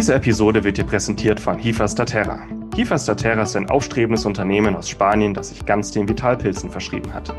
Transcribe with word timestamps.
Diese 0.00 0.14
Episode 0.14 0.64
wird 0.64 0.78
dir 0.78 0.84
präsentiert 0.84 1.38
von 1.38 1.58
Hifa 1.58 1.86
Statera. 1.86 2.38
Hifa 2.74 2.96
Statera 2.98 3.42
ist 3.42 3.54
ein 3.54 3.68
aufstrebendes 3.68 4.24
Unternehmen 4.24 4.74
aus 4.74 4.88
Spanien, 4.88 5.34
das 5.34 5.50
sich 5.50 5.66
ganz 5.66 5.90
den 5.90 6.08
Vitalpilzen 6.08 6.70
verschrieben 6.70 7.12
hat. 7.12 7.34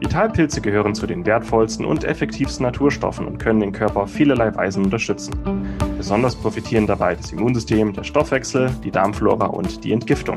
Vitalpilze 0.00 0.60
gehören 0.60 0.94
zu 0.94 1.06
den 1.06 1.24
wertvollsten 1.24 1.86
und 1.86 2.04
effektivsten 2.04 2.66
Naturstoffen 2.66 3.26
und 3.26 3.38
können 3.38 3.60
den 3.60 3.72
Körper 3.72 4.02
auf 4.02 4.10
vielerlei 4.10 4.54
Weisen 4.54 4.84
unterstützen. 4.84 5.32
Besonders 5.96 6.36
profitieren 6.36 6.86
dabei 6.86 7.14
das 7.14 7.32
Immunsystem, 7.32 7.94
der 7.94 8.04
Stoffwechsel, 8.04 8.70
die 8.84 8.90
Darmflora 8.90 9.46
und 9.46 9.82
die 9.82 9.92
Entgiftung. 9.92 10.36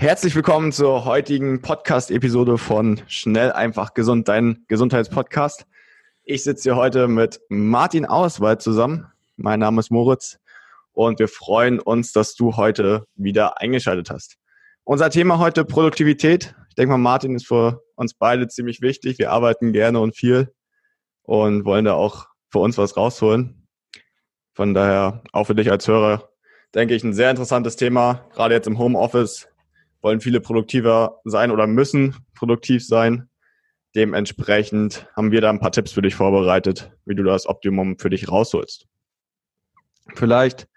Herzlich 0.00 0.34
willkommen 0.34 0.72
zur 0.72 1.04
heutigen 1.04 1.60
Podcast-Episode 1.60 2.56
von 2.56 3.02
Schnell 3.06 3.52
einfach 3.52 3.92
gesund, 3.92 4.28
dein 4.28 4.64
Gesundheitspodcast. 4.66 5.66
Ich 6.22 6.42
sitze 6.42 6.62
hier 6.62 6.76
heute 6.76 7.06
mit 7.06 7.38
Martin 7.50 8.06
Auswald 8.06 8.62
zusammen. 8.62 9.12
Mein 9.36 9.60
Name 9.60 9.78
ist 9.78 9.90
Moritz 9.90 10.38
und 10.92 11.18
wir 11.18 11.28
freuen 11.28 11.80
uns, 11.80 12.12
dass 12.12 12.34
du 12.34 12.56
heute 12.56 13.04
wieder 13.14 13.60
eingeschaltet 13.60 14.08
hast. 14.08 14.38
Unser 14.84 15.10
Thema 15.10 15.38
heute 15.38 15.66
Produktivität. 15.66 16.54
Ich 16.70 16.76
denke 16.76 16.92
mal, 16.92 16.96
Martin 16.96 17.34
ist 17.34 17.46
für 17.46 17.82
uns 17.94 18.14
beide 18.14 18.48
ziemlich 18.48 18.80
wichtig. 18.80 19.18
Wir 19.18 19.30
arbeiten 19.30 19.74
gerne 19.74 20.00
und 20.00 20.16
viel 20.16 20.50
und 21.24 21.66
wollen 21.66 21.84
da 21.84 21.92
auch 21.92 22.24
für 22.48 22.60
uns 22.60 22.78
was 22.78 22.96
rausholen. 22.96 23.68
Von 24.54 24.72
daher 24.72 25.22
auch 25.32 25.44
für 25.44 25.54
dich 25.54 25.70
als 25.70 25.86
Hörer, 25.86 26.30
denke 26.74 26.94
ich, 26.94 27.04
ein 27.04 27.12
sehr 27.12 27.28
interessantes 27.28 27.76
Thema. 27.76 28.26
Gerade 28.32 28.54
jetzt 28.54 28.66
im 28.66 28.78
Homeoffice 28.78 29.49
wollen 30.02 30.20
viele 30.20 30.40
produktiver 30.40 31.20
sein 31.24 31.50
oder 31.50 31.66
müssen 31.66 32.16
produktiv 32.34 32.86
sein. 32.86 33.28
Dementsprechend 33.94 35.06
haben 35.16 35.32
wir 35.32 35.40
da 35.40 35.50
ein 35.50 35.60
paar 35.60 35.72
Tipps 35.72 35.92
für 35.92 36.02
dich 36.02 36.14
vorbereitet, 36.14 36.92
wie 37.04 37.14
du 37.14 37.22
das 37.22 37.46
Optimum 37.46 37.98
für 37.98 38.10
dich 38.10 38.30
rausholst. 38.30 38.86
Vielleicht 40.14 40.68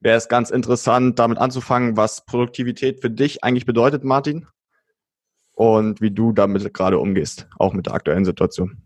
wäre 0.00 0.16
es 0.16 0.28
ganz 0.28 0.50
interessant, 0.50 1.18
damit 1.18 1.38
anzufangen, 1.38 1.96
was 1.96 2.24
Produktivität 2.24 3.00
für 3.00 3.10
dich 3.10 3.44
eigentlich 3.44 3.66
bedeutet, 3.66 4.04
Martin, 4.04 4.46
und 5.52 6.00
wie 6.00 6.10
du 6.10 6.32
damit 6.32 6.72
gerade 6.72 6.98
umgehst, 6.98 7.46
auch 7.58 7.74
mit 7.74 7.86
der 7.86 7.94
aktuellen 7.94 8.24
Situation. 8.24 8.80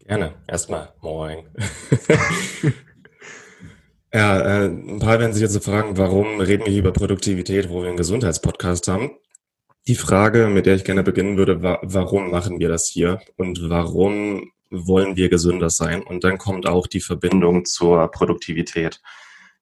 Gerne. 0.00 0.34
Erstmal 0.46 0.92
moin. 1.00 1.46
Ja, 4.12 4.38
äh, 4.40 4.66
ein 4.66 5.00
paar 5.00 5.20
werden 5.20 5.34
sich 5.34 5.42
jetzt 5.42 5.62
fragen, 5.62 5.98
warum 5.98 6.40
reden 6.40 6.64
wir 6.64 6.72
hier 6.72 6.80
über 6.80 6.92
Produktivität, 6.92 7.68
wo 7.68 7.82
wir 7.82 7.88
einen 7.88 7.98
Gesundheitspodcast 7.98 8.88
haben. 8.88 9.10
Die 9.86 9.94
Frage, 9.94 10.48
mit 10.48 10.64
der 10.64 10.76
ich 10.76 10.84
gerne 10.84 11.02
beginnen 11.02 11.36
würde, 11.36 11.62
war, 11.62 11.80
warum 11.82 12.30
machen 12.30 12.58
wir 12.58 12.68
das 12.68 12.88
hier 12.88 13.20
und 13.36 13.68
warum 13.68 14.50
wollen 14.70 15.16
wir 15.16 15.28
gesünder 15.28 15.68
sein? 15.68 16.02
Und 16.02 16.24
dann 16.24 16.38
kommt 16.38 16.66
auch 16.66 16.86
die 16.86 17.00
Verbindung 17.00 17.66
zur 17.66 18.10
Produktivität. 18.10 19.00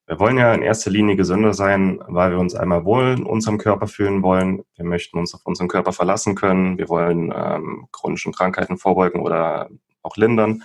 Wir 0.06 0.20
wollen 0.20 0.38
ja 0.38 0.54
in 0.54 0.62
erster 0.62 0.90
Linie 0.92 1.16
gesünder 1.16 1.52
sein, 1.52 1.98
weil 2.06 2.30
wir 2.30 2.38
uns 2.38 2.54
einmal 2.54 2.84
wohl 2.84 3.16
in 3.18 3.24
unserem 3.24 3.58
Körper 3.58 3.88
fühlen 3.88 4.22
wollen. 4.22 4.62
Wir 4.76 4.84
möchten 4.84 5.18
uns 5.18 5.34
auf 5.34 5.44
unseren 5.44 5.66
Körper 5.66 5.92
verlassen 5.92 6.36
können. 6.36 6.78
Wir 6.78 6.88
wollen 6.88 7.32
ähm, 7.36 7.88
chronischen 7.90 8.32
Krankheiten 8.32 8.78
vorbeugen 8.78 9.20
oder 9.20 9.68
auch 10.02 10.16
lindern 10.16 10.62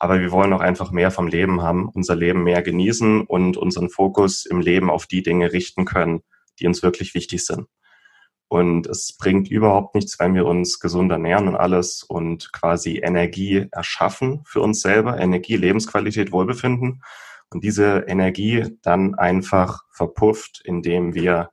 aber 0.00 0.20
wir 0.20 0.30
wollen 0.30 0.52
auch 0.52 0.60
einfach 0.60 0.90
mehr 0.90 1.10
vom 1.10 1.26
Leben 1.26 1.62
haben, 1.62 1.88
unser 1.88 2.14
Leben 2.14 2.44
mehr 2.44 2.62
genießen 2.62 3.22
und 3.22 3.56
unseren 3.56 3.90
Fokus 3.90 4.46
im 4.46 4.60
Leben 4.60 4.90
auf 4.90 5.06
die 5.06 5.22
Dinge 5.22 5.52
richten 5.52 5.84
können, 5.84 6.20
die 6.60 6.66
uns 6.66 6.82
wirklich 6.82 7.14
wichtig 7.14 7.44
sind. 7.44 7.66
Und 8.48 8.86
es 8.86 9.14
bringt 9.18 9.50
überhaupt 9.50 9.94
nichts, 9.94 10.18
wenn 10.18 10.34
wir 10.34 10.46
uns 10.46 10.80
gesund 10.80 11.12
ernähren 11.12 11.48
und 11.48 11.56
alles 11.56 12.02
und 12.02 12.50
quasi 12.52 12.98
Energie 13.02 13.66
erschaffen 13.72 14.42
für 14.46 14.62
uns 14.62 14.80
selber, 14.80 15.18
Energie, 15.18 15.56
Lebensqualität, 15.56 16.32
Wohlbefinden. 16.32 17.02
Und 17.50 17.62
diese 17.62 18.04
Energie 18.06 18.78
dann 18.82 19.14
einfach 19.16 19.82
verpufft, 19.90 20.62
indem 20.64 21.14
wir 21.14 21.50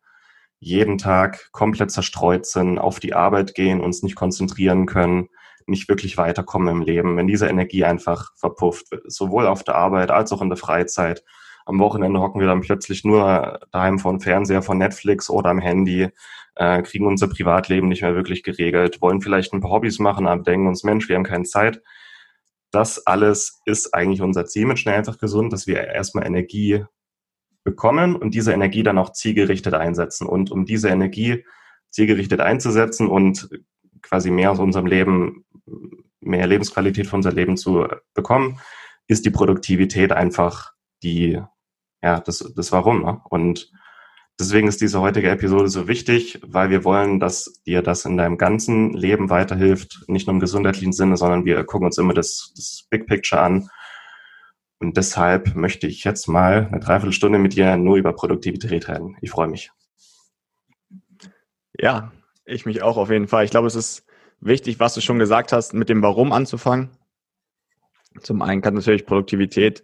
jeden 0.59 0.97
Tag 0.97 1.51
komplett 1.51 1.91
zerstreut 1.91 2.45
sind, 2.45 2.79
auf 2.79 2.99
die 2.99 3.13
Arbeit 3.13 3.55
gehen, 3.55 3.81
uns 3.81 4.01
nicht 4.01 4.15
konzentrieren 4.15 4.85
können, 4.85 5.27
nicht 5.67 5.89
wirklich 5.89 6.17
weiterkommen 6.17 6.67
im 6.69 6.81
Leben, 6.81 7.17
wenn 7.17 7.27
diese 7.27 7.47
Energie 7.47 7.83
einfach 7.83 8.31
verpufft, 8.35 8.87
sowohl 9.05 9.47
auf 9.47 9.63
der 9.63 9.75
Arbeit 9.75 10.11
als 10.11 10.31
auch 10.31 10.41
in 10.41 10.49
der 10.49 10.57
Freizeit. 10.57 11.23
Am 11.65 11.79
Wochenende 11.79 12.19
hocken 12.19 12.39
wir 12.39 12.47
dann 12.47 12.61
plötzlich 12.61 13.03
nur 13.03 13.59
daheim 13.71 13.97
vor 13.97 14.11
dem 14.11 14.21
Fernseher, 14.21 14.61
von 14.61 14.77
Netflix 14.77 15.29
oder 15.29 15.49
am 15.49 15.59
Handy, 15.59 16.09
äh, 16.55 16.81
kriegen 16.83 17.07
unser 17.07 17.27
Privatleben 17.27 17.87
nicht 17.87 18.01
mehr 18.01 18.15
wirklich 18.15 18.43
geregelt, 18.43 19.01
wollen 19.01 19.21
vielleicht 19.21 19.53
ein 19.53 19.61
paar 19.61 19.71
Hobbys 19.71 19.99
machen, 19.99 20.27
aber 20.27 20.43
denken 20.43 20.67
uns, 20.67 20.83
Mensch, 20.83 21.09
wir 21.09 21.15
haben 21.15 21.23
keine 21.23 21.45
Zeit. 21.45 21.81
Das 22.71 23.05
alles 23.07 23.61
ist 23.65 23.93
eigentlich 23.93 24.21
unser 24.21 24.45
Ziel 24.45 24.65
mit 24.65 24.79
Schnell 24.79 24.95
einfach 24.95 25.17
gesund, 25.17 25.53
dass 25.53 25.65
wir 25.65 25.83
erstmal 25.87 26.25
Energie 26.25 26.85
bekommen 27.63 28.15
und 28.15 28.33
diese 28.33 28.53
Energie 28.53 28.83
dann 28.83 28.97
auch 28.97 29.11
zielgerichtet 29.11 29.73
einsetzen. 29.73 30.27
Und 30.27 30.51
um 30.51 30.65
diese 30.65 30.89
Energie 30.89 31.43
zielgerichtet 31.89 32.41
einzusetzen 32.41 33.07
und 33.07 33.49
quasi 34.07 34.31
mehr 34.31 34.51
aus 34.51 34.59
unserem 34.59 34.85
Leben, 34.85 35.45
mehr 36.21 36.47
Lebensqualität 36.47 37.07
für 37.07 37.15
unser 37.15 37.31
Leben 37.31 37.57
zu 37.57 37.87
bekommen, 38.13 38.59
ist 39.07 39.25
die 39.25 39.31
Produktivität 39.31 40.11
einfach 40.11 40.71
die, 41.03 41.41
ja, 42.01 42.19
das, 42.21 42.51
das 42.55 42.71
Warum. 42.71 43.03
Ne? 43.03 43.21
Und 43.29 43.71
deswegen 44.39 44.67
ist 44.67 44.81
diese 44.81 45.01
heutige 45.01 45.29
Episode 45.29 45.69
so 45.69 45.87
wichtig, 45.87 46.39
weil 46.43 46.69
wir 46.69 46.83
wollen, 46.83 47.19
dass 47.19 47.61
dir 47.65 47.81
das 47.81 48.05
in 48.05 48.17
deinem 48.17 48.37
ganzen 48.37 48.93
Leben 48.93 49.29
weiterhilft, 49.29 50.05
nicht 50.07 50.27
nur 50.27 50.33
im 50.33 50.39
gesundheitlichen 50.39 50.93
Sinne, 50.93 51.17
sondern 51.17 51.45
wir 51.45 51.63
gucken 51.63 51.85
uns 51.85 51.97
immer 51.97 52.13
das, 52.13 52.53
das 52.55 52.87
Big 52.89 53.07
Picture 53.07 53.41
an. 53.41 53.69
Und 54.79 54.97
deshalb 54.97 55.55
möchte 55.55 55.87
ich 55.87 56.03
jetzt 56.03 56.27
mal 56.27 56.67
eine 56.67 56.79
Dreiviertelstunde 56.79 57.39
mit 57.39 57.55
dir 57.55 57.77
nur 57.77 57.95
über 57.95 58.13
Produktivität 58.13 58.87
reden. 58.87 59.17
Ich 59.21 59.31
freue 59.31 59.47
mich. 59.47 59.71
Ja, 61.79 62.11
ich 62.45 62.65
mich 62.65 62.81
auch 62.81 62.97
auf 62.97 63.09
jeden 63.09 63.27
Fall. 63.27 63.45
Ich 63.45 63.51
glaube, 63.51 63.67
es 63.67 63.75
ist 63.75 64.05
wichtig, 64.39 64.79
was 64.79 64.93
du 64.93 65.01
schon 65.01 65.19
gesagt 65.19 65.51
hast, 65.51 65.73
mit 65.73 65.89
dem 65.89 66.01
Warum 66.01 66.31
anzufangen. 66.31 66.89
Zum 68.21 68.41
einen 68.41 68.61
kann 68.61 68.75
natürlich 68.75 69.05
Produktivität 69.05 69.83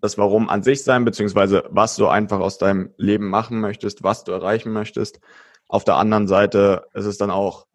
das 0.00 0.18
Warum 0.18 0.48
an 0.48 0.62
sich 0.62 0.84
sein, 0.84 1.04
beziehungsweise 1.04 1.64
was 1.70 1.96
du 1.96 2.06
einfach 2.08 2.40
aus 2.40 2.58
deinem 2.58 2.90
Leben 2.96 3.28
machen 3.28 3.60
möchtest, 3.60 4.02
was 4.02 4.24
du 4.24 4.32
erreichen 4.32 4.72
möchtest. 4.72 5.20
Auf 5.68 5.84
der 5.84 5.96
anderen 5.96 6.28
Seite 6.28 6.86
ist 6.94 7.04
es 7.04 7.18
dann 7.18 7.30
auch 7.30 7.66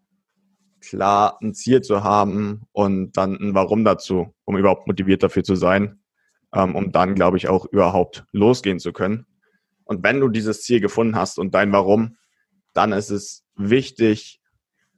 klar 0.82 1.38
ein 1.42 1.54
Ziel 1.54 1.82
zu 1.82 2.04
haben 2.04 2.64
und 2.72 3.16
dann 3.18 3.36
ein 3.36 3.54
Warum 3.54 3.84
dazu, 3.84 4.34
um 4.46 4.58
überhaupt 4.58 4.88
motiviert 4.88 5.24
dafür 5.24 5.44
zu 5.44 5.56
sein, 5.56 6.02
ähm, 6.54 6.76
um 6.76 6.92
dann, 6.92 7.16
glaube 7.16 7.38
ich, 7.38 7.48
auch 7.48 7.66
überhaupt 7.66 8.26
losgehen 8.32 8.80
zu 8.80 8.94
können. 8.94 9.26
Und 9.86 10.04
wenn 10.04 10.20
du 10.20 10.30
dieses 10.30 10.64
Ziel 10.64 10.80
gefunden 10.80 11.16
hast 11.16 11.38
und 11.38 11.54
dein 11.54 11.72
Warum, 11.72 12.18
dann 12.74 12.92
ist 12.92 13.10
es 13.10 13.44
wichtig, 13.56 14.42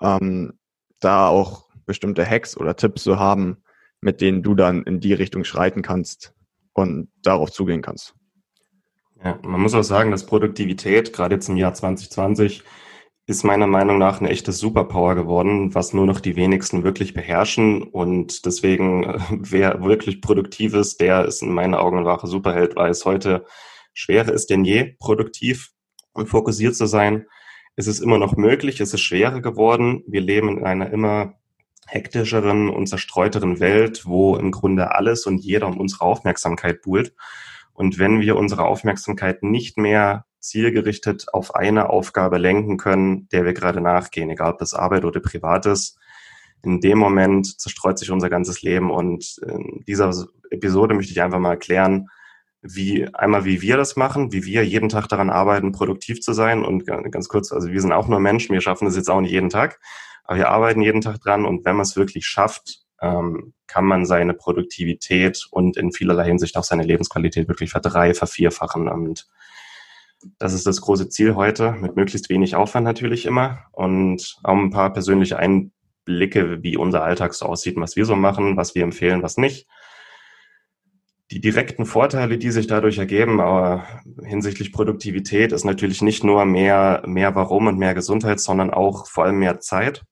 ähm, 0.02 0.54
da 1.00 1.28
auch 1.28 1.70
bestimmte 1.86 2.26
Hacks 2.30 2.58
oder 2.58 2.76
Tipps 2.76 3.04
zu 3.04 3.20
haben, 3.20 3.64
mit 4.02 4.22
denen 4.22 4.44
du 4.44 4.56
dann 4.56 4.84
in 4.84 5.00
die 5.00 5.14
Richtung 5.14 5.44
schreiten 5.44 5.82
kannst 5.82 6.34
und 6.74 7.10
darauf 7.22 7.52
zugehen 7.52 7.82
kannst. 7.82 8.16
Ja, 9.24 9.40
man 9.44 9.62
muss 9.62 9.74
auch 9.74 9.84
sagen, 9.84 10.12
dass 10.12 10.26
Produktivität, 10.26 11.14
gerade 11.14 11.36
jetzt 11.36 11.50
im 11.50 11.58
Jahr 11.58 11.74
2020, 11.74 12.64
ist 13.28 13.44
meiner 13.44 13.66
Meinung 13.66 13.98
nach 13.98 14.20
eine 14.20 14.30
echte 14.30 14.52
Superpower 14.52 15.16
geworden, 15.16 15.74
was 15.74 15.94
nur 15.94 16.06
noch 16.06 16.20
die 16.20 16.36
wenigsten 16.36 16.84
wirklich 16.84 17.14
beherrschen. 17.14 17.82
Und 17.82 18.46
deswegen, 18.46 19.04
äh, 19.04 19.20
wer 19.32 19.84
wirklich 19.84 20.22
produktiv 20.22 20.76
ist, 20.76 21.02
der 21.02 21.26
ist 21.26 21.42
in 21.42 21.54
meinen 21.54 21.74
Augen 21.74 22.00
ein 22.00 22.06
wahrer 22.06 22.28
Superheld, 22.28 22.76
weil 22.76 22.92
es 22.92 23.06
heute 23.06 23.46
schwerer 23.94 24.32
ist 24.32 24.50
denn 24.50 24.64
je, 24.64 24.96
produktiv 25.00 25.72
und 26.14 26.28
fokussiert 26.28 26.76
zu 26.76 26.86
sein. 26.86 27.26
Es 27.76 27.88
ist 27.88 28.00
immer 28.00 28.18
noch 28.18 28.38
möglich, 28.38 28.80
es 28.80 28.94
ist 28.94 29.02
schwerer 29.02 29.42
geworden. 29.42 30.04
Wir 30.08 30.22
leben 30.22 30.58
in 30.58 30.64
einer 30.64 30.90
immer 30.92 31.34
hektischeren 31.88 32.70
und 32.70 32.88
zerstreuteren 32.88 33.60
Welt, 33.60 34.06
wo 34.06 34.38
im 34.38 34.52
Grunde 34.52 34.96
alles 34.96 35.26
und 35.26 35.40
jeder 35.40 35.68
um 35.68 35.80
unsere 35.80 36.06
Aufmerksamkeit 36.06 36.82
buhlt. 36.82 37.14
Und 37.74 38.00
wenn 38.00 38.22
wir 38.22 38.38
unsere 38.38 38.64
Aufmerksamkeit 38.66 39.44
nicht 39.44 39.78
mehr 39.78 40.26
zielgerichtet 40.40 41.26
auf 41.34 41.54
eine 41.56 41.90
Aufgabe 41.90 42.38
lenken 42.38 42.78
können, 42.78 43.28
der 43.30 43.44
wir 43.44 43.54
gerade 43.54 43.82
nachgehen, 43.82 44.30
egal 44.30 44.54
ob 44.54 44.60
das 44.60 44.74
Arbeit 44.74 45.04
oder 45.04 45.20
privat 45.20 45.66
ist, 45.66 45.98
in 46.64 46.80
dem 46.80 46.98
Moment 46.98 47.60
zerstreut 47.60 48.00
sich 48.00 48.10
unser 48.10 48.30
ganzes 48.30 48.62
Leben. 48.62 48.90
Und 48.90 49.38
in 49.46 49.84
dieser 49.86 50.12
Episode 50.50 50.96
möchte 50.96 51.12
ich 51.12 51.22
einfach 51.22 51.40
mal 51.40 51.52
erklären, 51.52 52.08
wie 52.68 53.08
einmal 53.14 53.46
wie 53.46 53.62
wir 53.62 53.78
das 53.78 53.96
machen, 53.96 54.32
wie 54.32 54.46
wir 54.46 54.66
jeden 54.66 54.90
Tag 54.90 55.08
daran 55.08 55.30
arbeiten, 55.30 55.72
produktiv 55.72 56.22
zu 56.22 56.34
sein. 56.34 56.64
Und 56.64 56.86
ganz 56.86 57.28
kurz, 57.28 57.52
also 57.52 57.70
wir 57.70 57.82
sind 57.82 57.92
auch 57.92 58.08
nur 58.08 58.20
Menschen, 58.20 58.54
wir 58.54 58.62
schaffen 58.62 58.86
das 58.86 58.96
jetzt 58.96 59.10
auch 59.10 59.22
nicht 59.22 59.32
jeden 59.32 59.50
Tag, 59.50 59.80
aber 60.24 60.38
wir 60.38 60.50
arbeiten 60.50 60.82
jeden 60.82 61.02
Tag 61.02 61.22
dran. 61.22 61.46
Und 61.46 61.66
wenn 61.66 61.76
man 61.76 61.84
es 61.84 61.96
wirklich 61.96 62.26
schafft, 62.26 62.80
ähm, 63.02 63.54
kann 63.68 63.86
man 63.86 64.06
seine 64.06 64.34
Produktivität 64.34 65.48
und 65.52 65.78
in 65.78 65.92
vielerlei 65.92 66.26
Hinsicht 66.26 66.58
auch 66.58 66.64
seine 66.64 66.84
Lebensqualität 66.84 67.48
wirklich 67.48 67.70
verdrei, 67.70 68.14
vervierfachen. 68.14 68.88
Und 68.88 69.28
das 70.40 70.54
ist 70.54 70.66
das 70.66 70.82
große 70.82 71.10
Ziel 71.10 71.36
heute, 71.36 71.74
mit 71.74 71.96
möglichst 71.96 72.30
wenig 72.30 72.56
Aufwand 72.56 72.86
natürlich 72.86 73.26
immer 73.26 73.60
und 73.72 74.38
auch 74.44 74.58
ein 74.58 74.72
paar 74.72 74.92
persönliche 74.92 75.38
Einblicke, 75.38 76.64
wie 76.64 76.78
unser 76.78 77.04
Alltag 77.04 77.34
so 77.34 77.46
aussieht, 77.46 77.76
was 77.78 77.96
wir 77.96 78.06
so 78.06 78.16
machen, 78.16 78.58
was 78.58 78.76
wir 78.76 78.84
empfehlen, 78.84 79.22
was 79.22 79.38
nicht. 79.38 79.68
Die 81.32 81.42
direkten 81.42 81.88
Vorteile, 81.88 82.38
die 82.38 82.52
sich 82.52 82.68
dadurch 82.68 83.00
ergeben, 83.00 83.42
aber 83.42 83.84
hinsichtlich 84.24 84.72
Produktivität, 84.72 85.52
ist 85.52 85.64
natürlich 85.64 86.04
nicht 86.04 86.24
nur 86.24 86.46
mehr, 86.46 87.02
mehr 87.08 87.34
Warum 87.34 87.66
und 87.66 87.80
mehr 87.80 87.96
Gesundheit, 87.96 88.40
sondern 88.40 88.70
auch 88.70 89.08
vor 89.08 89.26
allem 89.26 89.40
mehr 89.40 89.60
Zeit. 89.60 90.04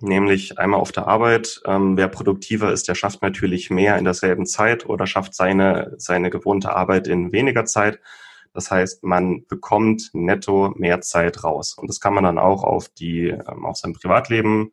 Nämlich 0.00 0.58
einmal 0.58 0.80
auf 0.80 0.90
der 0.90 1.06
Arbeit. 1.06 1.62
Ähm, 1.66 1.96
wer 1.96 2.08
produktiver 2.08 2.72
ist, 2.72 2.88
der 2.88 2.96
schafft 2.96 3.22
natürlich 3.22 3.70
mehr 3.70 3.96
in 3.96 4.04
derselben 4.04 4.44
Zeit 4.44 4.86
oder 4.86 5.06
schafft 5.06 5.34
seine, 5.34 5.94
seine 5.98 6.30
gewohnte 6.30 6.74
Arbeit 6.74 7.06
in 7.06 7.30
weniger 7.32 7.64
Zeit. 7.64 8.00
Das 8.52 8.72
heißt, 8.72 9.04
man 9.04 9.46
bekommt 9.46 10.10
netto 10.14 10.72
mehr 10.76 11.00
Zeit 11.00 11.44
raus. 11.44 11.74
Und 11.78 11.88
das 11.88 12.00
kann 12.00 12.12
man 12.12 12.24
dann 12.24 12.38
auch 12.38 12.64
auf 12.64 12.88
die, 12.88 13.28
ähm, 13.28 13.64
auf 13.64 13.76
sein 13.76 13.92
Privatleben 13.92 14.72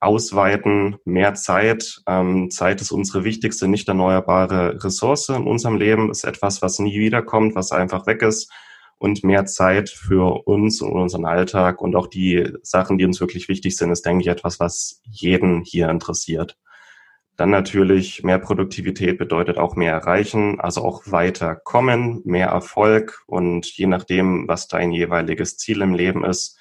ausweiten, 0.00 0.96
mehr 1.04 1.34
Zeit. 1.34 2.02
Ähm, 2.06 2.50
Zeit 2.50 2.80
ist 2.80 2.92
unsere 2.92 3.24
wichtigste 3.24 3.68
nicht 3.68 3.88
erneuerbare 3.88 4.82
Ressource 4.82 5.28
in 5.30 5.46
unserem 5.46 5.76
Leben, 5.76 6.10
ist 6.10 6.24
etwas, 6.24 6.62
was 6.62 6.78
nie 6.78 6.98
wiederkommt, 6.98 7.54
was 7.54 7.72
einfach 7.72 8.06
weg 8.06 8.22
ist. 8.22 8.50
Und 8.98 9.24
mehr 9.24 9.44
Zeit 9.44 9.90
für 9.90 10.46
uns 10.46 10.80
und 10.80 10.92
unseren 10.92 11.26
Alltag 11.26 11.82
und 11.82 11.96
auch 11.96 12.06
die 12.06 12.50
Sachen, 12.62 12.96
die 12.96 13.04
uns 13.04 13.20
wirklich 13.20 13.48
wichtig 13.48 13.76
sind, 13.76 13.90
ist, 13.90 14.06
denke 14.06 14.22
ich, 14.22 14.28
etwas, 14.28 14.58
was 14.58 15.02
jeden 15.04 15.62
hier 15.62 15.90
interessiert. 15.90 16.56
Dann 17.36 17.50
natürlich 17.50 18.22
mehr 18.22 18.38
Produktivität 18.38 19.18
bedeutet 19.18 19.58
auch 19.58 19.76
mehr 19.76 19.92
erreichen, 19.92 20.58
also 20.58 20.82
auch 20.82 21.02
weiter 21.04 21.54
kommen, 21.54 22.22
mehr 22.24 22.48
Erfolg 22.48 23.22
und 23.26 23.66
je 23.76 23.86
nachdem, 23.86 24.48
was 24.48 24.68
dein 24.68 24.90
jeweiliges 24.90 25.58
Ziel 25.58 25.82
im 25.82 25.92
Leben 25.92 26.24
ist, 26.24 26.58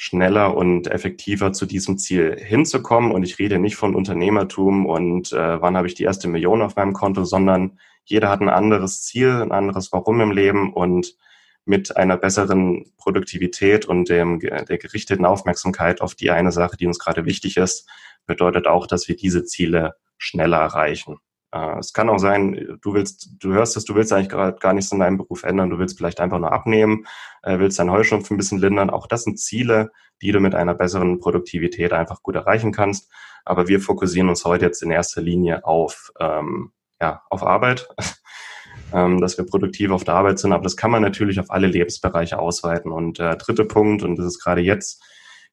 schneller 0.00 0.56
und 0.56 0.86
effektiver 0.86 1.52
zu 1.52 1.66
diesem 1.66 1.98
Ziel 1.98 2.36
hinzukommen. 2.38 3.10
Und 3.10 3.24
ich 3.24 3.40
rede 3.40 3.58
nicht 3.58 3.74
von 3.74 3.96
Unternehmertum 3.96 4.86
und 4.86 5.32
äh, 5.32 5.60
wann 5.60 5.76
habe 5.76 5.88
ich 5.88 5.94
die 5.94 6.04
erste 6.04 6.28
Million 6.28 6.62
auf 6.62 6.76
meinem 6.76 6.92
Konto, 6.92 7.24
sondern 7.24 7.80
jeder 8.04 8.30
hat 8.30 8.40
ein 8.40 8.48
anderes 8.48 9.02
Ziel, 9.02 9.42
ein 9.42 9.50
anderes 9.50 9.90
Warum 9.90 10.20
im 10.20 10.30
Leben 10.30 10.72
und 10.72 11.16
mit 11.64 11.96
einer 11.96 12.16
besseren 12.16 12.92
Produktivität 12.96 13.86
und 13.86 14.08
dem, 14.08 14.38
der 14.38 14.78
gerichteten 14.78 15.26
Aufmerksamkeit 15.26 16.00
auf 16.00 16.14
die 16.14 16.30
eine 16.30 16.52
Sache, 16.52 16.76
die 16.76 16.86
uns 16.86 17.00
gerade 17.00 17.26
wichtig 17.26 17.56
ist, 17.56 17.88
bedeutet 18.24 18.68
auch, 18.68 18.86
dass 18.86 19.08
wir 19.08 19.16
diese 19.16 19.44
Ziele 19.44 19.96
schneller 20.16 20.58
erreichen. 20.58 21.16
Äh, 21.52 21.78
es 21.78 21.92
kann 21.92 22.08
auch 22.08 22.18
sein, 22.18 22.78
du 22.82 22.94
willst, 22.94 23.30
du 23.38 23.52
hörst 23.52 23.76
es, 23.76 23.84
du 23.84 23.94
willst 23.94 24.12
eigentlich 24.12 24.28
gerade 24.28 24.58
gar 24.58 24.72
nichts 24.72 24.92
in 24.92 24.98
deinem 24.98 25.18
Beruf 25.18 25.44
ändern, 25.44 25.70
du 25.70 25.78
willst 25.78 25.96
vielleicht 25.96 26.20
einfach 26.20 26.38
nur 26.38 26.52
abnehmen, 26.52 27.06
äh, 27.42 27.58
willst 27.58 27.78
deinen 27.78 27.90
Heuschnupfen 27.90 28.34
ein 28.34 28.38
bisschen 28.38 28.58
lindern. 28.58 28.90
Auch 28.90 29.06
das 29.06 29.24
sind 29.24 29.38
Ziele, 29.38 29.90
die 30.20 30.32
du 30.32 30.40
mit 30.40 30.54
einer 30.54 30.74
besseren 30.74 31.20
Produktivität 31.20 31.92
einfach 31.92 32.22
gut 32.22 32.34
erreichen 32.34 32.72
kannst. 32.72 33.10
Aber 33.44 33.68
wir 33.68 33.80
fokussieren 33.80 34.28
uns 34.28 34.44
heute 34.44 34.66
jetzt 34.66 34.82
in 34.82 34.90
erster 34.90 35.22
Linie 35.22 35.64
auf, 35.64 36.12
ähm, 36.20 36.72
ja, 37.00 37.22
auf 37.30 37.42
Arbeit, 37.42 37.88
ähm, 38.92 39.20
dass 39.20 39.38
wir 39.38 39.46
produktiv 39.46 39.90
auf 39.90 40.04
der 40.04 40.14
Arbeit 40.14 40.38
sind. 40.38 40.52
Aber 40.52 40.64
das 40.64 40.76
kann 40.76 40.90
man 40.90 41.02
natürlich 41.02 41.40
auf 41.40 41.50
alle 41.50 41.66
Lebensbereiche 41.66 42.38
ausweiten. 42.38 42.92
Und 42.92 43.18
der 43.18 43.32
äh, 43.32 43.36
dritte 43.36 43.64
Punkt, 43.64 44.02
und 44.02 44.16
das 44.16 44.26
ist 44.26 44.42
gerade 44.42 44.60
jetzt, 44.60 45.02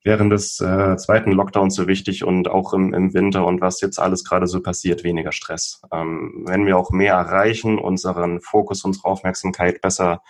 während 0.06 0.31
des 0.31 0.62
äh, 0.62 0.96
zweiten 0.98 1.31
Lockdowns 1.31 1.74
so 1.74 1.88
wichtig 1.88 2.24
und 2.24 2.48
auch 2.48 2.74
im, 2.74 2.94
im 2.94 3.13
Winter 3.16 3.46
und 3.46 3.60
was 3.60 3.81
jetzt 3.81 4.00
alles 4.00 4.24
gerade 4.24 4.46
so 4.46 4.62
passiert, 4.62 5.04
weniger 5.04 5.31
Stress. 5.31 5.81
Ähm, 5.92 6.46
wenn 6.48 6.68
wir 6.68 6.78
auch 6.78 6.92
mehr 6.92 7.16
erreichen, 7.16 7.80
unseren 7.80 8.40
Fokus, 8.40 8.86
unsere 8.86 9.06
Aufmerksamkeit 9.06 9.81
besser 9.81 10.22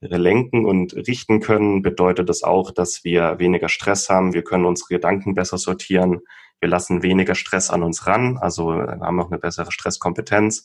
lenken 0.00 0.64
und 0.64 0.94
richten 0.94 1.40
können, 1.40 1.82
bedeutet 1.82 2.30
das 2.30 2.42
auch, 2.42 2.70
dass 2.70 3.04
wir 3.04 3.38
weniger 3.38 3.68
Stress 3.68 4.08
haben. 4.08 4.32
Wir 4.32 4.42
können 4.42 4.64
unsere 4.64 4.88
Gedanken 4.88 5.34
besser 5.34 5.58
sortieren. 5.58 6.20
Wir 6.58 6.70
lassen 6.70 7.02
weniger 7.02 7.34
Stress 7.34 7.68
an 7.68 7.82
uns 7.82 8.06
ran. 8.06 8.38
Also 8.38 8.68
wir 8.68 9.00
haben 9.00 9.20
auch 9.20 9.30
eine 9.30 9.38
bessere 9.38 9.70
Stresskompetenz. 9.70 10.64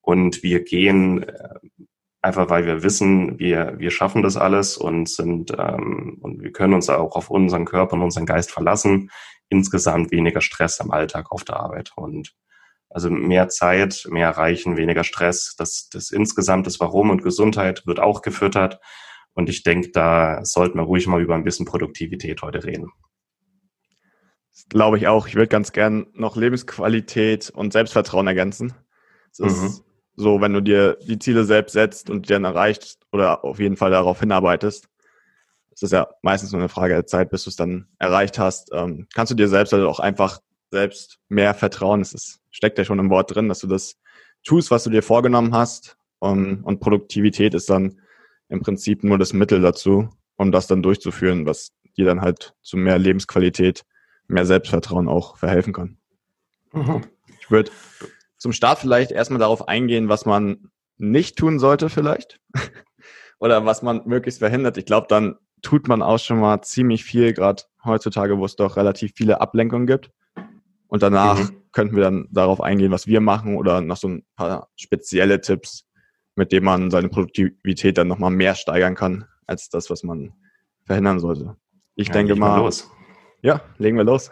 Und 0.00 0.42
wir 0.42 0.64
gehen 0.64 1.22
äh, 1.22 1.54
einfach 2.24 2.48
weil 2.48 2.64
wir 2.64 2.82
wissen, 2.82 3.38
wir, 3.38 3.74
wir 3.76 3.90
schaffen 3.90 4.22
das 4.22 4.36
alles 4.36 4.78
und 4.78 5.08
sind 5.08 5.52
ähm, 5.58 6.18
und 6.22 6.42
wir 6.42 6.52
können 6.52 6.72
uns 6.72 6.88
auch 6.88 7.14
auf 7.16 7.30
unseren 7.30 7.66
Körper 7.66 7.94
und 7.94 8.02
unseren 8.02 8.24
Geist 8.24 8.50
verlassen. 8.50 9.10
Insgesamt 9.50 10.10
weniger 10.10 10.40
Stress 10.40 10.80
am 10.80 10.90
Alltag 10.90 11.30
auf 11.30 11.44
der 11.44 11.60
Arbeit 11.60 11.92
und 11.96 12.34
also 12.88 13.10
mehr 13.10 13.48
Zeit, 13.48 14.06
mehr 14.08 14.28
erreichen, 14.28 14.76
weniger 14.76 15.04
Stress. 15.04 15.54
Das, 15.58 15.88
das 15.90 16.10
insgesamt 16.10 16.66
das 16.66 16.80
Warum 16.80 17.10
und 17.10 17.22
Gesundheit 17.22 17.86
wird 17.86 18.00
auch 18.00 18.22
gefüttert. 18.22 18.80
Und 19.34 19.50
ich 19.50 19.62
denke, 19.62 19.90
da 19.90 20.44
sollten 20.44 20.78
wir 20.78 20.84
ruhig 20.84 21.06
mal 21.06 21.20
über 21.20 21.34
ein 21.34 21.44
bisschen 21.44 21.66
Produktivität 21.66 22.40
heute 22.40 22.64
reden. 22.64 22.90
Das 24.52 24.66
glaube 24.68 24.96
ich 24.96 25.08
auch. 25.08 25.26
Ich 25.26 25.34
würde 25.34 25.48
ganz 25.48 25.72
gern 25.72 26.06
noch 26.14 26.36
Lebensqualität 26.36 27.50
und 27.50 27.72
Selbstvertrauen 27.72 28.28
ergänzen. 28.28 28.72
Das 29.36 29.60
mhm. 29.60 29.66
ist 29.66 29.84
so, 30.16 30.40
wenn 30.40 30.52
du 30.52 30.60
dir 30.60 30.96
die 31.06 31.18
Ziele 31.18 31.44
selbst 31.44 31.72
setzt 31.72 32.10
und 32.10 32.28
die 32.28 32.32
dann 32.32 32.44
erreicht 32.44 32.98
oder 33.12 33.44
auf 33.44 33.58
jeden 33.58 33.76
Fall 33.76 33.90
darauf 33.90 34.20
hinarbeitest, 34.20 34.88
das 35.70 35.82
ist 35.82 35.92
ja 35.92 36.08
meistens 36.22 36.52
nur 36.52 36.60
eine 36.60 36.68
Frage 36.68 36.94
der 36.94 37.06
Zeit, 37.06 37.30
bis 37.30 37.44
du 37.44 37.50
es 37.50 37.56
dann 37.56 37.88
erreicht 37.98 38.38
hast, 38.38 38.70
ähm, 38.72 39.08
kannst 39.12 39.32
du 39.32 39.36
dir 39.36 39.48
selbst 39.48 39.72
halt 39.72 39.84
auch 39.84 39.98
einfach 39.98 40.40
selbst 40.70 41.18
mehr 41.28 41.54
vertrauen. 41.54 42.00
Es 42.00 42.12
ist, 42.12 42.40
steckt 42.50 42.78
ja 42.78 42.84
schon 42.84 43.00
im 43.00 43.10
Wort 43.10 43.34
drin, 43.34 43.48
dass 43.48 43.60
du 43.60 43.66
das 43.66 43.96
tust, 44.44 44.70
was 44.70 44.84
du 44.84 44.90
dir 44.90 45.02
vorgenommen 45.02 45.54
hast. 45.54 45.96
Um, 46.20 46.64
und 46.64 46.80
Produktivität 46.80 47.52
ist 47.52 47.68
dann 47.68 48.00
im 48.48 48.60
Prinzip 48.60 49.04
nur 49.04 49.18
das 49.18 49.34
Mittel 49.34 49.60
dazu, 49.60 50.08
um 50.36 50.52
das 50.52 50.66
dann 50.66 50.82
durchzuführen, 50.82 51.44
was 51.44 51.72
dir 51.98 52.06
dann 52.06 52.22
halt 52.22 52.54
zu 52.62 52.78
mehr 52.78 52.98
Lebensqualität, 52.98 53.84
mehr 54.26 54.46
Selbstvertrauen 54.46 55.08
auch 55.08 55.36
verhelfen 55.36 55.74
kann. 55.74 55.98
Mhm. 56.72 57.02
Ich 57.40 57.50
würde 57.50 57.70
zum 58.44 58.52
Start 58.52 58.78
vielleicht 58.78 59.10
erstmal 59.10 59.38
darauf 59.38 59.68
eingehen, 59.68 60.10
was 60.10 60.26
man 60.26 60.68
nicht 60.98 61.38
tun 61.38 61.58
sollte 61.58 61.88
vielleicht 61.88 62.40
oder 63.40 63.64
was 63.64 63.80
man 63.80 64.02
möglichst 64.04 64.40
verhindert. 64.40 64.76
Ich 64.76 64.84
glaube, 64.84 65.06
dann 65.08 65.36
tut 65.62 65.88
man 65.88 66.02
auch 66.02 66.18
schon 66.18 66.40
mal 66.40 66.60
ziemlich 66.60 67.04
viel, 67.04 67.32
gerade 67.32 67.62
heutzutage, 67.86 68.36
wo 68.36 68.44
es 68.44 68.54
doch 68.54 68.76
relativ 68.76 69.12
viele 69.16 69.40
Ablenkungen 69.40 69.86
gibt. 69.86 70.10
Und 70.88 71.02
danach 71.02 71.38
mhm. 71.38 71.62
könnten 71.72 71.96
wir 71.96 72.02
dann 72.02 72.28
darauf 72.32 72.60
eingehen, 72.60 72.92
was 72.92 73.06
wir 73.06 73.22
machen 73.22 73.56
oder 73.56 73.80
noch 73.80 73.96
so 73.96 74.08
ein 74.08 74.26
paar 74.36 74.68
spezielle 74.76 75.40
Tipps, 75.40 75.86
mit 76.34 76.52
denen 76.52 76.66
man 76.66 76.90
seine 76.90 77.08
Produktivität 77.08 77.96
dann 77.96 78.08
nochmal 78.08 78.30
mehr 78.30 78.54
steigern 78.54 78.94
kann, 78.94 79.24
als 79.46 79.70
das, 79.70 79.88
was 79.88 80.02
man 80.02 80.34
verhindern 80.84 81.18
sollte. 81.18 81.56
Ich 81.94 82.08
ja, 82.08 82.12
denke 82.12 82.36
mal, 82.36 82.58
los. 82.58 82.90
Ja, 83.40 83.62
legen 83.78 83.96
wir 83.96 84.04
los. 84.04 84.30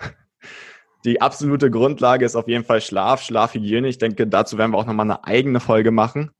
Die 1.05 1.21
absolute 1.21 1.71
Grundlage 1.71 2.25
ist 2.25 2.37
auf 2.37 2.49
jeden 2.49 2.65
Fall 2.65 2.81
Schlaf, 2.81 3.23
Schlafhygiene. 3.23 3.89
Ich 3.89 3.99
denke, 3.99 4.27
dazu 4.27 4.57
werden 4.59 4.73
wir 4.73 4.79
auch 4.79 4.87
nochmal 4.87 5.07
eine 5.07 5.25
eigene 5.25 5.59
Folge 5.61 5.91
machen. 5.91 6.31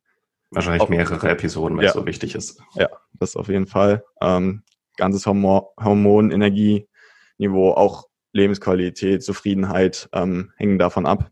Wahrscheinlich 0.51 0.89
mehrere 0.89 1.31
Episoden, 1.31 1.77
weil 1.77 1.85
ja. 1.85 1.91
es 1.91 1.95
so 1.95 2.07
wichtig 2.07 2.35
ist. 2.35 2.61
Ja, 2.75 2.89
das 3.15 3.37
auf 3.37 3.49
jeden 3.49 3.67
Fall. 3.67 4.05
Ähm, 4.21 4.63
ganzes 4.97 5.27
Hormon, 5.27 5.63
Hormon, 5.83 6.31
Energieniveau, 6.31 7.73
auch 7.73 8.09
Lebensqualität, 8.33 9.23
Zufriedenheit 9.23 10.09
ähm, 10.13 10.53
hängen 10.57 10.79
davon 10.79 11.07
ab. 11.07 11.31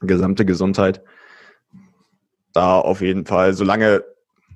Gesamte 0.00 0.44
Gesundheit. 0.46 1.02
Da 2.52 2.78
auf 2.78 3.00
jeden 3.00 3.26
Fall, 3.26 3.54
solange 3.54 4.04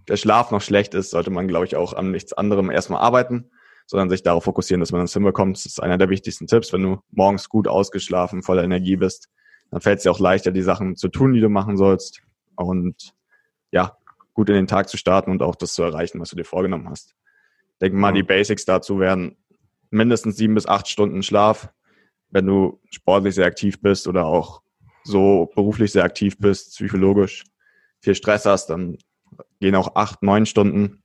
der 0.09 0.17
Schlaf 0.17 0.51
noch 0.51 0.63
schlecht 0.63 0.95
ist, 0.95 1.11
sollte 1.11 1.31
man, 1.31 1.49
glaube 1.49 1.67
ich, 1.67 1.77
auch 1.77 1.93
an 1.93 2.11
nichts 2.11 2.33
anderem 2.33 2.71
erstmal 2.71 3.01
arbeiten, 3.01 3.51
sondern 3.87 4.11
sich 4.11 4.23
darauf 4.23 4.45
fokussieren, 4.45 4.81
dass 4.81 4.93
man 4.93 5.03
das 5.03 5.13
hinbekommt. 5.13 5.57
Das 5.57 5.67
ist 5.67 5.83
einer 5.83 5.99
der 5.99 6.09
wichtigsten 6.09 6.47
Tipps. 6.47 6.73
Wenn 6.73 6.83
du 6.83 7.01
morgens 7.11 7.49
gut 7.49 7.69
ausgeschlafen, 7.69 8.43
voller 8.43 8.65
Energie 8.65 8.97
bist, 8.97 9.29
dann 9.71 9.81
fällt 9.81 9.99
es 9.99 10.03
dir 10.05 10.13
auch 10.13 10.21
leichter, 10.21 10.53
die 10.53 10.63
Sachen 10.63 10.97
zu 10.97 11.09
tun, 11.09 11.33
die 11.33 11.41
du 11.41 11.49
machen 11.49 11.77
sollst. 11.77 12.23
Und 12.57 13.15
ja, 13.71 13.97
gut 14.35 14.49
in 14.49 14.55
den 14.55 14.67
Tag 14.67 14.89
zu 14.89 14.97
starten 14.97 15.31
und 15.31 15.43
auch 15.43 15.57
das 15.57 15.75
zu 15.75 15.83
erreichen, 15.83 16.21
was 16.21 16.31
du 16.31 16.37
dir 16.37 16.45
vorgenommen 16.45 16.89
hast. 16.89 17.15
Ich 17.73 17.79
denke 17.81 17.99
mal, 17.99 18.13
die 18.13 18.23
Basics 18.23 18.65
dazu 18.65 18.99
wären 18.99 19.37
mindestens 19.91 20.37
sieben 20.37 20.55
bis 20.55 20.67
acht 20.67 20.89
Stunden 20.89 21.23
Schlaf. 21.23 21.73
Wenn 22.31 22.47
du 22.47 22.81
sportlich 22.91 23.35
sehr 23.35 23.47
aktiv 23.47 23.81
bist 23.81 24.07
oder 24.09 24.27
auch 24.27 24.63
so 25.05 25.51
beruflich 25.55 25.93
sehr 25.93 26.05
aktiv 26.05 26.39
bist, 26.39 26.71
psychologisch 26.71 27.45
viel 28.01 28.15
Stress 28.15 28.47
hast, 28.47 28.67
dann 28.67 28.99
gehen 29.61 29.75
auch 29.75 29.95
acht, 29.97 30.23
neun 30.23 30.47
Stunden. 30.47 31.03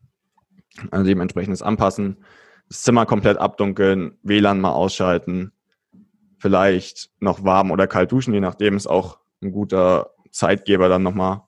Also 0.91 1.05
dementsprechend 1.05 1.53
das 1.53 1.61
anpassen. 1.61 2.23
Das 2.69 2.83
Zimmer 2.83 3.05
komplett 3.05 3.37
abdunkeln, 3.37 4.17
WLAN 4.23 4.59
mal 4.59 4.73
ausschalten, 4.73 5.51
vielleicht 6.37 7.09
noch 7.19 7.43
warm 7.43 7.71
oder 7.71 7.87
kalt 7.87 8.11
duschen, 8.11 8.33
je 8.33 8.39
nachdem 8.39 8.75
ist 8.75 8.87
auch 8.87 9.19
ein 9.41 9.51
guter 9.51 10.11
Zeitgeber 10.31 10.89
dann 10.89 11.03
nochmal 11.03 11.41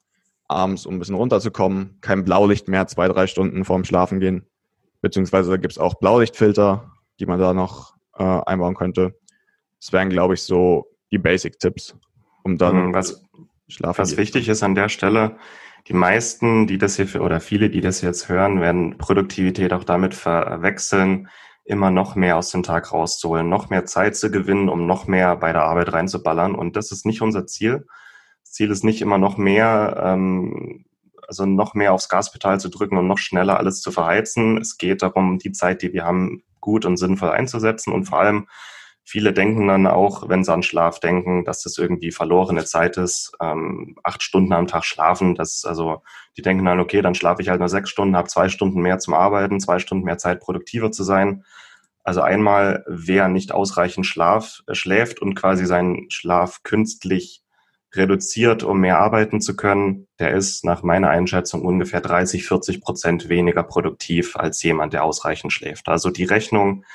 abends, 0.47 0.85
um 0.85 0.95
ein 0.95 0.99
bisschen 0.99 1.15
runterzukommen. 1.15 1.97
Kein 2.01 2.25
Blaulicht 2.25 2.67
mehr, 2.67 2.87
zwei, 2.87 3.07
drei 3.07 3.27
Stunden 3.27 3.65
vorm 3.65 3.85
Schlafen 3.85 4.19
gehen. 4.19 4.45
Beziehungsweise 5.01 5.59
gibt 5.59 5.73
es 5.73 5.77
auch 5.77 5.95
Blaulichtfilter, 5.95 6.91
die 7.19 7.25
man 7.25 7.39
da 7.39 7.53
noch 7.53 7.95
äh, 8.17 8.23
einbauen 8.23 8.75
könnte. 8.75 9.15
Das 9.79 9.93
wären, 9.93 10.09
glaube 10.09 10.33
ich, 10.33 10.43
so 10.43 10.87
die 11.11 11.17
Basic-Tipps, 11.17 11.95
um 12.43 12.57
dann 12.57 12.87
mhm, 12.87 12.93
was, 12.93 13.23
schlafen 13.67 13.99
Was 13.99 14.17
wichtig 14.17 14.49
ist 14.49 14.63
an 14.63 14.75
der 14.75 14.89
Stelle, 14.89 15.37
die 15.87 15.93
meisten, 15.93 16.67
die 16.67 16.77
das 16.77 16.95
hier 16.95 17.07
für, 17.07 17.21
oder 17.21 17.39
viele, 17.39 17.69
die 17.69 17.81
das 17.81 18.01
jetzt 18.01 18.29
hören, 18.29 18.61
werden 18.61 18.97
Produktivität 18.97 19.73
auch 19.73 19.83
damit 19.83 20.13
verwechseln, 20.13 21.29
immer 21.65 21.91
noch 21.91 22.15
mehr 22.15 22.37
aus 22.37 22.49
dem 22.49 22.63
Tag 22.63 22.91
rauszuholen, 22.91 23.47
noch 23.47 23.69
mehr 23.69 23.85
Zeit 23.85 24.15
zu 24.15 24.31
gewinnen, 24.31 24.69
um 24.69 24.87
noch 24.87 25.07
mehr 25.07 25.35
bei 25.35 25.53
der 25.53 25.63
Arbeit 25.63 25.93
reinzuballern. 25.93 26.55
Und 26.55 26.75
das 26.75 26.91
ist 26.91 27.05
nicht 27.05 27.21
unser 27.21 27.45
Ziel. 27.45 27.85
Das 28.43 28.53
Ziel 28.53 28.71
ist 28.71 28.83
nicht 28.83 29.01
immer 29.01 29.19
noch 29.19 29.37
mehr, 29.37 30.01
ähm, 30.03 30.85
also 31.27 31.45
noch 31.45 31.75
mehr 31.75 31.93
aufs 31.93 32.09
Gaspedal 32.09 32.59
zu 32.59 32.69
drücken 32.69 32.97
und 32.97 33.07
noch 33.07 33.19
schneller 33.19 33.57
alles 33.57 33.81
zu 33.81 33.91
verheizen. 33.91 34.57
Es 34.57 34.77
geht 34.77 35.03
darum, 35.03 35.37
die 35.37 35.51
Zeit, 35.51 35.83
die 35.83 35.93
wir 35.93 36.05
haben, 36.05 36.43
gut 36.59 36.85
und 36.85 36.97
sinnvoll 36.97 37.29
einzusetzen 37.29 37.93
und 37.93 38.05
vor 38.05 38.19
allem 38.19 38.47
Viele 39.11 39.33
denken 39.33 39.65
dann 39.65 39.87
auch, 39.87 40.29
wenn 40.29 40.43
sie 40.43 40.53
an 40.53 40.61
Schlaf 40.61 40.99
denken, 40.99 41.43
dass 41.43 41.63
das 41.63 41.79
irgendwie 41.79 42.11
verlorene 42.11 42.63
Zeit 42.63 42.95
ist. 42.95 43.31
Ähm, 43.41 43.95
acht 44.03 44.21
Stunden 44.21 44.53
am 44.53 44.67
Tag 44.67 44.85
schlafen, 44.85 45.33
das 45.33 45.65
also, 45.65 46.03
die 46.37 46.43
denken 46.43 46.63
dann, 46.63 46.79
okay, 46.79 47.01
dann 47.01 47.15
schlafe 47.15 47.41
ich 47.41 47.49
halt 47.49 47.59
nur 47.59 47.69
sechs 47.69 47.89
Stunden, 47.89 48.15
habe 48.15 48.27
zwei 48.27 48.49
Stunden 48.49 48.81
mehr 48.81 48.99
zum 48.99 49.15
Arbeiten, 49.15 49.59
zwei 49.59 49.79
Stunden 49.79 50.05
mehr 50.05 50.19
Zeit, 50.19 50.41
produktiver 50.41 50.91
zu 50.91 51.03
sein. 51.03 51.43
Also 52.03 52.21
einmal, 52.21 52.85
wer 52.87 53.29
nicht 53.29 53.51
ausreichend 53.51 54.05
Schlaf 54.05 54.61
äh, 54.67 54.75
schläft 54.75 55.23
und 55.23 55.33
quasi 55.33 55.65
seinen 55.65 56.11
Schlaf 56.11 56.61
künstlich 56.61 57.41
reduziert, 57.93 58.63
um 58.63 58.79
mehr 58.79 58.99
arbeiten 58.99 59.41
zu 59.41 59.55
können, 59.55 60.07
der 60.19 60.33
ist 60.33 60.63
nach 60.63 60.83
meiner 60.83 61.09
Einschätzung 61.09 61.63
ungefähr 61.63 62.01
30, 62.01 62.45
40 62.45 62.81
Prozent 62.81 63.29
weniger 63.29 63.63
produktiv 63.63 64.35
als 64.35 64.61
jemand, 64.61 64.93
der 64.93 65.03
ausreichend 65.03 65.51
schläft. 65.53 65.87
Also 65.89 66.09
die 66.11 66.25
Rechnung 66.25 66.85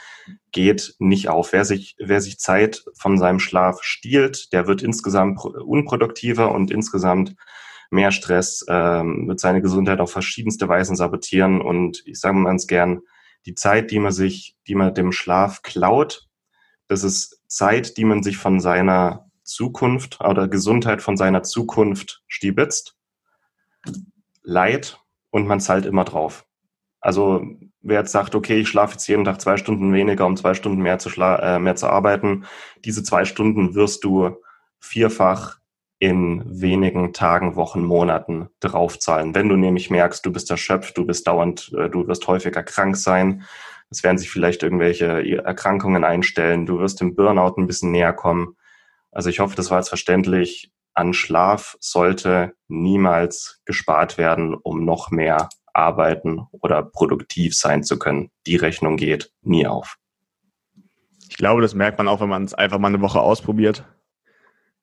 geht 0.52 0.94
nicht 0.98 1.28
auf. 1.28 1.52
Wer 1.52 1.64
sich, 1.64 1.96
wer 1.98 2.20
sich 2.20 2.38
Zeit 2.38 2.84
von 2.96 3.18
seinem 3.18 3.40
Schlaf 3.40 3.82
stiehlt, 3.82 4.52
der 4.52 4.66
wird 4.66 4.82
insgesamt 4.82 5.44
unproduktiver 5.44 6.52
und 6.52 6.70
insgesamt 6.70 7.34
mehr 7.90 8.12
Stress, 8.12 8.64
ähm, 8.68 9.28
wird 9.28 9.40
seine 9.40 9.62
Gesundheit 9.62 10.00
auf 10.00 10.12
verschiedenste 10.12 10.68
Weisen 10.68 10.96
sabotieren. 10.96 11.60
Und 11.60 12.02
ich 12.06 12.20
sage 12.20 12.36
mal 12.36 12.50
ganz 12.50 12.66
gern, 12.66 13.00
die 13.46 13.54
Zeit, 13.54 13.90
die 13.90 13.98
man 13.98 14.12
sich, 14.12 14.56
die 14.66 14.74
man 14.74 14.94
dem 14.94 15.12
Schlaf 15.12 15.62
klaut, 15.62 16.28
das 16.88 17.04
ist 17.04 17.42
Zeit, 17.48 17.96
die 17.96 18.04
man 18.04 18.22
sich 18.22 18.36
von 18.36 18.60
seiner 18.60 19.30
Zukunft 19.44 20.20
oder 20.20 20.48
Gesundheit 20.48 21.02
von 21.02 21.16
seiner 21.16 21.42
Zukunft 21.42 22.22
stiebitzt, 22.26 22.96
Leid 24.42 24.98
und 25.30 25.46
man 25.46 25.60
zahlt 25.60 25.86
immer 25.86 26.04
drauf. 26.04 26.46
Also 27.00 27.46
wer 27.80 28.00
jetzt 28.00 28.12
sagt, 28.12 28.34
okay, 28.34 28.58
ich 28.60 28.68
schlafe 28.68 28.94
jetzt 28.94 29.06
jeden 29.06 29.24
Tag 29.24 29.40
zwei 29.40 29.56
Stunden 29.56 29.92
weniger, 29.92 30.26
um 30.26 30.36
zwei 30.36 30.54
Stunden 30.54 30.82
mehr 30.82 30.98
zu, 30.98 31.10
äh, 31.20 31.58
mehr 31.58 31.76
zu 31.76 31.86
arbeiten, 31.86 32.44
diese 32.84 33.02
zwei 33.02 33.24
Stunden 33.24 33.74
wirst 33.74 34.04
du 34.04 34.36
vierfach 34.80 35.58
in 35.98 36.42
wenigen 36.60 37.12
Tagen, 37.12 37.56
Wochen, 37.56 37.84
Monaten 37.84 38.48
draufzahlen. 38.60 39.34
Wenn 39.34 39.48
du 39.48 39.56
nämlich 39.56 39.90
merkst, 39.90 40.24
du 40.26 40.32
bist 40.32 40.50
erschöpft, 40.50 40.98
du 40.98 41.06
bist 41.06 41.26
dauernd, 41.26 41.72
äh, 41.78 41.88
du 41.88 42.06
wirst 42.06 42.26
häufiger 42.26 42.62
krank 42.62 42.96
sein, 42.96 43.44
es 43.90 44.02
werden 44.02 44.18
sich 44.18 44.30
vielleicht 44.30 44.62
irgendwelche 44.62 45.44
Erkrankungen 45.44 46.04
einstellen, 46.04 46.66
du 46.66 46.78
wirst 46.78 47.00
dem 47.00 47.14
Burnout 47.14 47.54
ein 47.58 47.66
bisschen 47.66 47.92
näher 47.92 48.12
kommen. 48.12 48.56
Also 49.14 49.30
ich 49.30 49.38
hoffe, 49.38 49.54
das 49.54 49.70
war 49.70 49.78
jetzt 49.78 49.88
verständlich. 49.88 50.72
An 50.92 51.14
Schlaf 51.14 51.76
sollte 51.80 52.52
niemals 52.68 53.62
gespart 53.64 54.18
werden, 54.18 54.54
um 54.54 54.84
noch 54.84 55.10
mehr 55.10 55.48
arbeiten 55.72 56.46
oder 56.50 56.82
produktiv 56.82 57.56
sein 57.56 57.84
zu 57.84 57.98
können. 57.98 58.30
Die 58.46 58.56
Rechnung 58.56 58.96
geht 58.96 59.32
nie 59.42 59.66
auf. 59.66 59.96
Ich 61.28 61.36
glaube, 61.36 61.62
das 61.62 61.74
merkt 61.74 61.98
man 61.98 62.08
auch, 62.08 62.20
wenn 62.20 62.28
man 62.28 62.44
es 62.44 62.54
einfach 62.54 62.78
mal 62.78 62.88
eine 62.88 63.00
Woche 63.00 63.20
ausprobiert. 63.20 63.84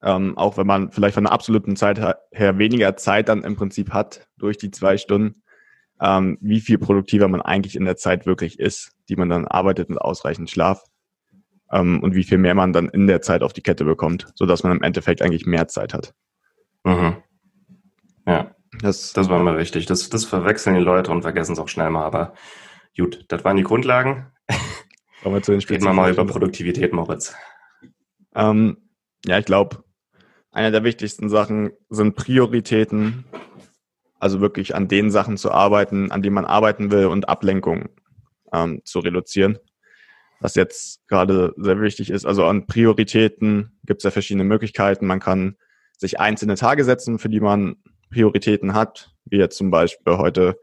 Ähm, 0.02 0.38
auch 0.38 0.58
wenn 0.58 0.66
man 0.66 0.92
vielleicht 0.92 1.14
von 1.14 1.26
der 1.26 1.34
absoluten 1.34 1.76
Zeit 1.76 2.00
her 2.32 2.58
weniger 2.58 2.98
Zeit 2.98 3.30
dann 3.30 3.44
im 3.44 3.56
Prinzip 3.56 3.92
hat 3.92 4.28
durch 4.38 4.58
die 4.58 4.72
zwei 4.72 4.98
Stunden, 4.98 5.44
ähm, 6.02 6.38
wie 6.42 6.60
viel 6.60 6.78
produktiver 6.78 7.28
man 7.28 7.42
eigentlich 7.42 7.76
in 7.76 7.86
der 7.86 7.98
Zeit 7.98 8.26
wirklich 8.26 8.60
ist, 8.60 8.94
die 9.10 9.16
man 9.16 9.30
dann 9.30 9.46
arbeitet 9.48 9.90
mit 9.90 10.00
ausreichend 10.00 10.50
Schlaf 10.50 10.84
ähm, 11.72 12.01
und 12.01 12.16
wie 12.16 12.24
viel 12.24 12.38
mehr 12.38 12.56
man 12.56 12.74
dann 12.74 12.90
in 12.90 13.08
der 13.08 13.22
Zeit 13.22 13.44
auf 13.44 13.54
die 13.54 13.62
Kette 13.62 13.86
bekommt, 13.86 14.28
sodass 14.36 14.63
man 14.63 14.74
im 14.74 14.84
Endeffekt 14.84 15.22
eigentlich 15.22 15.46
mehr 15.46 15.68
Zeit 15.68 15.94
hat. 15.94 16.13
Mhm. 16.84 17.18
Ja, 18.28 18.56
das, 18.80 19.13
das 19.13 19.30
war 19.30 19.40
mal 19.40 19.56
richtig. 19.56 19.86
Das, 19.86 20.10
das 20.10 20.25
verwechseln 20.25 20.75
die 20.75 20.82
Leute 20.82 21.12
und 21.12 21.22
vergessen 21.22 21.54
es 21.54 21.60
auch 21.60 21.70
schnell 21.70 21.90
mal. 21.90 22.04
Aber 22.04 22.34
gut, 22.98 23.25
das 23.30 23.44
waren 23.44 23.58
die 23.58 23.63
Grundlagen. 23.63 24.32
Kommen 25.24 25.36
wir 25.36 25.42
zu 25.42 25.51
den 25.51 25.62
Reden 25.62 25.86
wir 25.86 25.94
mal 25.94 26.12
über 26.12 26.25
Produktivität, 26.25 26.94
Moritz. 26.94 27.36
Ähm, 28.36 28.78
ja, 29.25 29.38
ich 29.38 29.46
glaube, 29.46 29.84
eine 30.51 30.72
der 30.72 30.84
wichtigsten 30.84 31.30
Sachen 31.30 31.72
sind 31.90 32.16
Prioritäten. 32.16 33.25
Also 34.20 34.40
wirklich 34.40 34.75
an 34.75 34.88
den 34.88 35.10
Sachen 35.10 35.38
zu 35.38 35.51
arbeiten, 35.51 36.12
an 36.12 36.22
denen 36.22 36.36
man 36.36 36.46
arbeiten 36.46 36.92
will 36.92 37.08
und 37.08 37.28
Ablenkung 37.28 37.90
ähm, 38.54 38.82
zu 38.84 39.00
reduzieren 39.00 39.58
was 40.41 40.55
jetzt 40.55 41.07
gerade 41.07 41.53
sehr 41.55 41.79
wichtig 41.79 42.10
ist. 42.10 42.25
Also 42.25 42.45
an 42.45 42.65
Prioritäten 42.65 43.79
gibt 43.86 44.01
es 44.01 44.03
ja 44.03 44.12
verschiedene 44.12 44.43
Möglichkeiten. 44.43 45.05
Man 45.05 45.19
kann 45.19 45.55
sich 45.98 46.19
einzelne 46.19 46.55
Tage 46.55 46.83
setzen, 46.83 47.19
für 47.19 47.29
die 47.29 47.39
man 47.39 47.75
Prioritäten 48.10 48.74
hat, 48.74 49.12
wie 49.25 49.38
jetzt 49.38 49.57
zum 49.57 49.69
Beispiel 49.69 50.17
heute 50.17 50.60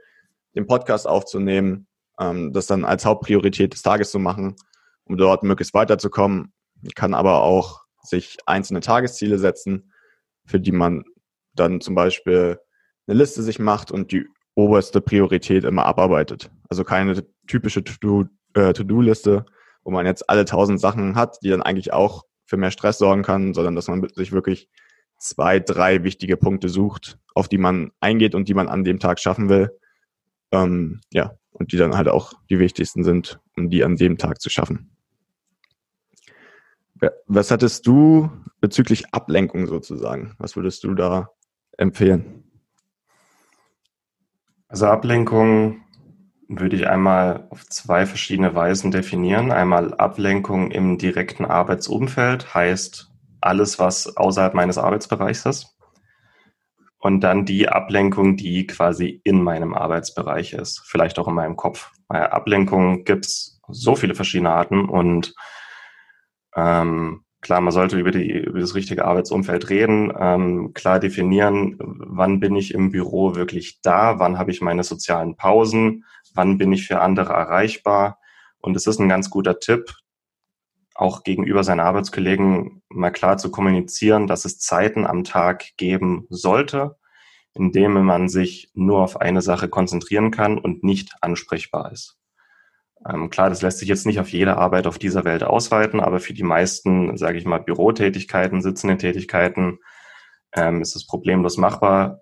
den 0.57 0.67
Podcast 0.67 1.07
aufzunehmen, 1.07 1.87
ähm, 2.21 2.53
das 2.53 2.67
dann 2.67 2.85
als 2.85 3.05
Hauptpriorität 3.05 3.73
des 3.73 3.83
Tages 3.83 4.11
zu 4.11 4.19
machen, 4.19 4.57
um 5.05 5.17
dort 5.17 5.45
möglichst 5.45 5.75
weiterzukommen. 5.75 6.53
Man 6.83 6.91
kann 6.97 7.15
aber 7.15 7.43
auch 7.43 7.83
sich 8.03 8.37
einzelne 8.47 8.81
Tagesziele 8.81 9.39
setzen, 9.39 9.93
für 10.45 10.59
die 10.59 10.73
man 10.73 11.05
dann 11.55 11.81
zum 11.81 11.95
Beispiel 11.95 12.59
eine 13.07 13.17
Liste 13.17 13.43
sich 13.43 13.61
macht 13.61 13.93
und 13.93 14.11
die 14.11 14.27
oberste 14.57 15.01
Priorität 15.01 15.63
immer 15.63 15.87
abarbeitet. 15.87 16.51
Also 16.69 16.83
keine 16.83 17.25
typische 17.47 17.81
äh, 17.81 18.73
To-Do-Liste, 18.73 19.47
wo 19.89 19.91
man 19.91 20.05
jetzt 20.05 20.29
alle 20.29 20.45
tausend 20.45 20.79
Sachen 20.79 21.15
hat, 21.15 21.39
die 21.43 21.49
dann 21.49 21.63
eigentlich 21.63 21.95
auch 21.95 22.27
für 22.45 22.59
mehr 22.59 22.71
Stress 22.71 22.99
sorgen 22.99 23.23
kann, 23.23 23.55
sondern 23.55 23.75
dass 23.75 23.89
man 23.89 24.07
sich 24.15 24.33
wirklich 24.33 24.69
zwei, 25.19 25.61
drei 25.61 26.05
wichtige 26.05 26.37
Punkte 26.37 26.69
sucht, 26.69 27.19
auf 27.35 27.49
die 27.49 27.57
man 27.57 27.91
eingeht 27.99 28.35
und 28.35 28.51
die 28.51 28.55
man 28.55 28.69
an 28.69 28.85
dem 28.85 28.99
Tag 28.99 29.19
schaffen 29.19 29.49
will. 29.49 29.71
Ähm, 30.53 31.01
ja, 31.11 31.39
und 31.53 31.73
die 31.73 31.79
dann 31.79 31.97
halt 31.97 32.09
auch 32.09 32.35
die 32.51 32.59
wichtigsten 32.59 33.03
sind, 33.03 33.41
um 33.57 33.71
die 33.71 33.83
an 33.83 33.97
dem 33.97 34.19
Tag 34.19 34.43
zu 34.43 34.51
schaffen. 34.51 34.91
Was 37.27 37.51
hattest 37.51 37.87
du 37.87 38.29
bezüglich 38.61 39.15
Ablenkung 39.15 39.69
sozusagen? 39.69 40.35
Was 40.37 40.55
würdest 40.55 40.85
du 40.85 40.93
da 40.93 41.31
empfehlen? 41.79 42.45
Also 44.69 44.85
Ablenkung 44.85 45.83
würde 46.49 46.77
ich 46.77 46.89
einmal 46.89 47.47
auf 47.51 47.67
zwei 47.67 48.07
verschiedene 48.07 48.55
Weisen 48.55 48.91
definieren. 48.91 49.53
Einmal 49.53 49.95
Ablenkung 49.95 50.71
im 50.71 50.97
direkten 50.97 51.45
Arbeitsumfeld, 51.45 52.55
heißt 52.55 53.13
alles, 53.41 53.79
was 53.79 54.17
außerhalb 54.17 54.55
meines 54.55 54.79
Arbeitsbereichs 54.79 55.47
ist. 55.47 55.77
Und 56.99 57.21
dann 57.21 57.45
die 57.45 57.69
Ablenkung, 57.69 58.37
die 58.37 58.67
quasi 58.67 59.21
in 59.23 59.43
meinem 59.43 59.75
Arbeitsbereich 59.75 60.55
ist, 60.55 60.83
vielleicht 60.85 61.19
auch 61.19 61.29
in 61.29 61.35
meinem 61.35 61.55
Kopf. 61.55 61.93
Bei 62.09 62.33
Ablenkung 62.33 63.05
gibt 63.05 63.27
es 63.27 63.61
so 63.69 63.95
viele 63.95 64.17
verschiedene 64.17 64.51
Arten 64.51 64.89
und 64.89 65.35
ähm, 66.57 67.25
klar, 67.49 67.63
man 67.63 67.73
sollte 67.73 67.99
über, 67.99 68.11
die, 68.11 68.31
über 68.31 68.61
das 68.61 68.75
richtige 68.75 69.07
Arbeitsumfeld 69.07 69.71
reden, 69.71 70.13
ähm, 70.21 70.75
klar 70.75 71.01
definieren, 71.01 71.77
wann 71.79 72.41
bin 72.41 72.55
ich 72.55 72.75
im 72.75 72.91
Büro 72.91 73.37
wirklich 73.37 73.81
da, 73.81 74.19
wann 74.19 74.39
habe 74.39 74.51
ich 74.51 74.61
meine 74.61 74.85
sozialen 74.85 75.35
Pausen, 75.35 76.05
wann 76.35 76.59
bin 76.59 76.75
ich 76.75 76.87
für 76.87 77.01
andere 77.01 77.33
erreichbar. 77.33 78.19
Und 78.59 78.77
es 78.77 78.87
ist 78.87 79.01
ein 79.01 79.09
ganz 79.09 79.31
guter 79.31 79.61
Tipp, 79.61 79.95
auch 80.95 81.23
gegenüber 81.25 81.65
seinen 81.65 81.81
Arbeitskollegen 81.81 82.83
mal 82.91 83.13
klar 83.13 83.39
zu 83.39 83.51
kommunizieren, 83.51 84.27
dass 84.27 84.45
es 84.45 84.59
Zeiten 84.59 85.07
am 85.07 85.25
Tag 85.25 85.75
geben 85.79 86.27
sollte, 86.29 86.99
in 87.55 87.73
denen 87.73 88.05
man 88.05 88.29
sich 88.29 88.71
nur 88.75 88.99
auf 88.99 89.23
eine 89.23 89.41
Sache 89.41 89.71
konzentrieren 89.71 90.31
kann 90.31 90.59
und 90.59 90.85
nicht 90.85 91.15
ansprechbar 91.23 91.93
ist. 91.93 92.19
Ähm, 93.09 93.31
klar, 93.31 93.49
das 93.49 93.63
lässt 93.63 93.79
sich 93.79 93.89
jetzt 93.89 94.07
nicht 94.07 94.21
auf 94.21 94.29
jede 94.29 94.57
Arbeit 94.57 94.87
auf 94.87 94.99
dieser 94.99 95.25
Welt 95.25 95.43
ausweiten, 95.43 96.01
aber 96.01 96.21
für 96.21 96.35
die 96.35 96.43
meisten, 96.43 97.17
sage 97.17 97.39
ich 97.39 97.47
mal, 97.47 97.59
Bürotätigkeiten, 97.59 98.61
sitzende 98.61 98.99
Tätigkeiten 98.99 99.79
ähm, 100.53 100.83
ist 100.83 100.95
es 100.95 101.07
problemlos 101.07 101.57
machbar, 101.57 102.21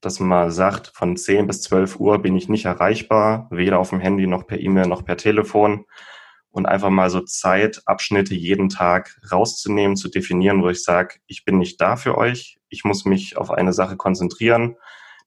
dass 0.00 0.20
man 0.20 0.50
sagt, 0.50 0.92
von 0.94 1.16
10 1.16 1.46
bis 1.46 1.62
12 1.62 1.98
Uhr 1.98 2.20
bin 2.20 2.36
ich 2.36 2.48
nicht 2.48 2.64
erreichbar, 2.66 3.48
weder 3.50 3.78
auf 3.78 3.90
dem 3.90 4.00
Handy 4.00 4.26
noch 4.26 4.46
per 4.46 4.60
E-Mail 4.60 4.86
noch 4.86 5.04
per 5.04 5.16
Telefon 5.16 5.86
und 6.50 6.66
einfach 6.66 6.90
mal 6.90 7.10
so 7.10 7.20
Zeitabschnitte 7.20 8.34
jeden 8.34 8.68
Tag 8.68 9.18
rauszunehmen, 9.30 9.96
zu 9.96 10.08
definieren, 10.08 10.62
wo 10.62 10.68
ich 10.68 10.84
sage, 10.84 11.16
ich 11.26 11.44
bin 11.44 11.58
nicht 11.58 11.80
da 11.80 11.96
für 11.96 12.18
euch, 12.18 12.58
ich 12.68 12.84
muss 12.84 13.04
mich 13.04 13.36
auf 13.36 13.50
eine 13.50 13.72
Sache 13.72 13.96
konzentrieren. 13.96 14.76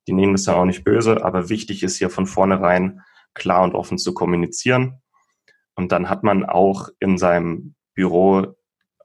Die 0.07 0.13
nehmen 0.13 0.33
das 0.33 0.43
dann 0.43 0.55
auch 0.55 0.65
nicht 0.65 0.83
böse, 0.83 1.23
aber 1.25 1.49
wichtig 1.49 1.81
ist 1.81 1.97
hier 1.97 2.11
von 2.11 2.27
vornherein 2.27 3.01
klar 3.35 3.63
und 3.63 3.75
offen 3.75 3.97
zu 3.97 4.13
kommunizieren. 4.13 5.01
Und 5.75 5.91
dann 5.91 6.09
hat 6.09 6.23
man 6.23 6.45
auch 6.45 6.89
in 6.99 7.17
seinem 7.17 7.75
Büro 7.93 8.55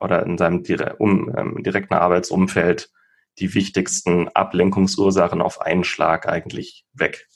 oder 0.01 0.25
in 0.25 0.39
seinem 0.39 0.65
ähm, 0.67 1.63
direkten 1.63 1.95
Arbeitsumfeld 1.95 2.91
die 3.39 3.55
wichtigsten 3.55 4.29
Ablenkungsursachen 4.29 5.43
auf 5.43 5.61
einen 5.61 5.85
Schlag 5.85 6.27
eigentlich 6.27 6.85
weg. 6.93 7.29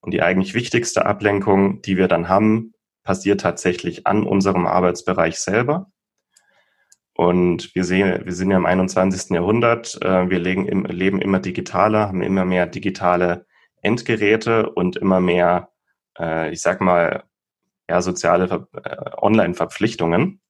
Und 0.00 0.12
die 0.12 0.22
eigentlich 0.22 0.54
wichtigste 0.54 1.06
Ablenkung, 1.06 1.82
die 1.82 1.96
wir 1.96 2.08
dann 2.08 2.28
haben, 2.28 2.74
passiert 3.02 3.40
tatsächlich 3.40 4.06
an 4.06 4.24
unserem 4.24 4.66
Arbeitsbereich 4.66 5.38
selber. 5.38 5.90
Und 7.14 7.74
wir 7.74 7.82
sehen, 7.82 8.24
wir 8.24 8.32
sind 8.32 8.50
ja 8.50 8.56
im 8.56 8.66
21. 8.66 9.30
Jahrhundert. 9.30 10.00
Äh, 10.02 10.30
wir 10.30 10.38
legen, 10.38 10.84
leben 10.84 11.20
immer 11.20 11.40
digitaler, 11.40 12.08
haben 12.08 12.22
immer 12.22 12.44
mehr 12.44 12.66
digitale 12.66 13.46
Endgeräte 13.82 14.70
und 14.70 14.96
immer 14.96 15.20
mehr, 15.20 15.70
äh, 16.18 16.50
ich 16.52 16.60
sag 16.60 16.80
mal, 16.80 17.24
ja, 17.88 18.02
soziale 18.02 18.68
äh, 18.72 19.10
Online-Verpflichtungen, 19.16 20.40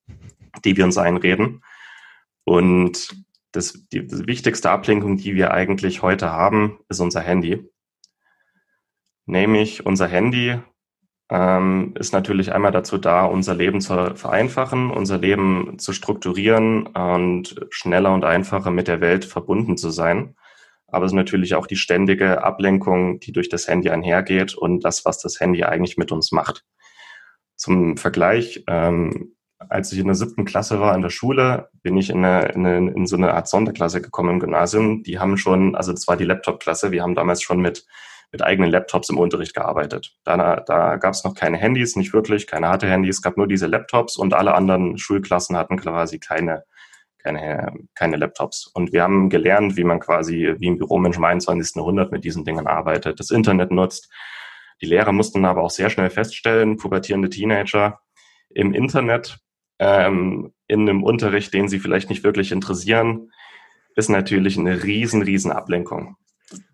die 0.65 0.77
wir 0.77 0.85
uns 0.85 0.99
einreden. 0.99 1.63
Und 2.45 3.25
das, 3.53 3.87
die, 3.93 4.07
die 4.07 4.27
wichtigste 4.27 4.71
Ablenkung, 4.71 5.17
die 5.17 5.35
wir 5.35 5.53
eigentlich 5.53 6.03
heute 6.03 6.31
haben, 6.33 6.79
ist 6.89 7.01
unser 7.01 7.21
Handy. 7.21 7.69
Nämlich 9.27 9.85
unser 9.85 10.09
Handy 10.09 10.59
ähm, 11.31 11.95
ist 11.99 12.13
natürlich 12.13 12.53
einmal 12.53 12.73
dazu 12.73 12.97
da, 12.97 13.25
unser 13.25 13.55
Leben 13.55 13.81
zu 13.81 14.15
vereinfachen, 14.17 14.91
unser 14.91 15.19
Leben 15.19 15.79
zu 15.79 15.93
strukturieren 15.93 16.87
und 16.87 17.55
schneller 17.71 18.15
und 18.15 18.25
einfacher 18.25 18.71
mit 18.71 18.89
der 18.89 19.01
Welt 19.01 19.25
verbunden 19.25 19.77
zu 19.77 19.91
sein. 19.91 20.35
Aber 20.89 21.05
es 21.05 21.13
ist 21.13 21.17
natürlich 21.17 21.55
auch 21.55 21.67
die 21.67 21.77
ständige 21.77 22.43
Ablenkung, 22.43 23.21
die 23.21 23.33
durch 23.33 23.49
das 23.49 23.69
Handy 23.69 23.91
einhergeht 23.91 24.55
und 24.55 24.85
das, 24.85 25.05
was 25.05 25.19
das 25.19 25.39
Handy 25.39 25.65
eigentlich 25.65 25.97
mit 25.97 26.13
uns 26.13 26.33
macht. 26.33 26.65
Zum 27.57 27.97
Vergleich, 27.97 28.65
ähm, 28.69 29.35
als 29.59 29.93
ich 29.93 29.99
in 29.99 30.07
der 30.07 30.15
siebten 30.15 30.45
Klasse 30.45 30.81
war 30.81 30.95
in 30.95 31.03
der 31.03 31.11
Schule, 31.11 31.69
bin 31.83 31.97
ich 31.97 32.11
in, 32.11 32.25
eine, 32.25 32.47
in, 32.49 32.89
in 32.89 33.07
so 33.07 33.17
eine 33.17 33.35
Art 33.35 33.49
Sonderklasse 33.49 34.01
gekommen 34.01 34.31
im 34.31 34.41
Gymnasium. 34.41 35.03
Die 35.03 35.19
haben 35.19 35.37
schon, 35.37 35.75
also 35.75 35.93
das 35.93 36.09
war 36.09 36.17
die 36.17 36.25
Laptop-Klasse, 36.25 36.91
wir 36.91 37.03
haben 37.03 37.15
damals 37.15 37.43
schon 37.43 37.61
mit 37.61 37.87
mit 38.31 38.43
eigenen 38.43 38.71
Laptops 38.71 39.09
im 39.09 39.19
Unterricht 39.19 39.55
gearbeitet. 39.55 40.15
Da, 40.25 40.61
da 40.61 40.97
gab 40.97 41.15
es 41.15 41.25
noch 41.25 41.35
keine 41.35 41.57
Handys, 41.57 41.97
nicht 41.97 42.13
wirklich, 42.13 42.47
keine 42.47 42.69
harte 42.69 42.87
Handys, 42.87 43.17
es 43.17 43.23
gab 43.23 43.37
nur 43.37 43.47
diese 43.47 43.67
Laptops 43.67 44.17
und 44.17 44.35
alle 44.35 44.55
anderen 44.55 44.99
Schulklassen 44.99 45.57
hatten 45.57 45.79
quasi 45.79 46.19
keine, 46.19 46.65
keine, 47.19 47.73
keine 47.95 48.17
Laptops. 48.17 48.67
Und 48.67 48.93
wir 48.93 49.03
haben 49.03 49.31
gelernt, 49.31 49.77
wie 49.77 49.85
man 49.85 50.01
quasi 50.01 50.55
wie 50.59 50.67
im 50.67 50.79
Büromensch 50.79 51.17
im 51.17 51.25
21. 51.25 51.77
Jahrhundert 51.77 52.13
mit 52.13 52.25
diesen 52.25 52.45
Dingen 52.45 52.67
arbeitet, 52.67 53.21
das 53.21 53.31
Internet 53.31 53.71
nutzt. 53.71 54.11
Die 54.81 54.87
Lehrer 54.87 55.13
mussten 55.13 55.45
aber 55.45 55.63
auch 55.63 55.71
sehr 55.71 55.91
schnell 55.91 56.11
feststellen, 56.11 56.77
pubertierende 56.77 57.29
Teenager 57.29 58.01
im 58.51 58.73
Internet, 58.73 59.39
ähm, 59.79 60.53
in 60.67 60.89
einem 60.89 61.03
Unterricht, 61.03 61.53
den 61.53 61.69
sie 61.69 61.81
vielleicht 61.81 62.09
nicht 62.11 62.25
wirklich 62.25 62.53
interessieren, 62.53 63.31
ist 63.97 64.09
natürlich 64.09 64.59
eine 64.59 64.85
riesen, 64.85 65.23
riesen 65.23 65.51
Ablenkung 65.51 66.17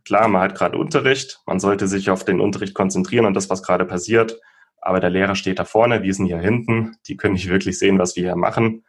klar, 0.04 0.28
man 0.28 0.42
hat 0.42 0.54
gerade 0.54 0.78
Unterricht, 0.78 1.40
man 1.46 1.58
sollte 1.58 1.88
sich 1.88 2.10
auf 2.10 2.24
den 2.24 2.40
Unterricht 2.40 2.74
konzentrieren 2.74 3.26
und 3.26 3.34
das, 3.34 3.50
was 3.50 3.62
gerade 3.62 3.84
passiert. 3.84 4.40
Aber 4.80 5.00
der 5.00 5.10
Lehrer 5.10 5.34
steht 5.34 5.58
da 5.58 5.64
vorne, 5.64 6.02
wir 6.02 6.12
sind 6.12 6.26
hier 6.26 6.38
hinten, 6.38 6.96
die 7.06 7.16
können 7.16 7.34
nicht 7.34 7.48
wirklich 7.48 7.78
sehen, 7.78 7.98
was 7.98 8.16
wir 8.16 8.24
hier 8.24 8.36
machen. 8.36 8.84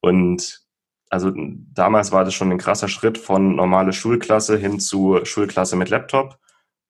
Und 0.00 0.65
also 1.08 1.32
damals 1.34 2.12
war 2.12 2.24
das 2.24 2.34
schon 2.34 2.50
ein 2.50 2.58
krasser 2.58 2.88
Schritt 2.88 3.18
von 3.18 3.56
normale 3.56 3.92
Schulklasse 3.92 4.56
hin 4.56 4.80
zu 4.80 5.24
Schulklasse 5.24 5.76
mit 5.76 5.88
Laptop. 5.88 6.38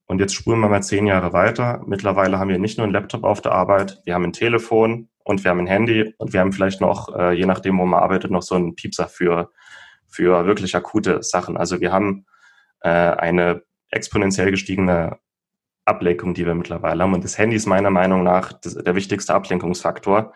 Und 0.07 0.20
jetzt 0.20 0.35
spulen 0.35 0.61
wir 0.61 0.68
mal 0.68 0.83
zehn 0.83 1.07
Jahre 1.07 1.33
weiter. 1.33 1.83
Mittlerweile 1.87 2.38
haben 2.38 2.48
wir 2.48 2.59
nicht 2.59 2.79
nur 2.79 2.87
ein 2.87 2.92
Laptop 2.92 3.24
auf 3.24 3.40
der 3.40 3.52
Arbeit, 3.52 4.00
wir 4.05 4.14
haben 4.14 4.24
ein 4.24 4.33
Telefon 4.33 5.09
und 5.24 5.42
wir 5.42 5.50
haben 5.50 5.59
ein 5.59 5.66
Handy 5.66 6.14
und 6.18 6.33
wir 6.33 6.40
haben 6.40 6.52
vielleicht 6.52 6.81
noch, 6.81 7.14
äh, 7.16 7.33
je 7.33 7.46
nachdem, 7.46 7.79
wo 7.79 7.85
man 7.85 8.00
arbeitet, 8.00 8.31
noch 8.31 8.42
so 8.42 8.55
einen 8.55 8.76
Piepser 8.76 9.09
für, 9.09 9.50
für 10.07 10.46
wirklich 10.46 10.76
akute 10.76 11.22
Sachen. 11.22 11.57
Also 11.57 11.81
wir 11.81 11.92
haben 11.92 12.26
äh, 12.81 12.88
eine 12.88 13.62
exponentiell 13.90 14.52
gestiegene 14.52 15.18
Ablenkung, 15.85 16.35
die 16.35 16.46
wir 16.46 16.55
mittlerweile 16.55 17.02
haben. 17.02 17.14
Und 17.14 17.24
das 17.24 17.38
Handy 17.38 17.57
ist 17.57 17.66
meiner 17.66 17.90
Meinung 17.90 18.22
nach 18.22 18.52
der 18.52 18.94
wichtigste 18.94 19.35
Ablenkungsfaktor. 19.35 20.33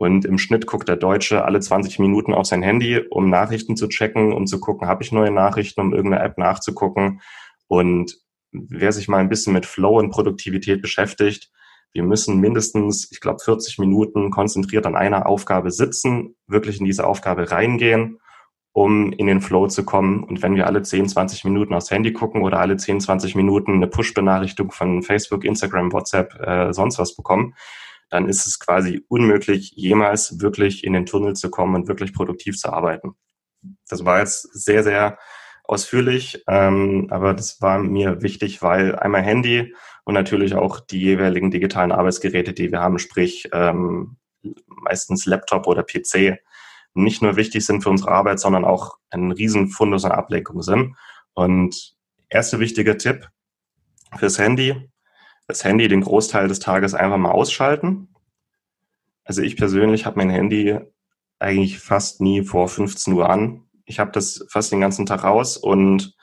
Und 0.00 0.24
im 0.24 0.38
Schnitt 0.38 0.66
guckt 0.66 0.88
der 0.88 0.96
Deutsche 0.96 1.44
alle 1.44 1.60
20 1.60 1.98
Minuten 1.98 2.32
auf 2.32 2.46
sein 2.46 2.62
Handy, 2.62 3.00
um 3.10 3.28
Nachrichten 3.28 3.76
zu 3.76 3.86
checken, 3.86 4.32
um 4.32 4.46
zu 4.46 4.58
gucken, 4.58 4.88
habe 4.88 5.02
ich 5.02 5.12
neue 5.12 5.30
Nachrichten, 5.30 5.78
um 5.82 5.92
irgendeine 5.92 6.24
App 6.24 6.38
nachzugucken. 6.38 7.20
Und 7.68 8.16
wer 8.50 8.92
sich 8.92 9.08
mal 9.08 9.18
ein 9.18 9.28
bisschen 9.28 9.52
mit 9.52 9.66
Flow 9.66 9.98
und 9.98 10.08
Produktivität 10.08 10.80
beschäftigt, 10.80 11.50
wir 11.92 12.02
müssen 12.02 12.40
mindestens, 12.40 13.12
ich 13.12 13.20
glaube, 13.20 13.40
40 13.44 13.78
Minuten 13.78 14.30
konzentriert 14.30 14.86
an 14.86 14.96
einer 14.96 15.26
Aufgabe 15.26 15.70
sitzen, 15.70 16.34
wirklich 16.46 16.80
in 16.80 16.86
diese 16.86 17.06
Aufgabe 17.06 17.50
reingehen 17.50 18.20
um 18.72 19.12
in 19.12 19.26
den 19.26 19.40
Flow 19.40 19.66
zu 19.66 19.84
kommen. 19.84 20.22
Und 20.22 20.42
wenn 20.42 20.54
wir 20.54 20.66
alle 20.66 20.82
10, 20.82 21.08
20 21.08 21.44
Minuten 21.44 21.74
aufs 21.74 21.90
Handy 21.90 22.12
gucken 22.12 22.42
oder 22.42 22.60
alle 22.60 22.76
10, 22.76 23.00
20 23.00 23.34
Minuten 23.34 23.74
eine 23.74 23.88
Push-Benachrichtigung 23.88 24.70
von 24.70 25.02
Facebook, 25.02 25.44
Instagram, 25.44 25.92
WhatsApp, 25.92 26.34
äh, 26.40 26.72
sonst 26.72 26.98
was 26.98 27.16
bekommen, 27.16 27.54
dann 28.10 28.28
ist 28.28 28.46
es 28.46 28.58
quasi 28.58 29.04
unmöglich, 29.08 29.72
jemals 29.76 30.40
wirklich 30.40 30.84
in 30.84 30.92
den 30.92 31.06
Tunnel 31.06 31.34
zu 31.34 31.50
kommen 31.50 31.74
und 31.74 31.88
wirklich 31.88 32.12
produktiv 32.12 32.58
zu 32.58 32.72
arbeiten. 32.72 33.14
Das 33.88 34.04
war 34.04 34.18
jetzt 34.18 34.42
sehr, 34.52 34.82
sehr 34.82 35.18
ausführlich, 35.64 36.42
ähm, 36.48 37.06
aber 37.10 37.32
das 37.32 37.60
war 37.60 37.78
mir 37.78 38.22
wichtig, 38.22 38.60
weil 38.62 38.96
einmal 38.96 39.22
Handy 39.22 39.74
und 40.04 40.14
natürlich 40.14 40.54
auch 40.54 40.80
die 40.80 41.00
jeweiligen 41.00 41.50
digitalen 41.50 41.92
Arbeitsgeräte, 41.92 42.52
die 42.52 42.72
wir 42.72 42.80
haben, 42.80 42.98
sprich 42.98 43.48
ähm, 43.52 44.16
meistens 44.66 45.26
Laptop 45.26 45.66
oder 45.66 45.84
PC, 45.84 46.40
nicht 46.94 47.22
nur 47.22 47.36
wichtig 47.36 47.64
sind 47.64 47.82
für 47.82 47.90
unsere 47.90 48.10
Arbeit, 48.10 48.40
sondern 48.40 48.64
auch 48.64 48.98
ein 49.10 49.30
riesen 49.30 49.68
Fundus 49.68 50.04
an 50.04 50.12
Ablenkung 50.12 50.62
sind. 50.62 50.96
Und 51.34 51.94
erster 52.28 52.58
wichtiger 52.58 52.98
Tipp 52.98 53.28
fürs 54.16 54.38
Handy, 54.38 54.89
das 55.50 55.64
Handy 55.64 55.88
den 55.88 56.02
Großteil 56.02 56.48
des 56.48 56.60
Tages 56.60 56.94
einfach 56.94 57.18
mal 57.18 57.32
ausschalten. 57.32 58.08
Also 59.24 59.42
ich 59.42 59.56
persönlich 59.56 60.06
habe 60.06 60.18
mein 60.18 60.30
Handy 60.30 60.78
eigentlich 61.38 61.80
fast 61.80 62.20
nie 62.20 62.44
vor 62.44 62.68
15 62.68 63.14
Uhr 63.14 63.28
an. 63.28 63.64
Ich 63.84 63.98
habe 63.98 64.12
das 64.12 64.46
fast 64.48 64.70
den 64.70 64.80
ganzen 64.80 65.06
Tag 65.06 65.24
raus 65.24 65.56
und 65.56 66.14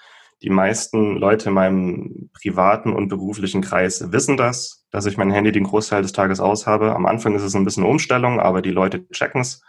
die 0.44 0.50
meisten 0.50 1.18
Leute 1.18 1.50
in 1.50 1.56
meinem 1.56 2.30
privaten 2.34 2.94
und 2.94 3.10
beruflichen 3.10 3.62
Kreis 3.62 4.12
wissen 4.12 4.38
das, 4.38 4.86
dass 4.92 5.08
ich 5.08 5.18
mein 5.18 5.32
Handy 5.32 5.52
den 5.52 5.64
Großteil 5.64 6.04
des 6.04 6.14
Tages 6.14 6.40
aus 6.40 6.68
habe. 6.68 6.96
Am 6.96 7.06
Anfang 7.06 7.36
ist 7.36 7.42
es 7.42 7.56
ein 7.56 7.66
bisschen 7.66 7.84
Umstellung, 7.84 8.40
aber 8.40 8.62
die 8.62 8.72
Leute 8.72 9.10
checken 9.10 9.42
es 9.42 9.62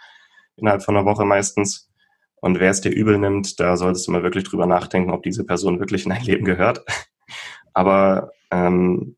innerhalb 0.56 0.82
von 0.82 0.96
einer 0.96 1.06
Woche 1.06 1.24
meistens. 1.24 1.90
Und 2.36 2.60
wer 2.60 2.70
es 2.70 2.80
dir 2.80 2.90
übel 2.90 3.18
nimmt, 3.18 3.58
da 3.58 3.76
solltest 3.76 4.06
du 4.06 4.12
mal 4.12 4.22
wirklich 4.22 4.44
drüber 4.44 4.66
nachdenken, 4.66 5.10
ob 5.10 5.22
diese 5.22 5.44
Person 5.44 5.80
wirklich 5.80 6.04
in 6.04 6.10
dein 6.10 6.22
Leben 6.22 6.44
gehört. 6.44 6.84
Aber 7.72 8.30
ähm, 8.50 9.16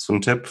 so 0.00 0.14
ein 0.14 0.22
Tipp, 0.22 0.48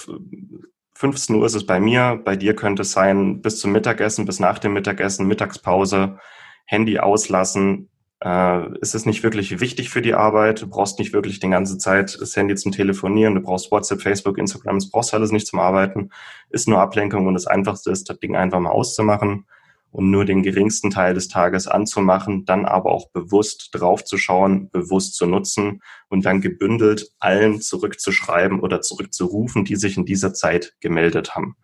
15 0.94 1.36
Uhr 1.36 1.46
ist 1.46 1.56
es 1.56 1.66
bei 1.66 1.80
mir, 1.80 2.22
bei 2.24 2.36
dir 2.36 2.56
könnte 2.56 2.84
es 2.84 2.92
sein, 2.92 3.42
bis 3.42 3.60
zum 3.60 3.72
Mittagessen, 3.72 4.26
bis 4.26 4.40
nach 4.40 4.60
dem 4.60 4.74
Mittagessen, 4.74 5.28
Mittagspause, 5.28 6.20
Handy 6.66 7.00
auslassen. 7.00 7.90
Äh, 8.24 8.78
ist 8.80 8.94
es 8.94 9.08
nicht 9.08 9.24
wirklich 9.24 9.60
wichtig 9.60 9.90
für 9.90 10.04
die 10.04 10.14
Arbeit? 10.14 10.62
Du 10.62 10.68
brauchst 10.68 11.00
nicht 11.00 11.14
wirklich 11.14 11.40
die 11.40 11.50
ganze 11.50 11.80
Zeit 11.80 12.20
das 12.22 12.36
Handy 12.36 12.56
zum 12.56 12.74
Telefonieren. 12.74 13.34
Du 13.34 13.42
brauchst 13.42 13.72
WhatsApp, 13.72 14.04
Facebook, 14.04 14.38
Instagram. 14.38 14.78
Das 14.78 14.92
brauchst 14.92 15.14
du 15.14 15.18
alles 15.18 15.32
nicht 15.32 15.48
zum 15.48 15.60
Arbeiten. 15.60 16.12
Ist 16.52 16.68
nur 16.68 16.80
Ablenkung 16.80 17.26
und 17.26 17.34
das 17.34 17.48
Einfachste 17.48 17.90
ist, 17.90 18.08
das 18.08 18.20
Ding 18.20 18.36
einfach 18.36 18.60
mal 18.60 18.70
auszumachen 18.70 19.46
und 19.92 20.12
nur 20.12 20.26
den 20.26 20.44
geringsten 20.44 20.92
Teil 20.92 21.14
des 21.14 21.28
Tages 21.28 21.68
anzumachen, 21.68 22.46
dann 22.46 22.66
aber 22.66 22.92
auch 22.92 23.10
bewusst 23.12 23.70
draufzuschauen, 23.72 24.70
bewusst 24.70 25.16
zu 25.16 25.26
nutzen 25.26 25.82
und 26.10 26.26
dann 26.26 26.42
gebündelt 26.42 27.12
allen 27.20 27.62
zurückzuschreiben 27.62 28.60
oder 28.60 28.82
zurückzurufen, 28.82 29.66
die 29.66 29.76
sich 29.76 29.98
in 29.98 30.06
dieser 30.06 30.34
Zeit 30.34 30.76
gemeldet 30.80 31.36
haben. 31.36 31.56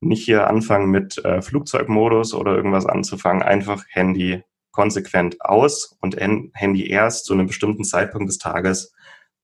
Nicht 0.00 0.24
hier 0.24 0.46
anfangen 0.46 0.90
mit 0.90 1.22
äh, 1.24 1.42
Flugzeugmodus 1.42 2.32
oder 2.32 2.56
irgendwas 2.56 2.86
anzufangen, 2.86 3.42
einfach 3.42 3.84
Handy 3.88 4.42
konsequent 4.70 5.40
aus 5.40 5.96
und 6.00 6.16
Handy 6.16 6.88
erst 6.88 7.26
zu 7.26 7.34
einem 7.34 7.46
bestimmten 7.46 7.84
Zeitpunkt 7.84 8.28
des 8.30 8.38
Tages 8.38 8.94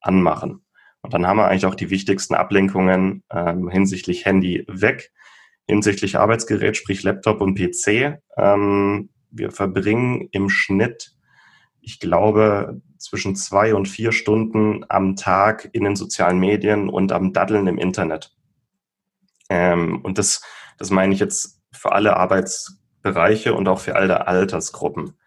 anmachen. 0.00 0.64
Und 1.02 1.14
dann 1.14 1.26
haben 1.26 1.36
wir 1.36 1.48
eigentlich 1.48 1.66
auch 1.66 1.74
die 1.74 1.90
wichtigsten 1.90 2.34
Ablenkungen 2.34 3.22
ähm, 3.30 3.68
hinsichtlich 3.68 4.24
Handy 4.24 4.64
weg 4.66 5.12
hinsichtlich 5.66 6.18
Arbeitsgerät, 6.18 6.76
sprich 6.76 7.02
Laptop 7.02 7.40
und 7.40 7.58
PC. 7.58 8.18
Ähm, 8.36 9.10
wir 9.30 9.50
verbringen 9.50 10.28
im 10.32 10.48
Schnitt, 10.48 11.12
ich 11.80 12.00
glaube, 12.00 12.80
zwischen 12.98 13.36
zwei 13.36 13.74
und 13.74 13.86
vier 13.86 14.12
Stunden 14.12 14.84
am 14.88 15.16
Tag 15.16 15.68
in 15.72 15.84
den 15.84 15.96
sozialen 15.96 16.38
Medien 16.38 16.88
und 16.88 17.12
am 17.12 17.32
Daddeln 17.32 17.66
im 17.66 17.78
Internet. 17.78 18.32
Ähm, 19.48 20.00
und 20.02 20.18
das, 20.18 20.42
das 20.78 20.90
meine 20.90 21.14
ich 21.14 21.20
jetzt 21.20 21.60
für 21.72 21.92
alle 21.92 22.16
Arbeitsbereiche 22.16 23.54
und 23.54 23.68
auch 23.68 23.80
für 23.80 23.96
alle 23.96 24.26
Altersgruppen. 24.26 25.18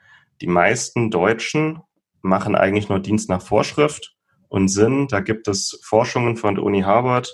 Die 0.41 0.47
meisten 0.47 1.11
Deutschen 1.11 1.81
machen 2.21 2.55
eigentlich 2.55 2.89
nur 2.89 2.99
Dienst 2.99 3.29
nach 3.29 3.41
Vorschrift 3.41 4.15
und 4.47 4.67
sind, 4.67 5.11
da 5.11 5.19
gibt 5.19 5.47
es 5.47 5.79
Forschungen 5.83 6.35
von 6.35 6.55
der 6.55 6.63
Uni 6.63 6.81
Harvard, 6.81 7.31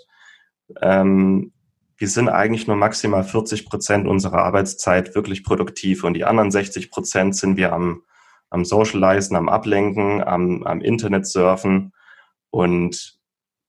ähm, 0.82 1.54
wir 1.98 2.08
sind 2.10 2.30
eigentlich 2.30 2.68
nur 2.68 2.76
maximal 2.76 3.24
40 3.24 3.66
Prozent 3.66 4.08
unserer 4.08 4.40
Arbeitszeit 4.40 5.16
wirklich 5.16 5.44
produktiv 5.44 6.04
und 6.04 6.14
die 6.14 6.26
anderen 6.26 6.52
60 6.52 6.92
Prozent 6.92 7.36
sind 7.36 7.58
wir 7.58 7.74
am, 7.74 8.04
am 8.50 8.66
Socializen, 8.66 9.36
am 9.36 9.50
Ablenken, 9.50 10.22
am, 10.24 10.64
am 10.64 10.82
Internet 10.82 11.26
surfen 11.26 11.94
und 12.50 13.16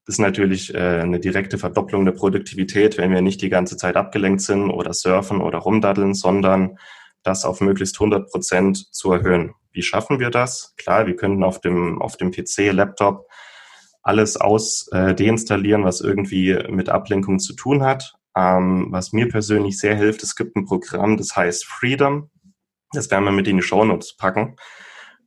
das 0.06 0.14
ist 0.14 0.20
natürlich 0.20 0.72
äh, 0.72 1.00
eine 1.00 1.18
direkte 1.18 1.58
Verdopplung 1.58 2.04
der 2.04 2.12
Produktivität, 2.12 2.96
wenn 2.96 3.12
wir 3.12 3.22
nicht 3.22 3.42
die 3.42 3.48
ganze 3.48 3.76
Zeit 3.76 3.96
abgelenkt 3.96 4.40
sind 4.40 4.70
oder 4.70 4.94
surfen 4.94 5.40
oder 5.40 5.58
rumdaddeln, 5.58 6.14
sondern 6.14 6.78
das 7.24 7.44
auf 7.44 7.60
möglichst 7.60 7.96
100 7.96 8.30
Prozent 8.30 8.94
zu 8.94 9.12
erhöhen. 9.12 9.54
Wie 9.72 9.82
schaffen 9.82 10.20
wir 10.20 10.30
das? 10.30 10.74
Klar, 10.76 11.08
wir 11.08 11.16
könnten 11.16 11.42
auf 11.42 11.60
dem, 11.60 12.00
auf 12.00 12.16
dem 12.16 12.30
PC, 12.30 12.72
Laptop 12.72 13.26
alles 14.06 14.36
aus 14.36 14.86
äh, 14.92 15.16
deinstallieren, 15.16 15.82
was 15.82 16.00
irgendwie 16.00 16.56
mit 16.70 16.88
Ablenkung 16.88 17.40
zu 17.40 17.54
tun 17.54 17.82
hat. 17.82 18.14
Ähm, 18.36 18.88
was 18.90 19.12
mir 19.12 19.28
persönlich 19.28 19.78
sehr 19.78 19.96
hilft, 19.96 20.22
es 20.22 20.36
gibt 20.36 20.56
ein 20.56 20.66
Programm, 20.66 21.16
das 21.16 21.34
heißt 21.34 21.64
Freedom. 21.64 22.30
Das 22.92 23.10
werden 23.10 23.24
wir 23.24 23.32
mit 23.32 23.48
in 23.48 23.56
die 23.56 23.62
Show 23.62 23.84
Notes 23.84 24.16
packen. 24.16 24.56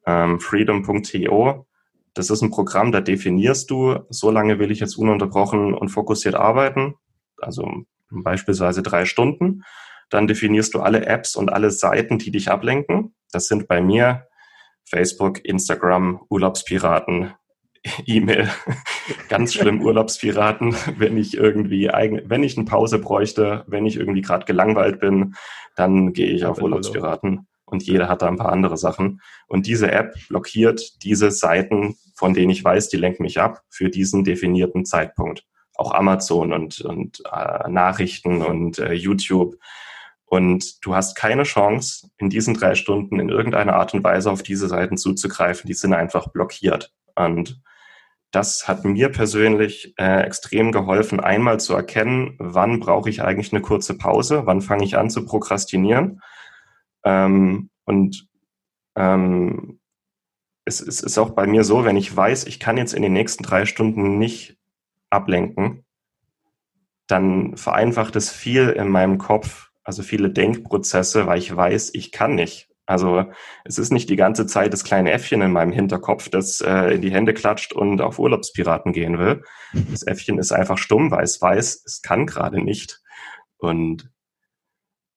Ähm, 0.06 0.40
freedom.to. 0.40 1.66
Das 2.14 2.30
ist 2.30 2.42
ein 2.42 2.52
Programm, 2.52 2.92
da 2.92 3.02
definierst 3.02 3.70
du, 3.72 4.00
so 4.10 4.32
lange 4.32 4.60
will 4.60 4.72
ich 4.72 4.80
jetzt 4.80 4.98
ununterbrochen 4.98 5.74
und 5.74 5.90
fokussiert 5.90 6.36
arbeiten, 6.36 6.96
also 7.38 7.86
beispielsweise 8.10 8.84
drei 8.84 9.06
Stunden. 9.06 9.64
Dann 10.10 10.28
definierst 10.28 10.74
du 10.74 10.80
alle 10.80 11.06
Apps 11.06 11.36
und 11.36 11.52
alle 11.52 11.72
Seiten, 11.72 12.18
die 12.18 12.32
dich 12.32 12.50
ablenken. 12.50 13.16
Das 13.32 13.48
sind 13.48 13.68
bei 13.68 13.82
mir 13.82 14.28
Facebook, 14.86 15.46
Instagram, 15.46 16.22
Urlaubspiraten, 16.30 17.34
E-Mail. 18.06 18.50
Ganz 19.30 19.54
schlimm 19.54 19.82
Urlaubspiraten, 19.82 20.76
wenn 20.98 21.18
ich 21.18 21.36
irgendwie 21.36 21.90
eigen, 21.90 22.22
wenn 22.26 22.44
ich 22.44 22.58
eine 22.58 22.66
Pause 22.66 23.00
bräuchte, 23.00 23.64
wenn 23.68 23.86
ich 23.86 23.98
irgendwie 23.98 24.22
gerade 24.22 24.46
gelangweilt 24.46 25.00
bin, 25.00 25.36
dann 25.76 26.14
gehe 26.14 26.28
ich 26.28 26.46
auf 26.46 26.62
Urlaubspiraten 26.62 27.48
und 27.70 27.84
jeder 27.84 28.10
hat 28.10 28.22
da 28.22 28.28
ein 28.28 28.38
paar 28.38 28.52
andere 28.52 28.78
Sachen. 28.78 29.22
Und 29.48 29.68
diese 29.68 29.92
App 29.92 30.16
blockiert 30.28 31.04
diese 31.04 31.32
Seiten, 31.32 31.96
von 32.16 32.34
denen 32.34 32.50
ich 32.50 32.64
weiß, 32.64 32.90
die 32.90 32.98
lenken 32.98 33.24
mich 33.24 33.40
ab 33.40 33.62
für 33.70 33.90
diesen 33.90 34.24
definierten 34.24 34.86
Zeitpunkt. 34.86 35.46
Auch 35.76 35.94
Amazon 35.94 36.52
und, 36.52 36.82
und 36.82 37.24
äh, 37.32 37.70
Nachrichten 37.70 38.42
und 38.42 38.80
äh, 38.80 38.94
YouTube. 38.94 39.56
Und 40.26 40.86
du 40.86 40.96
hast 40.96 41.16
keine 41.16 41.44
Chance, 41.44 42.10
in 42.18 42.30
diesen 42.30 42.54
drei 42.54 42.76
Stunden 42.76 43.20
in 43.20 43.30
irgendeiner 43.30 43.76
Art 43.76 43.94
und 43.94 44.04
Weise 44.04 44.32
auf 44.32 44.44
diese 44.44 44.68
Seiten 44.68 44.98
zuzugreifen. 44.98 45.68
Die 45.68 45.74
sind 45.74 45.94
einfach 45.94 46.28
blockiert. 46.30 46.92
Und 47.16 47.62
das 48.32 48.68
hat 48.68 48.86
mir 48.86 49.10
persönlich 49.10 49.94
äh, 49.98 50.22
extrem 50.22 50.72
geholfen, 50.72 51.20
einmal 51.20 51.60
zu 51.60 51.74
erkennen, 51.74 52.36
wann 52.38 52.80
brauche 52.80 53.10
ich 53.10 53.24
eigentlich 53.24 53.52
eine 53.52 53.62
kurze 53.62 53.98
Pause, 53.98 54.46
wann 54.46 54.62
fange 54.62 54.84
ich 54.84 54.98
an 54.98 55.10
zu 55.10 55.26
prokrastinieren. 55.26 56.22
Ähm, 57.04 57.70
und 57.86 58.28
ähm, 58.96 59.80
es, 60.66 60.80
es 60.80 61.02
ist 61.02 61.18
auch 61.18 61.32
bei 61.32 61.48
mir 61.48 61.64
so, 61.64 61.86
wenn 61.86 61.98
ich 61.98 62.16
weiß, 62.16 62.46
ich 62.46 62.60
kann 62.60 62.78
jetzt 62.78 62.94
in 62.94 63.02
den 63.02 63.14
nächsten 63.14 63.44
drei 63.44 63.66
Stunden 63.66 64.20
nicht 64.20 64.58
ablenken, 65.10 65.86
dann 67.08 67.58
vereinfacht 67.58 68.16
es 68.16 68.30
viel 68.30 68.70
in 68.70 68.90
meinem 68.90 69.18
Kopf, 69.18 69.72
also 69.84 70.04
viele 70.04 70.30
Denkprozesse, 70.30 71.26
weil 71.26 71.40
ich 71.40 71.56
weiß, 71.56 71.96
ich 71.96 72.12
kann 72.12 72.36
nicht. 72.36 72.69
Also 72.90 73.26
es 73.66 73.78
ist 73.78 73.92
nicht 73.92 74.10
die 74.10 74.16
ganze 74.16 74.48
Zeit 74.48 74.74
das 74.74 74.84
kleine 74.84 75.12
Äffchen 75.12 75.44
in 75.44 75.52
meinem 75.52 75.72
Hinterkopf, 75.72 76.28
das 76.30 76.60
äh, 76.60 76.96
in 76.96 77.02
die 77.02 77.12
Hände 77.12 77.36
klatscht 77.36 77.72
und 77.72 78.02
auf 78.02 78.18
Urlaubspiraten 78.18 78.94
gehen 78.94 79.20
will. 79.20 79.44
Das 79.92 80.02
Äffchen 80.02 80.40
ist 80.40 80.52
einfach 80.52 80.80
stumm, 80.80 81.12
weil 81.12 81.24
es 81.24 81.40
weiß, 81.40 81.84
es 81.86 82.02
kann 82.02 82.26
gerade 82.26 82.60
nicht. 82.60 83.00
Und 83.60 84.10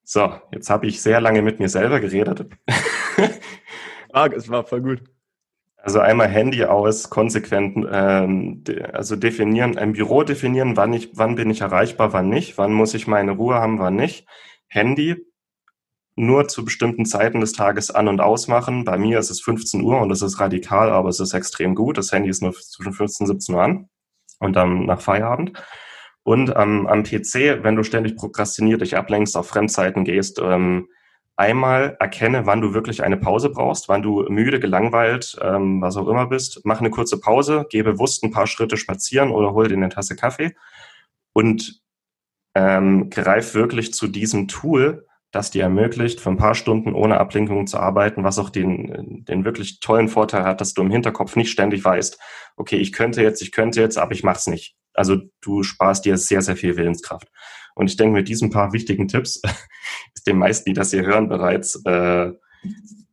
so, 0.05 0.35
jetzt 0.53 0.69
habe 0.69 0.87
ich 0.87 1.01
sehr 1.01 1.23
lange 1.23 1.41
mit 1.41 1.61
mir 1.61 1.71
selber 1.71 1.99
geredet. 1.99 2.47
es 4.37 4.51
war 4.51 4.65
voll 4.65 4.83
gut. 4.83 5.05
Also 5.79 6.01
einmal 6.01 6.29
Handy 6.29 6.67
aus, 6.67 7.09
konsequent, 7.09 7.89
ähm, 7.91 8.65
also 8.93 9.17
definieren, 9.17 9.79
im 9.79 9.95
Büro 9.95 10.25
definieren, 10.25 10.77
wann 10.77 10.93
ich, 10.93 11.17
wann 11.17 11.37
bin 11.37 11.49
ich 11.49 11.63
erreichbar, 11.63 12.13
wann 12.13 12.29
nicht, 12.29 12.59
wann 12.59 12.75
muss 12.75 12.93
ich 12.93 13.07
meine 13.07 13.33
Ruhe 13.33 13.55
haben, 13.55 13.79
wann 13.79 13.97
nicht. 13.97 14.27
Handy 14.69 15.32
nur 16.15 16.49
zu 16.49 16.65
bestimmten 16.65 17.07
Zeiten 17.07 17.41
des 17.41 17.53
Tages 17.53 17.91
an- 17.91 18.09
und 18.09 18.21
ausmachen. 18.21 18.85
Bei 18.85 18.99
mir 18.99 19.19
ist 19.19 19.31
es 19.31 19.41
15 19.41 19.83
Uhr 19.83 20.01
und 20.01 20.09
das 20.09 20.23
ist 20.23 20.41
radikal, 20.41 20.91
aber 20.91 21.09
es 21.09 21.21
ist 21.21 21.33
extrem 21.33 21.75
gut. 21.75 21.97
Das 21.97 22.13
Handy 22.13 22.29
ist 22.29 22.43
nur 22.43 22.53
zwischen 22.53 22.93
15 22.93 23.25
und 23.25 23.33
17 23.35 23.55
Uhr 23.55 23.63
an 23.63 23.89
und 24.39 24.55
dann 24.55 24.87
nach 24.87 25.01
Feierabend. 25.01 25.53
Und 26.25 26.53
ähm, 26.57 26.87
am 26.87 27.03
PC, 27.03 27.63
wenn 27.63 27.77
du 27.77 27.83
ständig 27.83 28.17
prokrastiniert, 28.17 28.81
dich 28.81 28.97
ablenkst, 28.97 29.37
auf 29.37 29.49
Fremdzeiten 29.49 30.05
gehst, 30.05 30.39
ähm, 30.41 30.89
einmal 31.37 31.97
erkenne, 31.99 32.47
wann 32.47 32.61
du 32.61 32.75
wirklich 32.75 33.03
eine 33.03 33.17
Pause 33.17 33.51
brauchst, 33.51 33.89
wann 33.89 34.03
du 34.03 34.23
müde, 34.29 34.61
gelangweilt, 34.61 35.37
ähm, 35.43 35.81
was 35.81 35.97
auch 35.97 36.07
immer 36.09 36.27
bist. 36.27 36.61
Mach 36.65 36.81
eine 36.81 36.91
kurze 36.91 37.19
Pause, 37.19 37.67
geh 37.71 37.83
bewusst 37.83 38.23
ein 38.23 38.31
paar 38.31 38.47
Schritte 38.47 38.77
spazieren 38.77 39.31
oder 39.31 39.53
hol 39.53 39.67
dir 39.67 39.77
eine 39.77 39.89
Tasse 39.89 40.15
Kaffee 40.15 40.55
und 41.33 41.83
ähm, 42.55 43.11
greif 43.11 43.55
wirklich 43.55 43.95
zu 43.95 44.07
diesem 44.09 44.47
Tool, 44.47 45.07
das 45.33 45.51
dir 45.51 45.63
ermöglicht, 45.63 46.21
für 46.21 46.31
ein 46.31 46.37
paar 46.37 46.55
Stunden 46.55 46.95
ohne 46.95 47.19
Ablenkung 47.19 47.67
zu 47.67 47.79
arbeiten, 47.79 48.23
was 48.23 48.39
auch 48.39 48.51
den, 48.51 49.25
den 49.27 49.45
wirklich 49.45 49.81
tollen 49.81 50.09
Vorteil 50.09 50.45
hat, 50.45 50.61
dass 50.61 50.75
du 50.75 50.83
im 50.83 50.91
Hinterkopf 50.91 51.37
nicht 51.37 51.51
ständig 51.51 51.85
weißt, 51.85 52.19
okay, 52.57 52.77
ich 52.77 52.93
könnte 52.93 53.23
jetzt, 53.23 53.41
ich 53.41 53.51
könnte 53.51 53.81
jetzt, 53.81 53.97
aber 53.99 54.13
ich 54.13 54.23
mach's 54.23 54.47
nicht. 54.47 54.77
Also 54.93 55.17
du 55.41 55.63
sparst 55.63 56.05
dir 56.05 56.19
sehr, 56.19 56.43
sehr 56.43 56.57
viel 56.57 56.77
Willenskraft. 56.77 57.29
Und 57.75 57.89
ich 57.89 57.97
denke, 57.97 58.13
mit 58.13 58.29
diesen 58.29 58.51
paar 58.51 58.75
wichtigen 58.75 59.09
Tipps 59.09 59.41
ist 60.15 60.27
den 60.27 60.37
meisten, 60.37 60.69
die 60.69 60.75
das 60.75 60.91
hier 60.91 61.07
hören, 61.07 61.31
bereits 61.31 61.83
äh, 61.87 62.31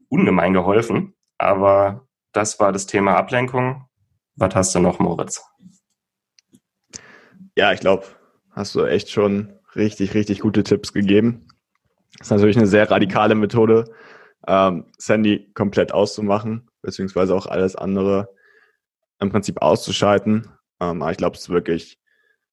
ungemein 0.09 0.53
geholfen. 0.53 1.15
Aber 1.37 2.05
das 2.33 2.59
war 2.59 2.73
das 2.73 2.85
Thema 2.85 3.15
Ablenkung. 3.15 3.85
Was 4.35 4.55
hast 4.55 4.75
du 4.75 4.79
noch, 4.79 4.99
Moritz? 4.99 5.41
Ja, 7.55 7.71
ich 7.71 7.79
glaube, 7.79 8.05
hast 8.51 8.75
du 8.75 8.83
echt 8.83 9.09
schon 9.09 9.53
richtig, 9.75 10.13
richtig 10.13 10.41
gute 10.41 10.63
Tipps 10.63 10.91
gegeben. 10.91 11.47
Das 12.19 12.27
ist 12.27 12.31
natürlich 12.31 12.57
eine 12.57 12.67
sehr 12.67 12.89
radikale 12.91 13.33
Methode, 13.33 13.85
ähm, 14.47 14.85
Sandy 14.97 15.51
komplett 15.53 15.93
auszumachen, 15.93 16.69
beziehungsweise 16.81 17.33
auch 17.33 17.47
alles 17.47 17.75
andere 17.75 18.29
im 19.19 19.29
Prinzip 19.29 19.61
auszuschalten. 19.61 20.49
Ähm, 20.79 21.01
aber 21.01 21.11
ich 21.11 21.17
glaube, 21.17 21.35
es 21.35 21.43
ist 21.43 21.49
wirklich 21.49 21.97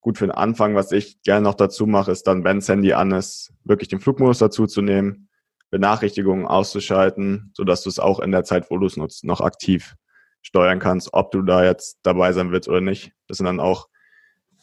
gut 0.01 0.19
für 0.19 0.27
den 0.27 0.33
Anfang. 0.33 0.75
Was 0.75 0.93
ich 0.93 1.21
gerne 1.23 1.43
noch 1.43 1.55
dazu 1.55 1.87
mache, 1.87 2.13
ist 2.13 2.27
dann, 2.29 2.45
wenn 2.45 2.61
Sandy 2.61 2.93
an 2.93 3.11
ist, 3.13 3.53
wirklich 3.65 3.89
den 3.89 4.01
Flugmodus 4.01 4.39
dazu 4.39 4.67
zu 4.67 4.83
nehmen, 4.83 5.29
Benachrichtigungen 5.71 6.47
auszuschalten, 6.47 7.51
sodass 7.55 7.83
du 7.83 7.89
es 7.89 7.99
auch 7.99 8.21
in 8.21 8.31
der 8.31 8.45
Zeit, 8.45 8.71
wo 8.71 8.79
du 8.79 8.87
es 8.87 8.97
nutzt, 8.97 9.25
noch 9.25 9.41
aktiv 9.41 9.97
steuern 10.43 10.79
kannst, 10.79 11.13
ob 11.13 11.33
du 11.33 11.43
da 11.43 11.65
jetzt 11.65 11.99
dabei 12.05 12.33
sein 12.33 12.53
willst 12.53 12.69
oder 12.69 12.81
nicht. 12.81 13.13
Das 13.27 13.39
sind 13.39 13.47
dann 13.47 13.59
auch 13.59 13.89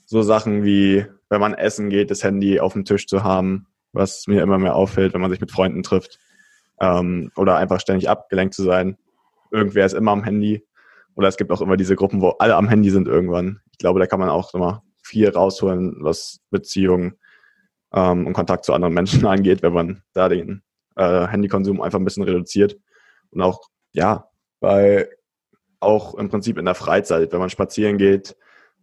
so 0.05 0.21
Sachen 0.21 0.63
wie, 0.63 1.05
wenn 1.29 1.41
man 1.41 1.53
essen 1.53 1.89
geht, 1.89 2.09
das 2.09 2.23
Handy 2.23 2.61
auf 2.61 2.73
dem 2.73 2.85
Tisch 2.85 3.07
zu 3.07 3.23
haben, 3.23 3.67
was 3.93 4.27
mir 4.27 4.41
immer 4.41 4.57
mehr 4.57 4.75
auffällt, 4.75 5.13
wenn 5.13 5.21
man 5.21 5.31
sich 5.31 5.39
mit 5.39 5.51
Freunden 5.51 5.83
trifft. 5.83 6.19
Ähm, 6.81 7.31
oder 7.35 7.55
einfach 7.57 7.79
ständig 7.79 8.09
abgelenkt 8.09 8.53
zu 8.53 8.63
sein. 8.63 8.97
Irgendwer 9.51 9.85
ist 9.85 9.93
immer 9.93 10.11
am 10.11 10.23
Handy. 10.23 10.65
Oder 11.15 11.27
es 11.27 11.37
gibt 11.37 11.51
auch 11.51 11.61
immer 11.61 11.77
diese 11.77 11.95
Gruppen, 11.95 12.21
wo 12.21 12.29
alle 12.39 12.55
am 12.55 12.67
Handy 12.67 12.89
sind 12.89 13.07
irgendwann. 13.07 13.61
Ich 13.71 13.77
glaube, 13.77 13.99
da 13.99 14.07
kann 14.07 14.19
man 14.19 14.29
auch 14.29 14.53
immer 14.53 14.83
viel 15.03 15.29
rausholen, 15.29 15.97
was 15.99 16.39
Beziehungen 16.49 17.19
ähm, 17.93 18.25
und 18.25 18.33
Kontakt 18.33 18.65
zu 18.65 18.73
anderen 18.73 18.93
Menschen 18.93 19.25
angeht, 19.27 19.61
wenn 19.61 19.73
man 19.73 20.03
da 20.13 20.27
den 20.27 20.63
äh, 20.95 21.27
Handykonsum 21.27 21.81
einfach 21.81 21.99
ein 21.99 22.05
bisschen 22.05 22.23
reduziert. 22.23 22.77
Und 23.29 23.41
auch, 23.41 23.69
ja, 23.91 24.27
bei 24.59 25.07
auch 25.79 26.15
im 26.15 26.29
Prinzip 26.29 26.57
in 26.57 26.65
der 26.65 26.75
Freizeit, 26.75 27.31
wenn 27.31 27.39
man 27.39 27.49
spazieren 27.49 27.97
geht, 27.97 28.35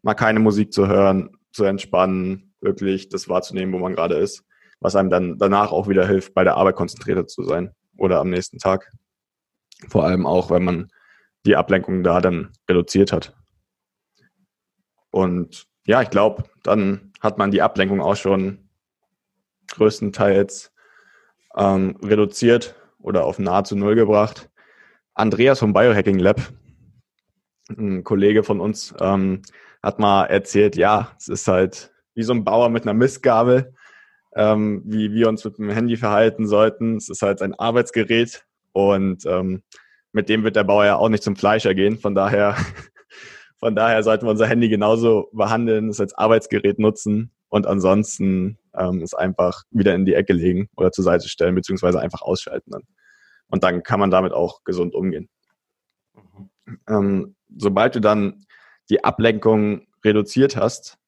mal 0.03 0.14
keine 0.14 0.38
Musik 0.38 0.73
zu 0.73 0.87
hören, 0.87 1.31
zu 1.53 1.64
entspannen, 1.64 2.55
wirklich 2.61 3.09
das 3.09 3.29
wahrzunehmen, 3.29 3.73
wo 3.73 3.79
man 3.79 3.94
gerade 3.94 4.16
ist, 4.16 4.44
was 4.81 4.97
einem 4.97 5.11
dann 5.11 5.38
danach 5.38 5.73
auch 5.73 5.88
wieder 5.88 6.07
hilft, 6.07 6.35
bei 6.35 6.45
der 6.45 6.57
Arbeit 6.57 6.77
konzentrierter 6.77 7.27
zu 7.27 7.45
sein 7.45 7.75
oder 7.97 8.21
am 8.21 8.31
nächsten 8.31 8.59
Tag. 8.59 8.93
Vor 9.88 10.05
allem 10.05 10.27
auch, 10.27 10.51
wenn 10.51 10.64
man 10.64 10.88
die 11.47 11.57
Ablenkung 11.57 12.03
da 12.03 12.21
dann 12.21 12.53
reduziert 12.69 13.12
hat. 13.12 13.35
Und 15.11 15.66
ja, 15.85 16.03
ich 16.03 16.11
glaube, 16.11 16.45
dann 16.62 17.12
hat 17.21 17.38
man 17.38 17.51
die 17.51 17.62
Ablenkung 17.62 18.01
auch 18.01 18.16
schon 18.16 18.69
größtenteils 19.69 20.73
ähm, 21.57 21.97
reduziert 22.03 22.75
oder 22.99 23.25
auf 23.25 23.38
nahezu 23.38 23.77
null 23.77 23.95
gebracht. 23.95 24.51
Andreas 25.14 25.59
vom 25.59 25.73
Biohacking 25.73 26.19
Lab, 26.19 26.40
ein 27.71 28.05
Kollege 28.05 28.43
von 28.43 28.61
uns, 28.61 28.95
ähm, 29.01 29.43
hat 29.83 29.99
mal 29.99 30.27
erzählt, 30.27 30.77
ja, 30.77 31.12
es 31.19 31.29
ist 31.29 31.49
halt 31.49 31.93
wie 32.14 32.23
so 32.23 32.33
ein 32.33 32.45
Bauer 32.45 32.69
mit 32.69 32.83
einer 32.83 32.95
Mistgabel, 32.95 33.75
ähm, 34.35 34.83
wie 34.85 35.12
wir 35.12 35.29
uns 35.29 35.45
mit 35.45 35.59
dem 35.59 35.71
Handy 35.71 35.97
verhalten 35.97 36.47
sollten. 36.47 36.97
Es 36.97 37.09
ist 37.09 37.23
halt 37.23 37.43
ein 37.43 37.55
Arbeitsgerät 37.55 38.45
und 38.73 39.27
ähm, 39.27 39.62
mit 40.12 40.29
dem 40.29 40.45
wird 40.45 40.57
der 40.57 40.64
Bauer 40.64 40.85
ja 40.85 40.97
auch 40.97 41.09
nicht 41.09 41.23
zum 41.23 41.37
Fleischer 41.37 41.75
gehen. 41.75 41.99
Von 41.99 42.14
daher, 42.14 42.57
von 43.59 43.75
daher 43.75 44.03
sollten 44.03 44.27
wir 44.27 44.31
unser 44.31 44.47
Handy 44.47 44.69
genauso 44.69 45.29
behandeln, 45.33 45.88
es 45.88 46.01
als 46.01 46.14
Arbeitsgerät 46.14 46.79
nutzen 46.79 47.33
und 47.49 47.66
ansonsten 47.66 48.59
ähm, 48.75 49.03
es 49.03 49.14
einfach 49.14 49.64
wieder 49.71 49.95
in 49.95 50.05
die 50.05 50.14
Ecke 50.14 50.33
legen 50.33 50.69
oder 50.77 50.93
zur 50.93 51.05
Seite 51.05 51.29
stellen, 51.29 51.55
beziehungsweise 51.55 52.01
einfach 52.01 52.23
ausschalten 52.23 52.71
dann. 52.71 52.83
Und 53.49 53.64
dann 53.64 53.83
kann 53.83 54.01
man 54.01 54.11
damit 54.11 54.33
auch 54.33 54.62
gesund 54.64 54.95
umgehen. 54.95 55.29
Mhm. 56.14 56.81
Ähm, 56.88 57.37
sobald 57.57 57.97
du 57.97 58.01
dann 58.01 58.45
die 58.88 59.03
Ablenkung 59.03 59.87
reduziert 60.05 60.57
hast, 60.57 60.99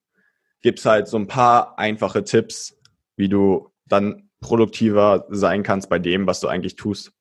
gibt's 0.61 0.85
halt 0.85 1.09
so 1.09 1.17
ein 1.17 1.27
paar 1.27 1.79
einfache 1.79 2.25
Tipps, 2.25 2.77
wie 3.23 3.29
du 3.29 3.71
dann 3.87 4.29
produktiver 4.41 5.27
sein 5.31 5.63
kannst 5.63 5.89
bei 5.89 6.01
dem, 6.01 6.27
was 6.27 6.41
du 6.41 6.49
eigentlich 6.49 6.75
tust. 6.75 7.13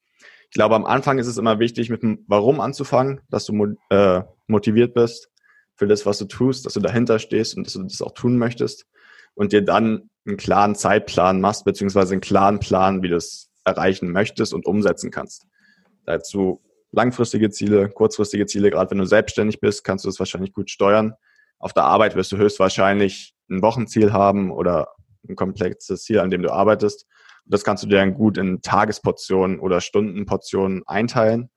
Ich 0.45 0.55
glaube, 0.55 0.73
am 0.73 0.83
Anfang 0.83 1.19
ist 1.19 1.27
es 1.27 1.37
immer 1.37 1.59
wichtig, 1.59 1.91
mit 1.91 2.01
dem 2.01 2.25
Warum 2.27 2.59
anzufangen, 2.59 3.21
dass 3.29 3.45
du 3.45 3.75
äh, 3.91 4.23
motiviert 4.47 4.95
bist 4.95 5.29
für 5.75 5.85
das, 5.85 6.07
was 6.07 6.17
du 6.17 6.25
tust, 6.25 6.65
dass 6.65 6.73
du 6.73 6.79
dahinter 6.79 7.19
stehst 7.19 7.55
und 7.55 7.67
dass 7.67 7.73
du 7.73 7.83
das 7.83 8.01
auch 8.01 8.15
tun 8.15 8.39
möchtest 8.39 8.87
und 9.35 9.53
dir 9.53 9.61
dann 9.61 10.09
einen 10.25 10.37
klaren 10.37 10.73
Zeitplan 10.73 11.39
machst, 11.39 11.65
beziehungsweise 11.65 12.13
einen 12.13 12.21
klaren 12.21 12.59
Plan, 12.59 13.03
wie 13.03 13.09
du 13.09 13.15
es 13.15 13.51
erreichen 13.63 14.11
möchtest 14.11 14.55
und 14.55 14.65
umsetzen 14.65 15.11
kannst. 15.11 15.45
Dazu 16.05 16.61
langfristige 16.91 17.51
Ziele, 17.51 17.89
kurzfristige 17.89 18.47
Ziele. 18.47 18.71
Gerade 18.71 18.89
wenn 18.89 18.97
du 18.97 19.05
selbstständig 19.05 19.59
bist, 19.59 19.83
kannst 19.83 20.03
du 20.03 20.09
das 20.09 20.17
wahrscheinlich 20.17 20.51
gut 20.51 20.71
steuern. 20.71 21.13
Auf 21.59 21.73
der 21.73 21.83
Arbeit 21.83 22.15
wirst 22.15 22.31
du 22.31 22.37
höchstwahrscheinlich 22.37 23.35
ein 23.51 23.61
Wochenziel 23.61 24.13
haben 24.13 24.49
oder 24.49 24.87
ein 25.27 25.35
komplexes 25.35 26.03
Ziel, 26.03 26.19
an 26.19 26.29
dem 26.29 26.41
du 26.41 26.51
arbeitest. 26.51 27.05
Und 27.45 27.53
das 27.53 27.63
kannst 27.63 27.83
du 27.83 27.87
dir 27.87 27.97
dann 27.97 28.13
gut 28.13 28.37
in 28.37 28.61
Tagesportionen 28.61 29.59
oder 29.59 29.81
Stundenportionen 29.81 30.83
einteilen 30.85 31.49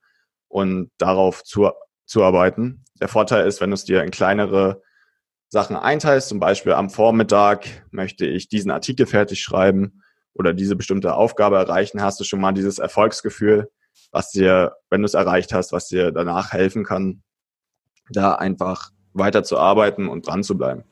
und 0.47 0.91
darauf 0.97 1.43
zu, 1.43 1.71
zuarbeiten. 2.05 2.85
Der 2.99 3.07
Vorteil 3.07 3.47
ist, 3.47 3.61
wenn 3.61 3.71
du 3.71 3.75
es 3.75 3.85
dir 3.85 4.03
in 4.03 4.11
kleinere 4.11 4.81
Sachen 5.49 5.75
einteilst, 5.75 6.29
zum 6.29 6.39
Beispiel 6.39 6.73
am 6.73 6.89
Vormittag 6.89 7.65
möchte 7.91 8.25
ich 8.25 8.49
diesen 8.49 8.71
Artikel 8.71 9.05
fertig 9.05 9.41
schreiben 9.41 10.01
oder 10.33 10.53
diese 10.53 10.75
bestimmte 10.75 11.15
Aufgabe 11.15 11.57
erreichen, 11.57 12.01
hast 12.01 12.19
du 12.19 12.23
schon 12.23 12.41
mal 12.41 12.51
dieses 12.51 12.79
Erfolgsgefühl, 12.79 13.69
was 14.11 14.31
dir, 14.31 14.75
wenn 14.89 15.01
du 15.01 15.05
es 15.05 15.13
erreicht 15.13 15.53
hast, 15.53 15.71
was 15.71 15.87
dir 15.87 16.11
danach 16.11 16.51
helfen 16.51 16.83
kann, 16.83 17.23
da 18.09 18.35
einfach 18.35 18.91
weiter 19.13 19.43
zu 19.43 19.57
arbeiten 19.57 20.07
und 20.07 20.27
dran 20.27 20.43
zu 20.43 20.57
bleiben. 20.57 20.83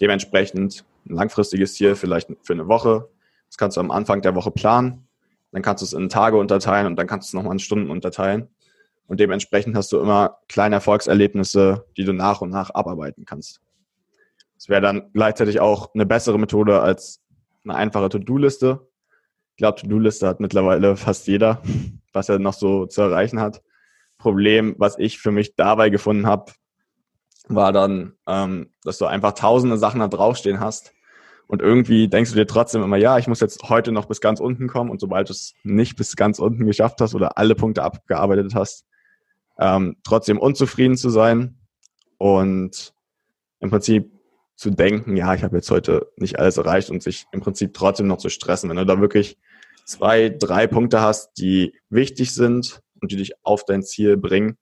Dementsprechend 0.00 0.84
ein 1.06 1.14
langfristiges 1.14 1.74
Ziel 1.74 1.94
vielleicht 1.94 2.28
für 2.42 2.52
eine 2.52 2.68
Woche. 2.68 3.08
Das 3.48 3.58
kannst 3.58 3.76
du 3.76 3.80
am 3.80 3.90
Anfang 3.90 4.22
der 4.22 4.34
Woche 4.34 4.50
planen. 4.50 5.06
Dann 5.52 5.62
kannst 5.62 5.82
du 5.82 5.84
es 5.84 5.92
in 5.92 6.08
Tage 6.08 6.36
unterteilen 6.36 6.86
und 6.86 6.96
dann 6.96 7.06
kannst 7.06 7.28
du 7.28 7.30
es 7.30 7.34
nochmal 7.34 7.54
in 7.54 7.58
Stunden 7.58 7.90
unterteilen. 7.90 8.48
Und 9.08 9.18
dementsprechend 9.18 9.76
hast 9.76 9.90
du 9.90 9.98
immer 9.98 10.38
kleine 10.48 10.76
Erfolgserlebnisse, 10.76 11.84
die 11.96 12.04
du 12.04 12.12
nach 12.12 12.40
und 12.40 12.50
nach 12.50 12.70
abarbeiten 12.70 13.24
kannst. 13.24 13.60
Das 14.54 14.68
wäre 14.68 14.80
dann 14.80 15.10
gleichzeitig 15.12 15.58
auch 15.58 15.92
eine 15.94 16.06
bessere 16.06 16.38
Methode 16.38 16.80
als 16.80 17.20
eine 17.64 17.74
einfache 17.74 18.08
To-Do-Liste. 18.10 18.86
Ich 19.50 19.56
glaube, 19.56 19.80
To-Do-Liste 19.80 20.28
hat 20.28 20.38
mittlerweile 20.38 20.96
fast 20.96 21.26
jeder 21.26 21.62
was 22.12 22.28
er 22.28 22.38
noch 22.38 22.54
so 22.54 22.86
zu 22.86 23.02
erreichen 23.02 23.40
hat. 23.40 23.62
Problem, 24.18 24.74
was 24.78 24.98
ich 24.98 25.18
für 25.18 25.30
mich 25.30 25.56
dabei 25.56 25.90
gefunden 25.90 26.26
habe, 26.26 26.52
war 27.54 27.72
dann, 27.72 28.14
ähm, 28.26 28.70
dass 28.84 28.98
du 28.98 29.06
einfach 29.06 29.32
tausende 29.32 29.78
Sachen 29.78 30.00
da 30.00 30.08
draufstehen 30.08 30.60
hast. 30.60 30.92
Und 31.46 31.62
irgendwie 31.62 32.08
denkst 32.08 32.30
du 32.30 32.36
dir 32.36 32.46
trotzdem 32.46 32.82
immer, 32.82 32.96
ja, 32.96 33.18
ich 33.18 33.26
muss 33.26 33.40
jetzt 33.40 33.68
heute 33.68 33.90
noch 33.90 34.06
bis 34.06 34.20
ganz 34.20 34.38
unten 34.38 34.68
kommen. 34.68 34.90
Und 34.90 35.00
sobald 35.00 35.28
du 35.28 35.32
es 35.32 35.54
nicht 35.64 35.96
bis 35.96 36.14
ganz 36.14 36.38
unten 36.38 36.64
geschafft 36.64 37.00
hast 37.00 37.14
oder 37.14 37.38
alle 37.38 37.56
Punkte 37.56 37.82
abgearbeitet 37.82 38.54
hast, 38.54 38.84
ähm, 39.58 39.96
trotzdem 40.04 40.38
unzufrieden 40.38 40.96
zu 40.96 41.10
sein 41.10 41.58
und 42.18 42.94
im 43.58 43.70
Prinzip 43.70 44.12
zu 44.54 44.70
denken, 44.70 45.16
ja, 45.16 45.34
ich 45.34 45.42
habe 45.42 45.56
jetzt 45.56 45.70
heute 45.70 46.12
nicht 46.16 46.38
alles 46.38 46.56
erreicht 46.56 46.90
und 46.90 47.02
sich 47.02 47.26
im 47.32 47.40
Prinzip 47.40 47.74
trotzdem 47.74 48.06
noch 48.06 48.18
zu 48.18 48.28
stressen. 48.28 48.70
Wenn 48.70 48.76
du 48.76 48.86
da 48.86 49.00
wirklich 49.00 49.38
zwei, 49.86 50.28
drei 50.28 50.66
Punkte 50.66 51.00
hast, 51.00 51.32
die 51.38 51.74
wichtig 51.88 52.32
sind 52.32 52.80
und 53.00 53.10
die 53.10 53.16
dich 53.16 53.32
auf 53.42 53.64
dein 53.64 53.82
Ziel 53.82 54.16
bringen, 54.16 54.56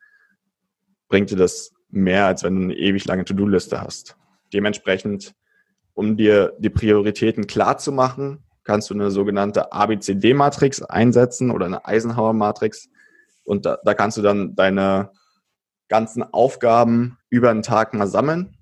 bringt 1.08 1.30
dir 1.30 1.36
das 1.36 1.72
mehr, 1.90 2.26
als 2.26 2.42
wenn 2.42 2.56
du 2.56 2.62
eine 2.62 2.74
ewig 2.74 3.04
lange 3.06 3.24
To-Do-Liste 3.24 3.80
hast. 3.80 4.16
Dementsprechend, 4.52 5.34
um 5.94 6.16
dir 6.16 6.54
die 6.58 6.70
Prioritäten 6.70 7.46
klar 7.46 7.78
zu 7.78 7.92
machen, 7.92 8.44
kannst 8.64 8.90
du 8.90 8.94
eine 8.94 9.10
sogenannte 9.10 9.72
ABCD-Matrix 9.72 10.82
einsetzen 10.82 11.50
oder 11.50 11.66
eine 11.66 11.86
Eisenhower-Matrix. 11.86 12.90
Und 13.44 13.64
da, 13.64 13.78
da 13.82 13.94
kannst 13.94 14.18
du 14.18 14.22
dann 14.22 14.54
deine 14.54 15.10
ganzen 15.88 16.22
Aufgaben 16.22 17.18
über 17.30 17.52
den 17.52 17.62
Tag 17.62 17.94
mal 17.94 18.06
sammeln 18.06 18.58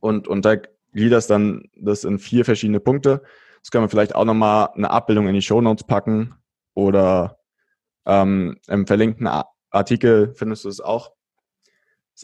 und, 0.00 0.28
und 0.28 0.44
da 0.44 0.56
gliederst 0.92 1.30
dann 1.30 1.68
das 1.76 2.04
in 2.04 2.18
vier 2.18 2.44
verschiedene 2.44 2.80
Punkte. 2.80 3.22
Das 3.62 3.70
können 3.70 3.84
wir 3.84 3.88
vielleicht 3.88 4.14
auch 4.14 4.24
nochmal 4.24 4.70
eine 4.74 4.90
Abbildung 4.90 5.28
in 5.28 5.34
die 5.34 5.42
Show 5.42 5.60
Notes 5.60 5.84
packen 5.84 6.34
oder 6.74 7.38
ähm, 8.06 8.58
im 8.66 8.86
verlinkten 8.86 9.28
Artikel 9.70 10.34
findest 10.34 10.64
du 10.64 10.68
es 10.68 10.80
auch. 10.80 11.12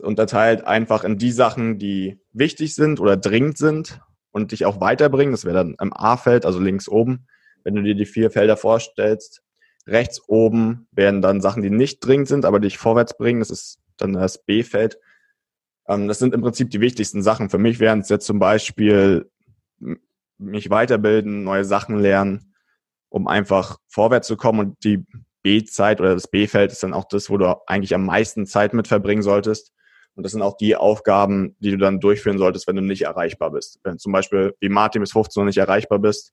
Unterteilt 0.01 0.67
einfach 0.67 1.05
in 1.05 1.19
die 1.19 1.33
Sachen, 1.33 1.79
die 1.79 2.21
wichtig 2.33 2.75
sind 2.75 3.01
oder 3.01 3.17
dringend 3.17 3.59
sind 3.59 4.01
und 4.31 4.53
dich 4.53 4.65
auch 4.67 4.81
weiterbringen. 4.81 5.33
Das 5.33 5.45
wäre 5.45 5.57
dann 5.57 5.77
im 5.81 5.93
A-Feld, 5.93 6.45
also 6.45 6.61
links 6.61 6.89
oben, 6.89 7.27
wenn 7.65 7.75
du 7.75 7.83
dir 7.83 7.95
die 7.95 8.07
vier 8.07 8.31
Felder 8.31 8.57
vorstellst. 8.57 9.43
Rechts 9.87 10.21
oben 10.29 10.89
wären 10.91 11.23
dann 11.23 11.41
Sachen, 11.41 11.63
die 11.63 11.71
nicht 11.71 12.05
dringend 12.05 12.29
sind, 12.29 12.45
aber 12.45 12.61
dich 12.61 12.79
vorwärts 12.79 13.17
bringen. 13.17 13.41
Das 13.41 13.51
ist 13.51 13.79
dann 13.97 14.13
das 14.13 14.45
B-Feld. 14.45 14.99
Ähm, 15.89 16.09
das 16.09 16.19
sind 16.19 16.35
im 16.35 16.43
Prinzip 16.43 16.71
die 16.71 16.81
wichtigsten 16.81 17.23
Sachen. 17.23 17.51
Für 17.51 17.59
mich 17.59 17.79
wären 17.81 18.01
es 18.01 18.09
jetzt 18.09 18.27
zum 18.27 18.39
Beispiel 18.39 19.31
mich 20.39 20.71
weiterbilden, 20.71 21.45
neue 21.45 21.65
Sachen 21.65 21.99
lernen, 21.99 22.55
um 23.09 23.27
einfach 23.27 23.79
vorwärts 23.89 24.27
zu 24.27 24.37
kommen. 24.37 24.61
Und 24.61 24.85
die 24.85 25.07
B-Zeit 25.43 26.01
oder 26.01 26.15
das 26.15 26.29
B-Feld 26.29 26.73
ist 26.73 26.83
dann 26.83 26.93
auch 26.93 27.07
das, 27.09 27.31
wo 27.31 27.39
du 27.39 27.57
eigentlich 27.67 27.95
am 27.95 28.05
meisten 28.05 28.47
Zeit 28.47 28.75
mit 28.75 28.89
verbringen 28.89 29.23
solltest. 29.23 29.73
Und 30.17 30.25
das 30.25 30.33
sind 30.33 30.43
auch 30.43 30.57
die 30.57 30.77
Aufgaben, 30.77 31.57
die 31.61 31.71
du 31.71 31.77
dann 31.77 32.01
durchführen 32.01 32.39
solltest, 32.39 32.67
wenn 32.67 32.77
du 32.77 32.83
nicht 32.83 33.03
erreichbar 33.03 33.51
bist. 33.51 33.79
Wenn 33.85 33.99
zum 33.99 34.13
Beispiel 34.13 34.55
wie 34.61 34.71
Martin 34.71 35.03
bis 35.03 35.13
15 35.13 35.41
Uhr 35.41 35.45
nicht 35.45 35.59
erreichbar 35.59 35.99
bist, 35.99 36.33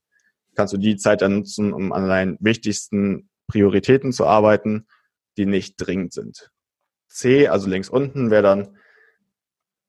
kannst 0.56 0.74
du 0.74 0.78
die 0.78 0.96
Zeit 0.96 1.22
dann 1.22 1.36
nutzen, 1.36 1.74
um 1.74 1.92
an 1.92 2.08
deinen 2.08 2.38
wichtigsten 2.40 3.30
Prioritäten 3.48 4.14
zu 4.14 4.26
arbeiten, 4.26 4.88
die 5.38 5.46
nicht 5.46 5.76
dringend 5.78 6.14
sind. 6.14 6.50
C, 7.10 7.48
also 7.48 7.70
links 7.70 7.90
unten, 7.90 8.32
wäre 8.32 8.44
dann 8.44 8.78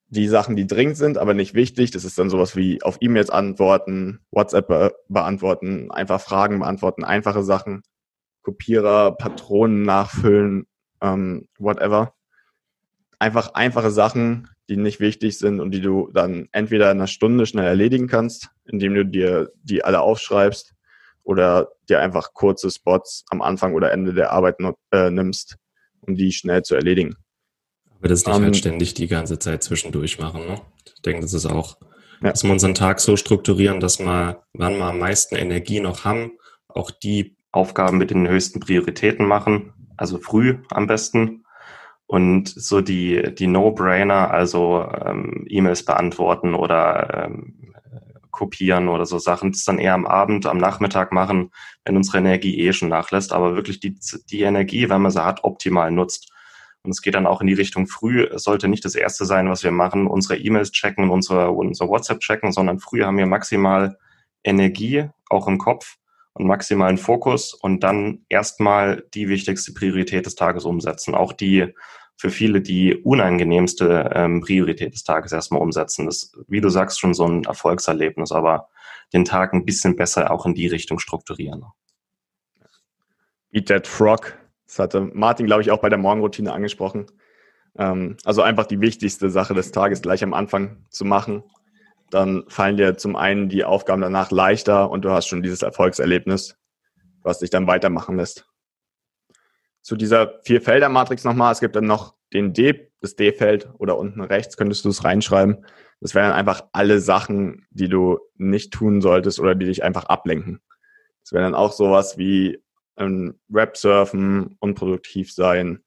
die 0.09 0.29
Sachen, 0.29 0.57
die 0.57 0.67
dringend 0.67 0.97
sind, 0.97 1.17
aber 1.19 1.35
nicht 1.35 1.55
wichtig. 1.55 1.91
Das 1.91 2.05
ist 2.05 2.19
dann 2.19 2.31
sowas 2.31 2.57
wie 2.57 2.83
auf 2.83 2.99
E-Mails 3.01 3.31
antworten, 3.31 4.21
WhatsApp 4.31 4.69
be 4.69 4.95
beantworten, 5.09 5.91
einfach 5.91 6.21
Fragen 6.21 6.59
beantworten, 6.59 7.05
einfache 7.05 7.43
Sachen, 7.43 7.83
Kopierer, 8.43 9.13
Patronen 9.17 9.83
nachfüllen, 9.83 10.67
ähm, 11.01 11.49
whatever. 11.59 12.15
Einfach 13.25 13.55
einfache 13.55 13.91
Sachen, 13.91 14.51
die 14.69 14.77
nicht 14.77 15.01
wichtig 15.01 15.39
sind 15.39 15.59
und 15.59 15.71
die 15.71 15.81
du 15.81 16.11
dann 16.13 16.47
entweder 16.53 16.91
in 16.91 16.99
einer 16.99 17.07
Stunde 17.07 17.47
schnell 17.47 17.65
erledigen 17.65 18.07
kannst, 18.07 18.51
indem 18.67 18.93
du 18.93 19.07
dir 19.07 19.51
die 19.63 19.83
alle 19.83 20.03
aufschreibst 20.03 20.75
oder 21.23 21.71
dir 21.89 22.01
einfach 22.01 22.35
kurze 22.35 22.71
Spots 22.71 23.25
am 23.31 23.41
Anfang 23.41 23.73
oder 23.73 23.93
Ende 23.93 24.13
der 24.13 24.31
Arbeit 24.33 24.57
äh, 24.91 25.09
nimmst, 25.09 25.57
um 26.03 26.17
die 26.17 26.33
schnell 26.33 26.65
zu 26.65 26.75
erledigen. 26.75 27.17
Aber 27.99 28.09
das 28.09 28.27
nicht 28.27 28.37
um, 28.37 28.43
halt 28.43 28.55
ähm, 28.57 28.59
ständig 28.59 28.93
die 28.93 29.07
ganze 29.07 29.39
Zeit 29.39 29.63
zwischendurch 29.63 30.19
machen. 30.19 30.47
Ne? 30.47 30.61
Ich 30.85 31.01
denke, 31.01 31.23
das 31.23 31.33
ist 31.33 31.47
auch, 31.47 31.79
ja. 32.23 32.29
dass 32.29 32.45
wir 32.45 32.53
unseren 32.53 32.75
Tag 32.75 33.01
so 33.01 33.17
strukturieren, 33.17 33.81
dass 33.81 34.01
wir, 34.01 34.43
wann 34.53 34.77
wir 34.77 34.85
am 34.85 34.99
meisten 34.99 35.35
Energie 35.35 35.81
noch 35.81 36.05
haben, 36.05 36.33
auch 36.69 36.91
die 36.91 37.39
Aufgaben 37.53 37.97
mit 37.97 38.11
den 38.11 38.29
höchsten 38.29 38.61
Prioritäten 38.61 39.25
machen, 39.25 39.73
also 39.97 40.19
früh 40.19 40.59
am 40.69 40.87
besten. 40.87 41.44
Und 42.07 42.49
so 42.49 42.81
die, 42.81 43.35
die 43.35 43.47
No-Brainer, 43.47 44.31
also 44.31 44.87
ähm, 45.05 45.47
E-Mails 45.49 45.85
beantworten 45.85 46.55
oder 46.55 47.25
ähm, 47.27 47.75
kopieren 48.31 48.89
oder 48.89 49.07
so 49.07 49.19
Sachen, 49.19 49.53
das 49.53 49.65
dann 49.65 49.79
eher 49.79 49.95
am 49.95 50.07
Abend, 50.07 50.45
am 50.45 50.59
Nachmittag 50.59 51.13
machen, 51.13 51.51
wenn 51.85 51.97
unsere 51.97 52.19
Energie 52.19 52.59
eh 52.59 52.73
schon 52.73 52.89
nachlässt, 52.89 53.33
aber 53.33 53.55
wirklich 53.55 53.81
die, 53.81 53.97
die 54.29 54.43
Energie, 54.43 54.91
wenn 54.91 55.03
man 55.03 55.13
sie 55.13 55.25
hat, 55.25 55.45
optimal 55.45 55.91
nutzt. 55.91 56.31
Und 56.83 56.91
es 56.91 57.01
geht 57.01 57.15
dann 57.15 57.27
auch 57.27 57.41
in 57.41 57.47
die 57.47 57.55
Richtung 57.55 57.87
früh, 57.87 58.25
es 58.25 58.43
sollte 58.43 58.69
nicht 58.69 58.85
das 58.85 58.95
erste 58.95 59.25
sein, 59.25 59.49
was 59.49 59.65
wir 59.65 59.71
machen, 59.71 60.07
unsere 60.07 60.37
E-Mails 60.37 60.73
checken, 60.73 61.09
unsere, 61.09 61.53
unsere 61.53 61.89
WhatsApp 61.89 62.21
checken, 62.21 62.53
sondern 62.53 62.81
früh 62.81 63.03
haben 63.05 63.17
wir 63.17 63.27
maximal 63.27 63.97
Energie, 64.43 65.09
auch 65.31 65.49
im 65.49 65.57
Kopf 65.57 65.97
und 66.35 66.47
maximalen 66.47 66.99
Fokus 66.99 67.55
und 67.55 67.81
dann 67.81 68.25
erstmal 68.29 69.05
die 69.15 69.29
wichtigste 69.29 69.73
Priorität 69.73 70.27
des 70.27 70.35
Tages 70.35 70.65
umsetzen. 70.65 71.15
Auch 71.15 71.33
die 71.33 71.73
für 72.17 72.31
viele 72.31 72.61
die 72.61 72.95
unangenehmste 72.95 74.11
ähm, 74.15 74.41
Priorität 74.41 74.95
des 74.95 75.05
Tages 75.05 75.33
erstmal 75.33 75.61
umsetzen. 75.61 76.07
Das, 76.07 76.33
wie 76.47 76.61
du 76.61 76.69
sagst, 76.69 77.01
schon 77.01 77.15
so 77.15 77.27
ein 77.27 77.45
Erfolgserlebnis, 77.45 78.33
aber 78.33 78.69
den 79.13 79.25
Tag 79.25 79.53
ein 79.53 79.65
bisschen 79.65 79.97
besser 79.97 80.31
auch 80.31 80.47
in 80.47 80.55
die 80.55 80.67
Richtung 80.67 80.99
strukturieren. 80.99 81.65
Eat 83.51 83.69
that 83.69 83.87
frog. 83.87 84.37
Das 84.67 84.79
hatte 84.79 85.01
Martin, 85.13 85.47
glaube 85.47 85.63
ich, 85.63 85.71
auch 85.71 85.81
bei 85.81 85.89
der 85.89 85.99
Morgenroutine 85.99 86.53
angesprochen. 86.53 87.07
Ähm, 87.77 88.17
also 88.25 88.43
einfach 88.43 88.67
die 88.67 88.81
wichtigste 88.81 89.31
Sache 89.31 89.55
des 89.55 89.73
Tages 89.73 90.03
gleich 90.03 90.23
am 90.25 90.35
Anfang 90.35 90.85
zu 90.91 91.05
machen. 91.05 91.45
Dann 92.15 92.45
fallen 92.49 92.77
dir 92.77 92.97
zum 92.97 93.17
einen 93.17 93.49
die 93.49 93.65
Aufgaben 93.65 94.01
danach 94.01 94.31
leichter 94.31 94.91
und 94.91 95.05
du 95.05 95.11
hast 95.11 95.27
schon 95.27 95.43
dieses 95.43 95.63
Erfolgserlebnis, 95.63 96.57
was 97.23 97.41
dich 97.41 97.51
dann 97.51 97.67
weitermachen 97.67 98.17
lässt 98.17 98.47
zu 99.85 99.97
dieser 99.97 100.41
Vier-Felder-Matrix 100.43 101.25
nochmal. 101.25 101.53
Es 101.53 101.61
gibt 101.61 101.77
dann 101.77 101.87
noch 101.87 102.15
den 102.33 102.55
D, 102.55 102.91
das 103.01 103.17
D-Feld 103.17 103.69
oder 103.79 103.99
unten 103.99 104.23
rechts 104.23 104.57
könntest 104.57 104.85
du 104.87 104.89
es 104.89 105.05
reinschreiben. 105.05 105.67
Das 106.01 106.15
wären 106.15 106.33
einfach 106.33 106.65
alle 106.73 107.01
Sachen, 107.01 107.67
die 107.71 107.89
du 107.89 108.19
nicht 108.35 108.73
tun 108.73 109.03
solltest 109.03 109.39
oder 109.39 109.55
die 109.55 109.67
dich 109.67 109.85
einfach 109.85 110.07
ablenken. 110.07 110.61
Das 111.23 111.33
wäre 111.33 111.45
dann 111.45 111.55
auch 111.55 111.73
sowas 111.73 112.17
wie 112.17 112.63
ähm, 112.97 113.39
Web 113.49 113.77
surfen, 113.77 114.57
unproduktiv 114.59 115.33
sein, 115.33 115.85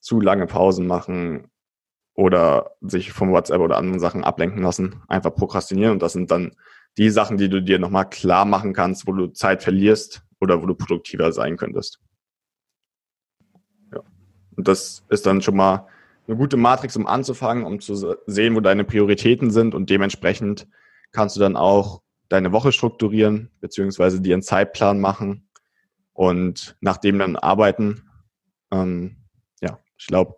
zu 0.00 0.20
lange 0.20 0.46
Pausen 0.46 0.86
machen 0.86 1.50
oder 2.14 2.72
sich 2.80 3.12
vom 3.12 3.32
WhatsApp 3.32 3.60
oder 3.60 3.76
anderen 3.76 4.00
Sachen 4.00 4.24
ablenken 4.24 4.62
lassen, 4.62 5.02
einfach 5.08 5.34
prokrastinieren. 5.34 5.92
Und 5.92 6.02
das 6.02 6.12
sind 6.12 6.30
dann 6.30 6.54
die 6.96 7.10
Sachen, 7.10 7.36
die 7.36 7.48
du 7.48 7.60
dir 7.60 7.78
nochmal 7.78 8.08
klar 8.08 8.44
machen 8.44 8.72
kannst, 8.72 9.06
wo 9.06 9.12
du 9.12 9.28
Zeit 9.28 9.62
verlierst 9.62 10.22
oder 10.40 10.62
wo 10.62 10.66
du 10.66 10.74
produktiver 10.74 11.32
sein 11.32 11.56
könntest. 11.56 12.00
Und 14.56 14.68
das 14.68 15.04
ist 15.08 15.26
dann 15.26 15.42
schon 15.42 15.56
mal 15.56 15.88
eine 16.26 16.36
gute 16.36 16.56
Matrix, 16.56 16.96
um 16.96 17.06
anzufangen, 17.06 17.64
um 17.64 17.80
zu 17.80 18.16
sehen, 18.26 18.54
wo 18.54 18.60
deine 18.60 18.84
Prioritäten 18.84 19.50
sind 19.50 19.74
und 19.74 19.90
dementsprechend 19.90 20.68
kannst 21.12 21.36
du 21.36 21.40
dann 21.40 21.56
auch 21.56 22.02
deine 22.28 22.52
Woche 22.52 22.72
strukturieren, 22.72 23.50
beziehungsweise 23.60 24.20
dir 24.20 24.34
einen 24.34 24.42
Zeitplan 24.42 25.00
machen 25.00 25.48
und 26.12 26.76
nach 26.80 26.96
dem 26.96 27.18
dann 27.18 27.36
arbeiten. 27.36 28.08
Ähm, 28.70 29.16
ja, 29.60 29.80
ich 29.98 30.06
glaube, 30.06 30.36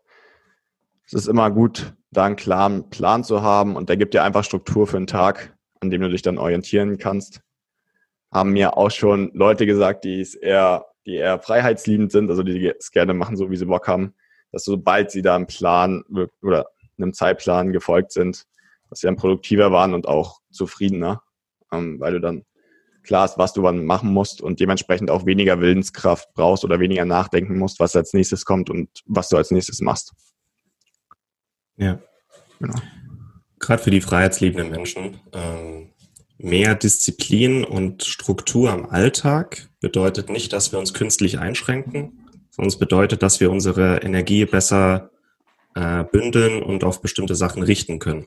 es 1.06 1.14
ist 1.14 1.28
immer 1.28 1.50
gut, 1.50 1.94
da 2.10 2.24
einen 2.24 2.36
klaren 2.36 2.90
Plan 2.90 3.24
zu 3.24 3.42
haben 3.42 3.76
und 3.76 3.88
der 3.88 3.96
gibt 3.96 4.14
dir 4.14 4.22
einfach 4.22 4.44
Struktur 4.44 4.86
für 4.86 4.98
den 4.98 5.06
Tag, 5.06 5.56
an 5.80 5.90
dem 5.90 6.02
du 6.02 6.10
dich 6.10 6.22
dann 6.22 6.38
orientieren 6.38 6.98
kannst. 6.98 7.40
Haben 8.32 8.52
mir 8.52 8.76
auch 8.76 8.90
schon 8.90 9.30
Leute 9.34 9.66
gesagt, 9.66 10.04
die 10.04 10.20
es 10.20 10.34
eher 10.34 10.86
die 11.06 11.14
eher 11.14 11.38
freiheitsliebend 11.38 12.12
sind, 12.12 12.28
also 12.30 12.42
die 12.42 12.66
es 12.66 12.90
gerne 12.90 13.14
machen, 13.14 13.36
so 13.36 13.50
wie 13.50 13.56
sie 13.56 13.66
Bock 13.66 13.86
haben, 13.88 14.14
dass 14.52 14.64
sobald 14.64 15.10
sie 15.10 15.22
da 15.22 15.36
einem 15.36 15.46
Plan 15.46 16.02
oder 16.42 16.66
einem 16.98 17.12
Zeitplan 17.12 17.72
gefolgt 17.72 18.12
sind, 18.12 18.44
dass 18.90 19.00
sie 19.00 19.06
dann 19.06 19.16
produktiver 19.16 19.70
waren 19.70 19.94
und 19.94 20.08
auch 20.08 20.40
zufriedener, 20.50 21.22
ähm, 21.72 22.00
weil 22.00 22.14
du 22.14 22.20
dann 22.20 22.44
klar 23.04 23.24
ist, 23.24 23.38
was 23.38 23.52
du 23.52 23.62
wann 23.62 23.84
machen 23.84 24.12
musst 24.12 24.42
und 24.42 24.58
dementsprechend 24.58 25.10
auch 25.10 25.26
weniger 25.26 25.60
Willenskraft 25.60 26.34
brauchst 26.34 26.64
oder 26.64 26.80
weniger 26.80 27.04
nachdenken 27.04 27.56
musst, 27.56 27.78
was 27.78 27.94
als 27.94 28.12
nächstes 28.12 28.44
kommt 28.44 28.68
und 28.68 28.88
was 29.06 29.28
du 29.28 29.36
als 29.36 29.52
nächstes 29.52 29.80
machst. 29.80 30.12
Ja. 31.76 31.98
Genau. 32.58 32.78
Gerade 33.58 33.82
für 33.82 33.90
die 33.90 34.00
freiheitsliebenden 34.00 34.70
Menschen 34.70 35.18
ähm, 35.32 35.90
Mehr 36.38 36.74
Disziplin 36.74 37.64
und 37.64 38.04
Struktur 38.04 38.70
am 38.70 38.84
Alltag 38.86 39.70
bedeutet 39.80 40.28
nicht, 40.28 40.52
dass 40.52 40.70
wir 40.70 40.78
uns 40.78 40.92
künstlich 40.92 41.38
einschränken, 41.38 42.28
sondern 42.50 42.68
es 42.68 42.78
bedeutet, 42.78 43.22
dass 43.22 43.40
wir 43.40 43.50
unsere 43.50 44.02
Energie 44.02 44.44
besser 44.44 45.10
äh, 45.74 46.04
bündeln 46.04 46.62
und 46.62 46.84
auf 46.84 47.00
bestimmte 47.00 47.34
Sachen 47.34 47.62
richten 47.62 48.00
können. 48.00 48.26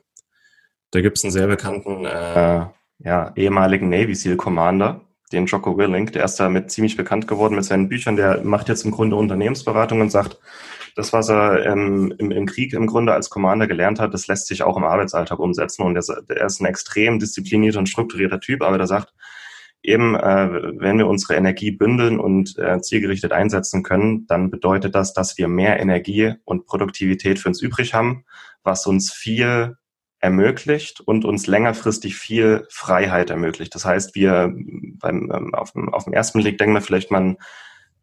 Da 0.90 1.02
gibt 1.02 1.18
es 1.18 1.24
einen 1.24 1.32
sehr 1.32 1.46
bekannten 1.46 2.04
äh, 2.04 2.66
ja, 2.98 3.32
ehemaligen 3.36 3.88
Navy 3.88 4.16
SEAL 4.16 4.36
Commander, 4.36 5.02
den 5.30 5.46
Jocko 5.46 5.78
Willink, 5.78 6.12
der 6.12 6.24
ist 6.24 6.34
damit 6.36 6.72
ziemlich 6.72 6.96
bekannt 6.96 7.28
geworden 7.28 7.54
mit 7.54 7.64
seinen 7.64 7.88
Büchern. 7.88 8.16
Der 8.16 8.42
macht 8.42 8.68
jetzt 8.68 8.84
im 8.84 8.90
Grunde 8.90 9.14
Unternehmensberatung 9.14 10.00
und 10.00 10.10
sagt, 10.10 10.36
das, 11.00 11.12
was 11.12 11.30
er 11.30 11.64
ähm, 11.66 12.14
im, 12.18 12.30
im, 12.30 12.46
Krieg 12.46 12.74
im 12.74 12.86
Grunde 12.86 13.14
als 13.14 13.30
Commander 13.30 13.66
gelernt 13.66 13.98
hat, 13.98 14.12
das 14.12 14.26
lässt 14.26 14.46
sich 14.46 14.62
auch 14.62 14.76
im 14.76 14.84
Arbeitsalltag 14.84 15.38
umsetzen. 15.38 15.82
Und 15.82 15.96
er, 15.96 16.04
er 16.28 16.46
ist 16.46 16.60
ein 16.60 16.66
extrem 16.66 17.18
disziplinierter 17.18 17.78
und 17.78 17.88
strukturierter 17.88 18.38
Typ, 18.38 18.62
aber 18.62 18.76
der 18.76 18.86
sagt, 18.86 19.14
eben, 19.82 20.14
äh, 20.14 20.48
wenn 20.78 20.98
wir 20.98 21.06
unsere 21.06 21.36
Energie 21.36 21.70
bündeln 21.70 22.20
und 22.20 22.58
äh, 22.58 22.80
zielgerichtet 22.82 23.32
einsetzen 23.32 23.82
können, 23.82 24.26
dann 24.26 24.50
bedeutet 24.50 24.94
das, 24.94 25.14
dass 25.14 25.38
wir 25.38 25.48
mehr 25.48 25.80
Energie 25.80 26.34
und 26.44 26.66
Produktivität 26.66 27.38
für 27.38 27.48
uns 27.48 27.62
übrig 27.62 27.94
haben, 27.94 28.24
was 28.62 28.86
uns 28.86 29.10
viel 29.12 29.76
ermöglicht 30.18 31.00
und 31.00 31.24
uns 31.24 31.46
längerfristig 31.46 32.14
viel 32.16 32.66
Freiheit 32.68 33.30
ermöglicht. 33.30 33.74
Das 33.74 33.86
heißt, 33.86 34.14
wir 34.14 34.52
beim, 34.98 35.32
ähm, 35.34 35.54
auf, 35.54 35.72
dem, 35.72 35.94
auf 35.94 36.04
dem 36.04 36.12
ersten 36.12 36.40
Blick 36.40 36.58
denken 36.58 36.74
wir 36.74 36.82
vielleicht, 36.82 37.10
man 37.10 37.38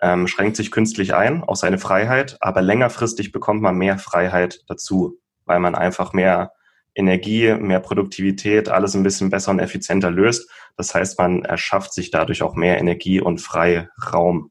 ähm, 0.02 0.28
schränkt 0.28 0.58
sich 0.58 0.72
künstlich 0.72 1.14
ein 1.16 1.44
auf 1.44 1.58
seine 1.58 1.78
Freiheit, 1.78 2.38
aber 2.40 2.62
längerfristig 2.62 3.32
bekommt 3.32 3.62
man 3.62 3.78
mehr 3.78 3.98
Freiheit 3.98 4.62
dazu, 4.68 5.20
weil 5.46 5.60
man 5.60 5.76
einfach 5.76 6.14
mehr 6.14 6.52
Energie, 6.98 7.54
mehr 7.54 7.80
Produktivität, 7.80 8.70
alles 8.70 8.96
ein 8.96 9.04
bisschen 9.04 9.30
besser 9.30 9.52
und 9.52 9.60
effizienter 9.60 10.10
löst. 10.10 10.50
Das 10.78 10.96
heißt, 10.96 11.20
man 11.20 11.46
erschafft 11.46 11.94
sich 11.94 12.10
dadurch 12.10 12.42
auch 12.42 12.56
mehr 12.56 12.80
Energie 12.80 13.22
und 13.22 13.40
Freiraum. 13.40 14.50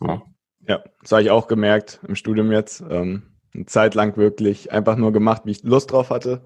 Ja, 0.00 0.22
ja 0.66 0.82
das 1.00 1.12
habe 1.12 1.22
ich 1.22 1.30
auch 1.30 1.46
gemerkt 1.46 2.00
im 2.06 2.16
Studium 2.16 2.50
jetzt. 2.50 2.82
Ähm, 2.90 3.22
eine 3.54 3.66
Zeit 3.66 3.94
lang 3.94 4.16
wirklich 4.16 4.72
einfach 4.72 4.96
nur 4.96 5.12
gemacht, 5.12 5.42
wie 5.44 5.52
ich 5.52 5.62
Lust 5.62 5.92
drauf 5.92 6.10
hatte 6.10 6.42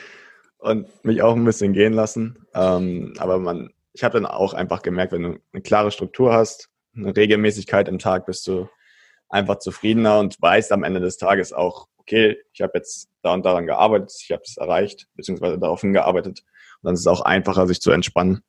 und 0.58 0.88
mich 1.04 1.22
auch 1.22 1.36
ein 1.36 1.44
bisschen 1.44 1.74
gehen 1.74 1.92
lassen. 1.92 2.38
Ähm, 2.54 3.12
aber 3.18 3.38
man, 3.38 3.70
ich 3.92 4.02
habe 4.02 4.14
dann 4.14 4.26
auch 4.26 4.54
einfach 4.54 4.80
gemerkt, 4.80 5.12
wenn 5.12 5.22
du 5.22 5.38
eine 5.52 5.62
klare 5.62 5.90
Struktur 5.90 6.32
hast, 6.32 6.69
eine 6.94 7.16
Regelmäßigkeit 7.16 7.88
im 7.88 7.98
Tag, 7.98 8.26
bist 8.26 8.46
du 8.46 8.68
einfach 9.28 9.58
zufriedener 9.58 10.18
und 10.18 10.40
weißt 10.40 10.72
am 10.72 10.82
Ende 10.82 11.00
des 11.00 11.16
Tages 11.16 11.52
auch, 11.52 11.88
okay, 11.98 12.38
ich 12.52 12.60
habe 12.60 12.72
jetzt 12.74 13.08
da 13.22 13.32
und 13.32 13.44
daran 13.44 13.66
gearbeitet, 13.66 14.12
ich 14.20 14.32
habe 14.32 14.42
es 14.44 14.56
erreicht, 14.56 15.06
beziehungsweise 15.14 15.58
darauf 15.58 15.80
hingearbeitet. 15.80 16.40
Und 16.40 16.86
dann 16.86 16.94
ist 16.94 17.00
es 17.00 17.06
auch 17.06 17.20
einfacher, 17.20 17.66
sich 17.66 17.80
zu 17.80 17.90
entspannen 17.90 18.42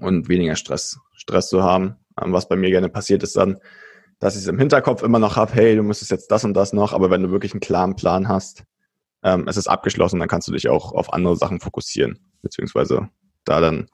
und 0.00 0.28
weniger 0.28 0.56
Stress, 0.56 0.98
Stress 1.14 1.48
zu 1.48 1.62
haben. 1.62 1.96
Ähm, 2.22 2.32
was 2.32 2.48
bei 2.48 2.56
mir 2.56 2.70
gerne 2.70 2.88
passiert 2.88 3.22
ist 3.22 3.36
dann, 3.36 3.58
dass 4.18 4.36
ich 4.36 4.42
es 4.42 4.48
im 4.48 4.58
Hinterkopf 4.58 5.02
immer 5.02 5.18
noch 5.18 5.36
habe, 5.36 5.52
hey, 5.54 5.76
du 5.76 5.82
müsstest 5.82 6.10
jetzt 6.10 6.30
das 6.30 6.44
und 6.44 6.54
das 6.54 6.72
noch, 6.72 6.92
aber 6.92 7.10
wenn 7.10 7.22
du 7.22 7.30
wirklich 7.30 7.52
einen 7.52 7.60
klaren 7.60 7.96
Plan 7.96 8.28
hast, 8.28 8.64
ähm, 9.22 9.48
es 9.48 9.56
ist 9.56 9.66
abgeschlossen, 9.66 10.20
dann 10.20 10.28
kannst 10.28 10.48
du 10.48 10.52
dich 10.52 10.68
auch 10.68 10.92
auf 10.92 11.12
andere 11.12 11.36
Sachen 11.36 11.60
fokussieren, 11.60 12.18
beziehungsweise 12.42 13.08
da 13.44 13.60
dann 13.60 13.88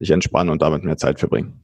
dich 0.00 0.10
entspannen 0.10 0.50
und 0.50 0.62
damit 0.62 0.84
mehr 0.84 0.96
Zeit 0.96 1.18
verbringen. 1.18 1.60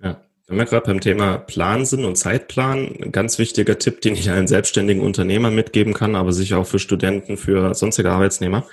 Ja. 0.00 0.20
Wenn 0.48 0.58
wir 0.58 0.64
gerade 0.64 0.86
beim 0.86 1.00
Thema 1.00 1.38
Plan 1.38 1.84
sind 1.84 2.04
und 2.04 2.16
Zeitplan, 2.16 3.02
ein 3.02 3.12
ganz 3.12 3.38
wichtiger 3.38 3.78
Tipp, 3.78 4.00
den 4.00 4.14
ich 4.14 4.30
allen 4.30 4.46
selbstständigen 4.46 5.02
Unternehmern 5.02 5.54
mitgeben 5.54 5.92
kann, 5.92 6.14
aber 6.14 6.32
sicher 6.32 6.58
auch 6.58 6.66
für 6.66 6.78
Studenten, 6.78 7.36
für 7.36 7.74
sonstige 7.74 8.12
Arbeitsnehmer. 8.12 8.64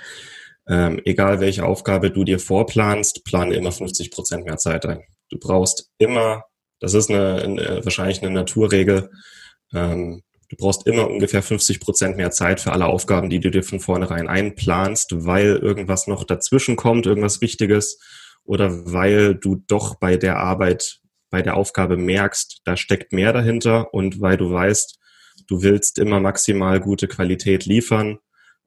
Ähm, 0.68 1.00
egal 1.04 1.40
welche 1.40 1.66
Aufgabe 1.66 2.12
du 2.12 2.22
dir 2.22 2.38
vorplanst, 2.38 3.24
plane 3.24 3.56
immer 3.56 3.72
50 3.72 4.12
Prozent 4.12 4.44
mehr 4.44 4.56
Zeit 4.56 4.86
ein. 4.86 5.02
Du 5.30 5.38
brauchst 5.38 5.90
immer, 5.98 6.44
das 6.78 6.94
ist 6.94 7.10
eine, 7.10 7.42
eine 7.42 7.84
wahrscheinlich 7.84 8.22
eine 8.22 8.30
Naturregel, 8.30 9.10
ähm, 9.74 10.22
du 10.48 10.56
brauchst 10.56 10.86
immer 10.86 11.10
ungefähr 11.10 11.42
50 11.42 11.80
Prozent 11.80 12.16
mehr 12.16 12.30
Zeit 12.30 12.60
für 12.60 12.72
alle 12.72 12.86
Aufgaben, 12.86 13.30
die 13.30 13.40
du 13.40 13.50
dir 13.50 13.64
von 13.64 13.80
vornherein 13.80 14.28
einplanst, 14.28 15.26
weil 15.26 15.56
irgendwas 15.56 16.06
noch 16.06 16.22
dazwischen 16.22 16.76
kommt, 16.76 17.06
irgendwas 17.06 17.40
Wichtiges 17.40 17.98
oder 18.44 18.92
weil 18.92 19.34
du 19.34 19.56
doch 19.66 19.96
bei 19.96 20.16
der 20.16 20.38
Arbeit, 20.38 21.00
bei 21.30 21.42
der 21.42 21.56
Aufgabe 21.56 21.96
merkst, 21.96 22.62
da 22.64 22.76
steckt 22.76 23.12
mehr 23.12 23.32
dahinter 23.32 23.92
und 23.92 24.20
weil 24.20 24.36
du 24.36 24.50
weißt, 24.50 24.98
du 25.48 25.62
willst 25.62 25.98
immer 25.98 26.20
maximal 26.20 26.80
gute 26.80 27.08
Qualität 27.08 27.66
liefern, 27.66 28.18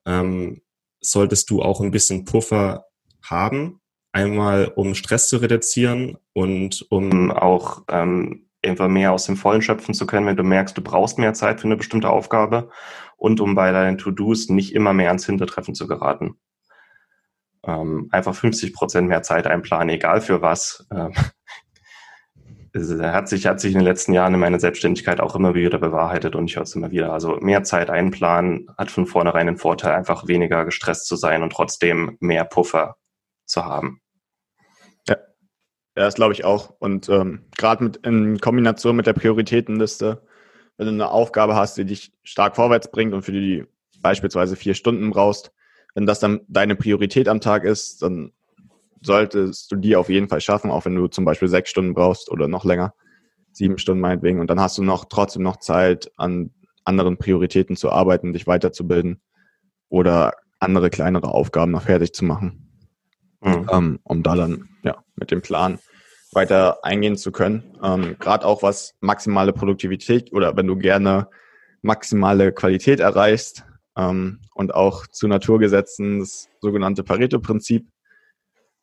ähm, 0.06 0.62
solltest 1.00 1.50
du 1.50 1.62
auch 1.62 1.82
ein 1.82 1.92
bisschen 1.92 2.26
Puffer 2.26 2.86
haben. 3.24 3.82
Einmal 4.12 4.72
um 4.76 4.96
Stress 4.96 5.30
zu 5.30 5.38
reduzieren 5.38 6.18
und 6.34 6.86
um 6.90 7.32
auch 7.32 7.84
ähm, 7.90 8.48
einfach 8.64 8.88
mehr 8.88 9.12
aus 9.12 9.26
dem 9.26 9.38
Vollen 9.38 9.62
schöpfen 9.62 9.94
zu 9.94 10.08
können, 10.08 10.26
wenn 10.26 10.36
du 10.36 10.44
merkst, 10.44 10.78
du 10.78 10.82
brauchst 10.82 11.20
mehr 11.20 11.34
Zeit 11.34 11.62
für 11.62 11.68
eine 11.68 11.78
bestimmte 11.78 12.10
Aufgabe 12.10 12.70
und 13.16 13.40
um 13.40 13.56
bei 13.56 13.72
deinen 13.72 13.98
To-Dos 13.98 14.50
nicht 14.50 14.74
immer 14.74 14.94
mehr 14.94 15.10
ans 15.10 15.26
Hintertreffen 15.26 15.76
zu 15.76 15.88
geraten. 15.88 16.40
Ähm, 17.64 18.08
einfach 18.12 18.34
50 18.34 18.74
Prozent 18.74 19.08
mehr 19.08 19.24
Zeit 19.24 19.46
einplanen, 19.48 19.90
egal 19.90 20.22
für 20.22 20.42
was. 20.42 20.88
Ähm, 20.92 21.14
hat 23.02 23.30
sich, 23.30 23.46
hat 23.48 23.60
sich 23.60 23.74
in 23.74 23.80
den 23.80 23.86
letzten 23.86 24.14
Jahren 24.14 24.34
in 24.34 24.40
meiner 24.40 24.60
Selbstständigkeit 24.60 25.20
auch 25.20 25.36
immer 25.36 25.54
wieder 25.56 25.80
bewahrheitet 25.80 26.36
und 26.36 26.46
ich 26.50 26.56
höre 26.56 26.64
es 26.64 26.76
immer 26.76 26.92
wieder. 26.92 27.14
Also 27.14 27.38
mehr 27.40 27.64
Zeit 27.64 27.90
einplanen 27.90 28.68
hat 28.78 28.92
von 28.92 29.06
vornherein 29.06 29.48
den 29.48 29.58
Vorteil, 29.58 29.94
einfach 29.94 30.28
weniger 30.28 30.66
gestresst 30.66 31.08
zu 31.08 31.16
sein 31.16 31.44
und 31.44 31.52
trotzdem 31.52 32.18
mehr 32.20 32.46
Puffer 32.46 32.98
zu 33.46 33.66
haben. 33.66 34.02
Ja, 35.08 35.16
ja 35.16 36.04
das 36.04 36.16
glaube 36.16 36.34
ich 36.34 36.46
auch. 36.46 36.74
Und 36.80 37.10
ähm, 37.10 37.46
gerade 37.58 37.92
in 38.04 38.40
Kombination 38.40 38.96
mit 38.96 39.08
der 39.08 39.14
Prioritätenliste, 39.14 40.24
wenn 40.78 40.88
du 40.88 40.94
eine 40.94 41.10
Aufgabe 41.10 41.56
hast, 41.56 41.78
die 41.78 41.86
dich 41.86 42.14
stark 42.24 42.56
vorwärts 42.56 42.92
bringt 42.92 43.14
und 43.14 43.24
für 43.24 43.32
die 43.32 43.66
beispielsweise 44.02 44.56
vier 44.56 44.74
Stunden 44.74 45.10
brauchst, 45.10 45.52
wenn 45.96 46.06
das 46.06 46.20
dann 46.20 46.42
deine 46.48 46.76
Priorität 46.76 47.28
am 47.28 47.42
Tag 47.42 47.64
ist, 47.64 48.04
dann 48.04 48.32
solltest 49.02 49.72
du 49.72 49.76
die 49.76 49.96
auf 49.96 50.10
jeden 50.10 50.30
Fall 50.30 50.42
schaffen, 50.42 50.72
auch 50.72 50.86
wenn 50.86 50.96
du 50.96 51.08
zum 51.08 51.26
Beispiel 51.26 51.48
sechs 51.48 51.70
Stunden 51.70 51.94
brauchst 51.94 52.32
oder 52.32 52.48
noch 52.48 52.66
länger, 52.66 52.94
sieben 53.52 53.78
Stunden 53.78 54.02
meinetwegen. 54.02 54.40
Und 54.40 54.50
dann 54.50 54.60
hast 54.60 54.78
du 54.78 54.84
noch 54.84 55.06
trotzdem 55.06 55.44
noch 55.44 55.58
Zeit, 55.58 56.12
an 56.18 56.52
anderen 56.86 57.18
Prioritäten 57.18 57.76
zu 57.76 57.92
arbeiten, 57.92 58.34
dich 58.34 58.48
weiterzubilden 58.48 59.22
oder 59.90 60.34
andere 60.60 60.90
kleinere 60.90 61.30
Aufgaben 61.30 61.72
noch 61.72 61.84
fertig 61.84 62.14
zu 62.14 62.26
machen, 62.26 62.70
mhm. 63.42 63.70
ähm, 63.72 64.00
um 64.04 64.24
da 64.24 64.36
dann 64.36 64.70
ja 64.84 65.04
mit 65.16 65.32
dem 65.32 65.42
Plan 65.42 65.80
weiter 66.32 66.84
eingehen 66.84 67.18
zu 67.18 67.32
können. 67.32 67.78
Ähm, 67.84 68.16
Gerade 68.20 68.46
auch 68.46 68.64
was 68.64 68.96
maximale 69.00 69.54
Produktivität 69.54 70.32
oder 70.34 70.56
wenn 70.56 70.68
du 70.68 70.78
gerne 70.78 71.28
maximale 71.82 72.52
Qualität 72.52 73.00
erreichst 73.00 73.64
ähm, 73.96 74.40
und 74.54 74.74
auch 74.74 75.08
zu 75.08 75.28
Naturgesetzen 75.28 76.20
das 76.20 76.50
sogenannte 76.60 77.04
Pareto-Prinzip 77.04 77.88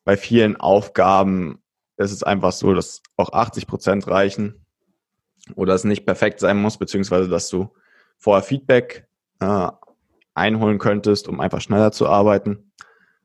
bei 0.05 0.15
vielen 0.15 0.55
Aufgaben 0.55 1.61
ist 1.97 2.11
es 2.11 2.23
einfach 2.23 2.51
so, 2.51 2.73
dass 2.73 3.01
auch 3.17 3.33
80 3.33 3.67
Prozent 3.67 4.07
reichen 4.07 4.65
oder 5.55 5.73
es 5.73 5.83
nicht 5.83 6.05
perfekt 6.05 6.39
sein 6.39 6.61
muss, 6.61 6.77
beziehungsweise 6.77 7.27
dass 7.27 7.49
du 7.49 7.73
vorher 8.17 8.43
Feedback 8.43 9.07
äh, 9.39 9.67
einholen 10.33 10.77
könntest, 10.77 11.27
um 11.27 11.39
einfach 11.39 11.61
schneller 11.61 11.91
zu 11.91 12.07
arbeiten. 12.07 12.71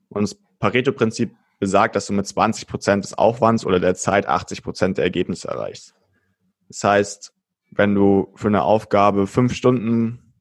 Und 0.09 0.23
das 0.23 0.39
Pareto-Prinzip 0.59 1.35
besagt, 1.59 1.95
dass 1.97 2.07
du 2.07 2.13
mit 2.13 2.27
20 2.27 2.67
Prozent 2.67 3.05
des 3.05 3.17
Aufwands 3.17 3.67
oder 3.67 3.79
der 3.79 3.95
Zeit 3.95 4.27
80 4.27 4.63
Prozent 4.63 4.99
der 4.99 5.05
Ergebnisse 5.05 5.49
erreichst. 5.49 5.95
Das 6.69 6.83
heißt, 6.83 7.35
wenn 7.73 7.95
du 7.95 8.33
für 8.37 8.49
eine 8.49 8.63
Aufgabe 8.63 9.27
fünf 9.27 9.55
Stunden 9.55 10.33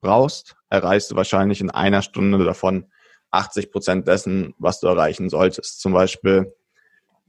brauchst, 0.00 0.56
erreichst 0.68 1.10
du 1.10 1.16
wahrscheinlich 1.16 1.60
in 1.60 1.70
einer 1.70 2.02
Stunde 2.02 2.44
davon 2.44 2.86
80 3.34 3.70
Prozent 3.70 4.08
dessen, 4.08 4.54
was 4.58 4.80
du 4.80 4.86
erreichen 4.86 5.28
solltest. 5.28 5.80
Zum 5.80 5.92
Beispiel 5.92 6.54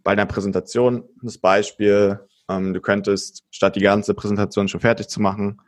bei 0.04 0.12
einer 0.12 0.26
Präsentation, 0.26 1.04
das 1.22 1.38
Beispiel, 1.38 2.20
ähm, 2.50 2.74
du 2.74 2.82
könntest, 2.82 3.44
statt 3.50 3.76
die 3.76 3.82
ganze 3.82 4.14
Präsentation 4.14 4.68
schon 4.68 4.82
fertig 4.82 5.08
zu 5.08 5.22
machen, 5.22 5.62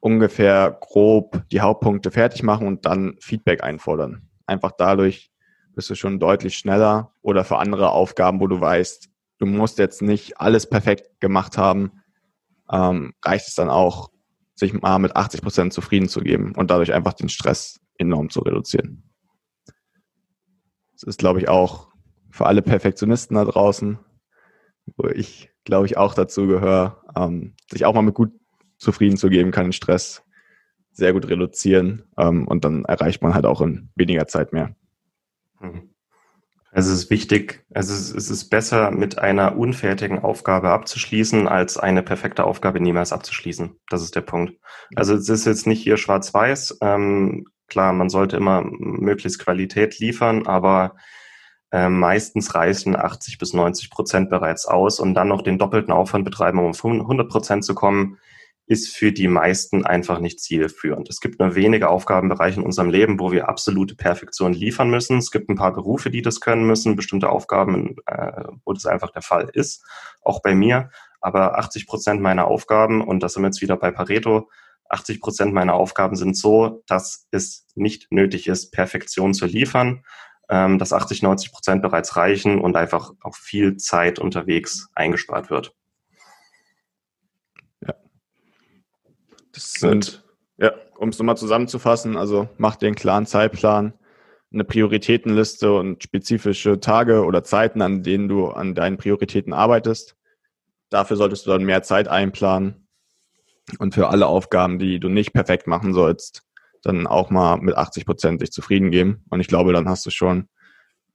ungefähr 0.00 0.76
grob 0.80 1.42
die 1.50 1.60
Hauptpunkte 1.60 2.10
fertig 2.10 2.42
machen 2.42 2.66
und 2.66 2.84
dann 2.86 3.16
Feedback 3.20 3.62
einfordern. 3.62 4.28
Einfach 4.46 4.72
dadurch 4.76 5.30
bist 5.74 5.88
du 5.88 5.94
schon 5.94 6.20
deutlich 6.20 6.58
schneller 6.58 7.12
oder 7.22 7.44
für 7.44 7.56
andere 7.58 7.90
Aufgaben, 7.90 8.40
wo 8.40 8.46
du 8.46 8.60
weißt, 8.60 9.08
du 9.38 9.46
musst 9.46 9.78
jetzt 9.78 10.02
nicht 10.02 10.38
alles 10.38 10.68
perfekt 10.68 11.20
gemacht 11.20 11.56
haben, 11.56 11.92
ähm, 12.70 13.14
reicht 13.24 13.48
es 13.48 13.54
dann 13.54 13.70
auch, 13.70 14.10
sich 14.54 14.74
mal 14.74 14.98
mit 14.98 15.16
80 15.16 15.40
Prozent 15.40 15.72
zufrieden 15.72 16.08
zu 16.08 16.20
geben 16.20 16.54
und 16.54 16.70
dadurch 16.70 16.92
einfach 16.92 17.14
den 17.14 17.30
Stress 17.30 17.80
enorm 17.96 18.28
zu 18.28 18.40
reduzieren. 18.40 19.11
Das 21.02 21.14
ist, 21.14 21.18
glaube 21.18 21.40
ich, 21.40 21.48
auch 21.48 21.88
für 22.30 22.46
alle 22.46 22.62
Perfektionisten 22.62 23.34
da 23.34 23.44
draußen, 23.44 23.98
wo 24.96 25.08
ich, 25.08 25.50
glaube 25.64 25.86
ich, 25.86 25.96
auch 25.96 26.14
dazu 26.14 26.46
gehöre, 26.46 27.02
ähm, 27.16 27.54
sich 27.68 27.84
auch 27.84 27.94
mal 27.94 28.02
mit 28.02 28.14
gut 28.14 28.30
zufrieden 28.78 29.16
zu 29.16 29.28
geben, 29.28 29.50
kann 29.50 29.66
den 29.66 29.72
Stress 29.72 30.22
sehr 30.92 31.12
gut 31.12 31.28
reduzieren 31.28 32.04
ähm, 32.18 32.46
und 32.46 32.64
dann 32.64 32.84
erreicht 32.84 33.20
man 33.20 33.34
halt 33.34 33.46
auch 33.46 33.60
in 33.60 33.90
weniger 33.96 34.28
Zeit 34.28 34.52
mehr. 34.52 34.76
Mhm. 35.60 35.90
Also 36.70 36.92
es 36.92 37.00
ist 37.00 37.10
wichtig, 37.10 37.66
also 37.74 37.92
es 37.92 38.30
ist 38.30 38.48
besser, 38.48 38.92
mit 38.92 39.18
einer 39.18 39.58
unfertigen 39.58 40.20
Aufgabe 40.20 40.70
abzuschließen, 40.70 41.46
als 41.46 41.76
eine 41.76 42.02
perfekte 42.02 42.44
Aufgabe 42.44 42.80
niemals 42.80 43.12
abzuschließen. 43.12 43.78
Das 43.90 44.02
ist 44.02 44.16
der 44.16 44.22
Punkt. 44.22 44.54
Also 44.94 45.14
es 45.14 45.28
ist 45.28 45.44
jetzt 45.44 45.66
nicht 45.66 45.82
hier 45.82 45.98
schwarz-weiß. 45.98 46.78
Ähm, 46.80 47.44
Klar, 47.72 47.94
man 47.94 48.10
sollte 48.10 48.36
immer 48.36 48.62
möglichst 48.62 49.38
Qualität 49.38 49.98
liefern, 49.98 50.46
aber 50.46 50.94
äh, 51.70 51.88
meistens 51.88 52.54
reichen 52.54 52.94
80 52.94 53.38
bis 53.38 53.54
90 53.54 53.88
Prozent 53.88 54.28
bereits 54.28 54.66
aus 54.66 55.00
und 55.00 55.14
dann 55.14 55.28
noch 55.28 55.40
den 55.40 55.56
doppelten 55.56 55.90
Aufwand 55.90 56.26
betreiben, 56.26 56.58
um 56.58 56.66
auf 56.66 56.84
100 56.84 57.30
Prozent 57.30 57.64
zu 57.64 57.74
kommen, 57.74 58.18
ist 58.66 58.94
für 58.94 59.10
die 59.10 59.26
meisten 59.26 59.86
einfach 59.86 60.18
nicht 60.18 60.38
zielführend. 60.40 61.08
Es 61.08 61.20
gibt 61.20 61.40
nur 61.40 61.54
wenige 61.54 61.88
Aufgabenbereiche 61.88 62.60
in 62.60 62.66
unserem 62.66 62.90
Leben, 62.90 63.18
wo 63.18 63.32
wir 63.32 63.48
absolute 63.48 63.96
Perfektion 63.96 64.52
liefern 64.52 64.90
müssen. 64.90 65.16
Es 65.16 65.30
gibt 65.30 65.48
ein 65.48 65.56
paar 65.56 65.72
Berufe, 65.72 66.10
die 66.10 66.20
das 66.20 66.42
können 66.42 66.66
müssen, 66.66 66.94
bestimmte 66.94 67.30
Aufgaben, 67.30 67.96
äh, 68.04 68.44
wo 68.66 68.74
das 68.74 68.84
einfach 68.84 69.12
der 69.12 69.22
Fall 69.22 69.48
ist, 69.54 69.82
auch 70.20 70.42
bei 70.42 70.54
mir. 70.54 70.90
Aber 71.22 71.58
80 71.58 71.86
Prozent 71.86 72.20
meiner 72.20 72.48
Aufgaben, 72.48 73.00
und 73.00 73.22
das 73.22 73.32
sind 73.32 73.42
wir 73.42 73.48
jetzt 73.48 73.62
wieder 73.62 73.78
bei 73.78 73.90
Pareto, 73.90 74.50
80 74.92 75.20
Prozent 75.20 75.54
meiner 75.54 75.74
Aufgaben 75.74 76.16
sind 76.16 76.36
so, 76.36 76.82
dass 76.86 77.26
es 77.30 77.66
nicht 77.74 78.12
nötig 78.12 78.46
ist, 78.46 78.72
Perfektion 78.72 79.34
zu 79.34 79.46
liefern, 79.46 80.04
ähm, 80.48 80.78
dass 80.78 80.92
80, 80.92 81.22
90 81.22 81.52
Prozent 81.52 81.82
bereits 81.82 82.16
reichen 82.16 82.60
und 82.60 82.76
einfach 82.76 83.12
auch 83.22 83.34
viel 83.34 83.76
Zeit 83.78 84.18
unterwegs 84.18 84.90
eingespart 84.94 85.50
wird. 85.50 85.74
Ja. 87.86 87.94
Das 89.52 89.72
sind, 89.72 90.24
ja, 90.58 90.72
um 90.96 91.08
es 91.08 91.18
nochmal 91.18 91.38
zusammenzufassen, 91.38 92.16
also 92.16 92.48
mach 92.58 92.76
dir 92.76 92.86
einen 92.86 92.96
klaren 92.96 93.26
Zeitplan, 93.26 93.94
eine 94.52 94.64
Prioritätenliste 94.64 95.72
und 95.72 96.02
spezifische 96.02 96.80
Tage 96.80 97.24
oder 97.24 97.42
Zeiten, 97.42 97.80
an 97.80 98.02
denen 98.02 98.28
du 98.28 98.48
an 98.48 98.74
deinen 98.74 98.98
Prioritäten 98.98 99.54
arbeitest. 99.54 100.16
Dafür 100.90 101.16
solltest 101.16 101.46
du 101.46 101.50
dann 101.50 101.64
mehr 101.64 101.82
Zeit 101.82 102.08
einplanen 102.08 102.81
und 103.78 103.94
für 103.94 104.08
alle 104.08 104.26
Aufgaben, 104.26 104.78
die 104.78 104.98
du 104.98 105.08
nicht 105.08 105.32
perfekt 105.32 105.66
machen 105.66 105.94
sollst, 105.94 106.42
dann 106.82 107.06
auch 107.06 107.30
mal 107.30 107.58
mit 107.58 107.76
80 107.76 108.06
Prozent 108.06 108.42
dich 108.42 108.50
zufrieden 108.50 108.90
geben. 108.90 109.24
Und 109.30 109.40
ich 109.40 109.46
glaube, 109.46 109.72
dann 109.72 109.88
hast 109.88 110.04
du 110.04 110.10
schon 110.10 110.48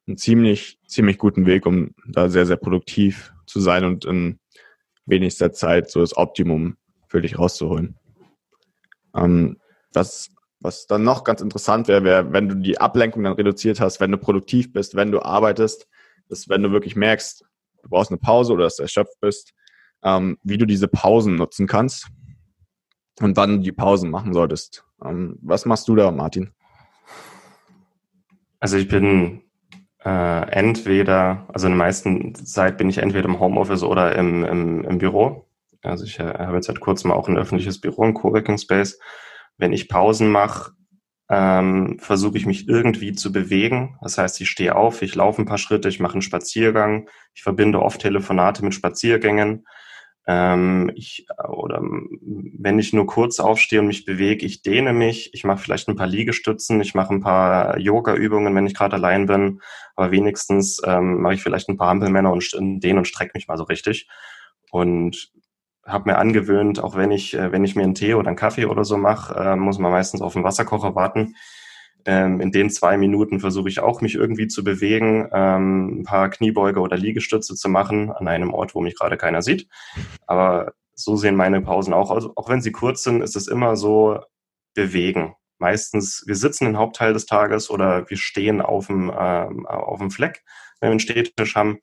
einen 0.07 0.17
ziemlich, 0.17 0.79
ziemlich 0.87 1.17
guten 1.17 1.45
Weg, 1.45 1.65
um 1.65 1.93
da 2.07 2.29
sehr, 2.29 2.45
sehr 2.45 2.55
produktiv 2.55 3.33
zu 3.45 3.59
sein 3.59 3.83
und 3.83 4.05
in 4.05 4.39
wenigster 5.05 5.51
Zeit 5.51 5.89
so 5.89 5.99
das 5.99 6.15
Optimum 6.15 6.77
für 7.07 7.21
dich 7.21 7.37
rauszuholen. 7.37 7.97
Ähm, 9.15 9.57
was, 9.93 10.29
was 10.59 10.87
dann 10.87 11.03
noch 11.03 11.23
ganz 11.23 11.41
interessant 11.41 11.87
wäre, 11.87 12.03
wäre, 12.03 12.31
wenn 12.31 12.47
du 12.47 12.55
die 12.55 12.79
Ablenkung 12.79 13.23
dann 13.23 13.33
reduziert 13.33 13.81
hast, 13.81 13.99
wenn 13.99 14.11
du 14.11 14.17
produktiv 14.17 14.71
bist, 14.71 14.95
wenn 14.95 15.11
du 15.11 15.21
arbeitest, 15.21 15.87
dass 16.29 16.47
wenn 16.49 16.63
du 16.63 16.71
wirklich 16.71 16.95
merkst, 16.95 17.43
du 17.83 17.89
brauchst 17.89 18.11
eine 18.11 18.19
Pause 18.19 18.53
oder 18.53 18.65
dass 18.65 18.77
du 18.77 18.83
erschöpft 18.83 19.19
bist, 19.19 19.53
ähm, 20.03 20.37
wie 20.43 20.57
du 20.57 20.65
diese 20.65 20.87
Pausen 20.87 21.35
nutzen 21.35 21.67
kannst 21.67 22.07
und 23.19 23.37
wann 23.37 23.57
du 23.57 23.63
die 23.63 23.71
Pausen 23.71 24.09
machen 24.09 24.33
solltest. 24.33 24.85
Ähm, 25.03 25.37
was 25.41 25.65
machst 25.65 25.87
du 25.87 25.95
da, 25.95 26.11
Martin? 26.11 26.51
Also 28.59 28.77
ich 28.77 28.87
bin 28.87 29.43
äh, 30.03 30.49
entweder, 30.51 31.45
also 31.53 31.67
in 31.67 31.73
der 31.73 31.77
meisten 31.77 32.35
Zeit 32.35 32.77
bin 32.77 32.89
ich 32.89 32.99
entweder 32.99 33.27
im 33.27 33.39
Homeoffice 33.39 33.83
oder 33.83 34.15
im, 34.15 34.43
im, 34.43 34.83
im 34.83 34.97
Büro. 34.97 35.47
Also 35.83 36.05
ich 36.05 36.19
äh, 36.19 36.23
habe 36.23 36.55
jetzt 36.55 36.67
seit 36.67 36.79
kurzem 36.79 37.11
auch 37.11 37.27
ein 37.27 37.37
öffentliches 37.37 37.79
Büro, 37.79 38.03
ein 38.03 38.13
Coworking 38.13 38.57
Space. 38.57 38.99
Wenn 39.57 39.73
ich 39.73 39.89
Pausen 39.89 40.29
mache, 40.29 40.71
ähm, 41.29 41.97
versuche 41.99 42.37
ich 42.37 42.45
mich 42.45 42.67
irgendwie 42.67 43.13
zu 43.13 43.31
bewegen. 43.31 43.97
Das 44.01 44.17
heißt, 44.17 44.39
ich 44.41 44.49
stehe 44.49 44.75
auf, 44.75 45.01
ich 45.01 45.13
laufe 45.15 45.41
ein 45.41 45.45
paar 45.45 45.57
Schritte, 45.57 45.89
ich 45.89 45.99
mache 45.99 46.13
einen 46.13 46.21
Spaziergang, 46.21 47.09
ich 47.33 47.43
verbinde 47.43 47.81
oft 47.81 48.01
Telefonate 48.01 48.63
mit 48.63 48.73
Spaziergängen 48.73 49.65
Ähm, 50.27 50.91
ich, 50.93 51.25
oder 51.47 51.81
wenn 51.81 52.79
ich 52.79 52.91
nur 52.91 53.05
kurz 53.05 53.39
aufstehe 53.39 53.79
und 53.79 53.87
mich 53.87 54.03
bewege, 54.03 54.45
ich 54.45 54.61
dehne 54.61 54.91
mich, 54.91 55.33
ich 55.33 55.45
mache 55.45 55.59
vielleicht 55.59 55.87
ein 55.87 55.95
paar 55.95 56.07
Liegestützen, 56.07 56.81
ich 56.81 56.93
mache 56.93 57.13
ein 57.13 57.21
paar 57.21 57.79
Yoga-Übungen, 57.79 58.53
wenn 58.53 58.67
ich 58.67 58.75
gerade 58.75 58.97
allein 58.97 59.25
bin, 59.25 59.61
aber 59.95 60.11
wenigstens 60.11 60.81
ähm, 60.85 61.21
mache 61.21 61.35
ich 61.35 61.43
vielleicht 61.43 61.69
ein 61.69 61.77
paar 61.77 61.89
Hampelmänner 61.89 62.31
und 62.31 62.83
dehne 62.83 62.99
und 62.99 63.07
strecke 63.07 63.31
mich 63.35 63.47
mal 63.47 63.57
so 63.57 63.63
richtig. 63.63 64.09
Und 64.69 65.31
habe 65.85 66.11
mir 66.11 66.17
angewöhnt, 66.17 66.83
auch 66.83 66.97
wenn 66.97 67.11
ich, 67.11 67.33
äh, 67.33 67.51
wenn 67.51 67.63
ich 67.63 67.75
mir 67.75 67.83
einen 67.83 67.95
Tee 67.95 68.13
oder 68.13 68.27
einen 68.27 68.35
Kaffee 68.35 68.65
oder 68.65 68.83
so 68.83 68.97
mache, 68.97 69.33
äh, 69.33 69.55
muss 69.55 69.79
man 69.79 69.91
meistens 69.91 70.21
auf 70.21 70.33
den 70.33 70.43
Wasserkocher 70.43 70.95
warten. 70.95 71.35
Ähm, 72.07 72.39
in 72.39 72.53
den 72.53 72.69
zwei 72.69 72.97
Minuten 72.97 73.41
versuche 73.41 73.67
ich 73.67 73.81
auch, 73.81 73.99
mich 73.99 74.15
irgendwie 74.15 74.47
zu 74.47 74.63
bewegen, 74.63 75.29
ähm, 75.33 75.99
ein 75.99 76.03
paar 76.03 76.29
Kniebeuge 76.29 76.79
oder 76.79 76.95
Liegestütze 76.95 77.55
zu 77.55 77.67
machen 77.67 78.11
an 78.11 78.29
einem 78.29 78.53
Ort, 78.53 78.73
wo 78.73 78.79
mich 78.79 78.97
gerade 78.97 79.17
keiner 79.17 79.41
sieht. 79.41 79.67
Aber 80.25 80.73
so 80.95 81.17
sehen 81.17 81.35
meine 81.35 81.61
Pausen 81.61 81.93
auch 81.93 82.09
aus. 82.09 82.25
Auch 82.37 82.49
wenn 82.49 82.61
sie 82.61 82.71
kurz 82.71 83.03
sind, 83.03 83.21
ist 83.21 83.35
es 83.35 83.47
immer 83.47 83.75
so 83.75 84.19
bewegen. 84.73 85.35
Meistens, 85.59 86.23
wir 86.25 86.35
sitzen 86.35 86.65
den 86.65 86.77
Hauptteil 86.77 87.11
des 87.11 87.25
Tages 87.25 87.69
oder 87.69 88.09
wir 88.09 88.17
stehen 88.17 88.61
auf 88.61 88.87
dem, 88.87 89.11
ähm, 89.13 89.67
auf 89.67 89.99
dem 89.99 90.09
Fleck, 90.09 90.43
wenn 90.79 90.87
wir 90.87 90.91
einen 90.91 90.99
Stehtisch 91.01 91.55
haben 91.55 91.79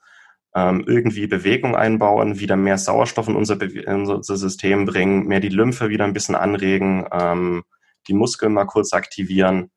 ähm, 0.54 0.84
irgendwie 0.86 1.26
Bewegung 1.26 1.76
einbauen, 1.76 2.38
wieder 2.38 2.56
mehr 2.56 2.78
Sauerstoff 2.78 3.28
in 3.28 3.36
unser, 3.36 3.60
in 3.60 4.08
unser, 4.08 4.36
System 4.36 4.86
bringen, 4.86 5.26
mehr 5.26 5.40
die 5.40 5.48
Lymphe 5.48 5.88
wieder 5.88 6.04
ein 6.04 6.12
bisschen 6.12 6.36
anregen, 6.36 7.06
ähm, 7.12 7.64
die 8.06 8.14
Muskeln 8.14 8.52
mal 8.54 8.64
kurz 8.64 8.92
aktivieren 8.92 9.70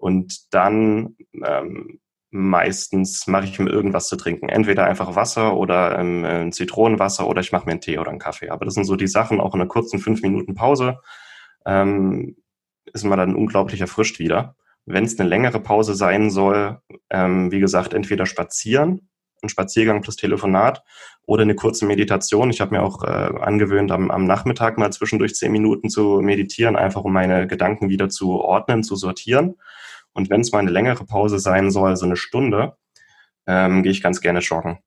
und 0.00 0.52
dann 0.54 1.16
ähm, 1.44 2.00
meistens 2.30 3.26
mache 3.26 3.44
ich 3.44 3.58
mir 3.58 3.70
irgendwas 3.70 4.08
zu 4.08 4.16
trinken. 4.16 4.48
Entweder 4.48 4.84
einfach 4.86 5.14
Wasser 5.14 5.56
oder 5.56 5.98
ähm, 5.98 6.24
ein 6.24 6.52
Zitronenwasser 6.52 7.26
oder 7.26 7.40
ich 7.40 7.52
mache 7.52 7.66
mir 7.66 7.72
einen 7.72 7.80
Tee 7.80 7.98
oder 7.98 8.10
einen 8.10 8.18
Kaffee. 8.18 8.50
Aber 8.50 8.64
das 8.64 8.74
sind 8.74 8.84
so 8.84 8.96
die 8.96 9.08
Sachen, 9.08 9.40
auch 9.40 9.54
in 9.54 9.60
einer 9.60 9.68
kurzen 9.68 9.98
fünf 9.98 10.22
Minuten 10.22 10.54
Pause 10.54 10.98
ähm, 11.66 12.36
ist 12.92 13.04
man 13.04 13.18
dann 13.18 13.34
unglaublich 13.34 13.80
erfrischt 13.80 14.18
wieder. 14.18 14.56
Wenn 14.86 15.04
es 15.04 15.18
eine 15.18 15.28
längere 15.28 15.60
Pause 15.60 15.94
sein 15.94 16.30
soll, 16.30 16.80
ähm, 17.10 17.52
wie 17.52 17.60
gesagt, 17.60 17.92
entweder 17.92 18.26
spazieren 18.26 19.10
ein 19.42 19.48
Spaziergang 19.48 20.02
plus 20.02 20.16
Telefonat 20.16 20.82
oder 21.30 21.42
eine 21.42 21.54
kurze 21.54 21.86
Meditation. 21.86 22.50
Ich 22.50 22.60
habe 22.60 22.74
mir 22.74 22.82
auch 22.82 23.04
äh, 23.04 23.06
angewöhnt, 23.06 23.92
am, 23.92 24.10
am 24.10 24.24
Nachmittag 24.24 24.78
mal 24.78 24.90
zwischendurch 24.90 25.36
zehn 25.36 25.52
Minuten 25.52 25.88
zu 25.88 26.20
meditieren, 26.20 26.74
einfach 26.74 27.04
um 27.04 27.12
meine 27.12 27.46
Gedanken 27.46 27.88
wieder 27.88 28.08
zu 28.08 28.32
ordnen, 28.40 28.82
zu 28.82 28.96
sortieren. 28.96 29.54
Und 30.12 30.28
wenn 30.28 30.40
es 30.40 30.50
mal 30.50 30.58
eine 30.58 30.72
längere 30.72 31.04
Pause 31.04 31.38
sein 31.38 31.70
soll, 31.70 31.94
so 31.94 32.04
eine 32.04 32.16
Stunde, 32.16 32.76
ähm, 33.46 33.84
gehe 33.84 33.92
ich 33.92 34.02
ganz 34.02 34.20
gerne 34.20 34.40
joggen. 34.40 34.78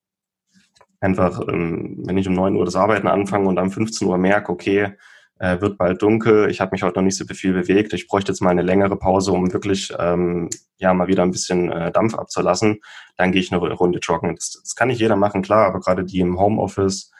Einfach, 1.00 1.48
ähm, 1.48 2.04
wenn 2.06 2.18
ich 2.18 2.28
um 2.28 2.34
neun 2.34 2.58
Uhr 2.58 2.66
das 2.66 2.76
Arbeiten 2.76 3.08
anfange 3.08 3.48
und 3.48 3.58
am 3.58 3.72
15 3.72 4.06
Uhr 4.06 4.18
merke, 4.18 4.52
okay, 4.52 4.98
äh, 5.44 5.60
wird 5.60 5.78
bald 5.78 6.02
dunkel, 6.02 6.50
ich 6.50 6.62
habe 6.62 6.72
mich 6.72 6.84
heute 6.84 6.98
noch 6.98 7.04
nicht 7.04 7.18
so 7.18 7.26
viel 7.26 7.52
bewegt, 7.52 7.92
ich 7.92 8.08
bräuchte 8.08 8.32
jetzt 8.32 8.40
mal 8.40 8.52
eine 8.52 8.62
längere 8.62 8.96
Pause, 8.96 9.34
um 9.34 9.52
wirklich 9.52 9.94
ähm, 10.00 10.50
ja 10.78 10.94
mal 10.94 11.10
wieder 11.10 11.24
ein 11.24 11.32
bisschen 11.32 11.70
äh, 11.70 11.92
Dampf 11.92 12.16
abzulassen, 12.16 12.80
dann 13.18 13.34
gehe 13.34 13.42
ich 13.42 13.52
eine 13.52 13.62
Runde 13.62 14.00
joggen. 14.00 14.36
Das, 14.36 14.58
das 14.64 14.74
kann 14.76 14.88
nicht 14.88 15.02
jeder 15.02 15.18
machen, 15.18 15.42
klar, 15.42 15.68
aber 15.68 15.82
gerade 15.82 16.06
die 16.06 16.22
im 16.22 16.40
Homeoffice, 16.40 17.12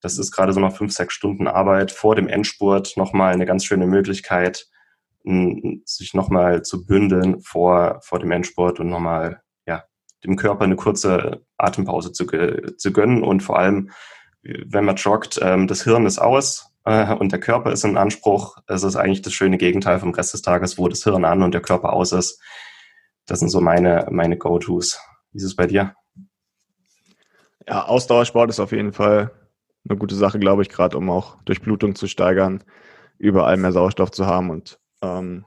das 0.00 0.18
ist 0.18 0.32
gerade 0.32 0.52
so 0.52 0.58
noch 0.58 0.76
fünf, 0.76 0.92
sechs 0.92 1.14
Stunden 1.14 1.46
Arbeit. 1.46 1.92
Vor 1.92 2.16
dem 2.16 2.26
Endspurt 2.26 2.96
nochmal 2.96 3.32
eine 3.32 3.46
ganz 3.46 3.64
schöne 3.64 3.86
Möglichkeit, 3.86 4.66
sich 5.22 6.14
nochmal 6.14 6.62
zu 6.62 6.86
bündeln 6.86 7.40
vor, 7.40 8.00
vor 8.02 8.18
dem 8.18 8.32
Endspurt 8.32 8.80
und 8.80 8.88
nochmal, 8.88 9.42
ja, 9.66 9.84
dem 10.24 10.36
Körper 10.36 10.64
eine 10.64 10.76
kurze 10.76 11.44
Atempause 11.58 12.12
zu, 12.12 12.26
zu 12.26 12.92
gönnen. 12.92 13.22
Und 13.22 13.42
vor 13.42 13.58
allem, 13.58 13.90
wenn 14.42 14.86
man 14.86 14.96
joggt, 14.96 15.38
ähm, 15.42 15.66
das 15.66 15.84
Hirn 15.84 16.06
ist 16.06 16.18
aus, 16.18 16.69
äh, 16.84 17.14
und 17.14 17.32
der 17.32 17.40
Körper 17.40 17.72
ist 17.72 17.84
in 17.84 17.96
Anspruch. 17.96 18.58
Es 18.66 18.82
ist 18.82 18.96
eigentlich 18.96 19.22
das 19.22 19.32
schöne 19.32 19.58
Gegenteil 19.58 19.98
vom 19.98 20.12
Rest 20.12 20.34
des 20.34 20.42
Tages, 20.42 20.78
wo 20.78 20.88
das 20.88 21.04
Hirn 21.04 21.24
an 21.24 21.42
und 21.42 21.52
der 21.52 21.62
Körper 21.62 21.92
aus 21.92 22.12
ist. 22.12 22.40
Das 23.26 23.40
sind 23.40 23.50
so 23.50 23.60
meine, 23.60 24.06
meine 24.10 24.36
Go-Tos. 24.36 25.00
Wie 25.32 25.38
ist 25.38 25.44
es 25.44 25.56
bei 25.56 25.66
dir? 25.66 25.94
Ja, 27.68 27.84
Ausdauersport 27.84 28.50
ist 28.50 28.60
auf 28.60 28.72
jeden 28.72 28.92
Fall 28.92 29.30
eine 29.88 29.98
gute 29.98 30.14
Sache, 30.14 30.38
glaube 30.38 30.62
ich, 30.62 30.68
gerade 30.68 30.96
um 30.96 31.08
auch 31.10 31.40
Durchblutung 31.44 31.94
zu 31.94 32.06
steigern, 32.06 32.64
überall 33.18 33.56
mehr 33.56 33.72
Sauerstoff 33.72 34.10
zu 34.10 34.26
haben 34.26 34.50
und 34.50 34.78
ähm, 35.02 35.44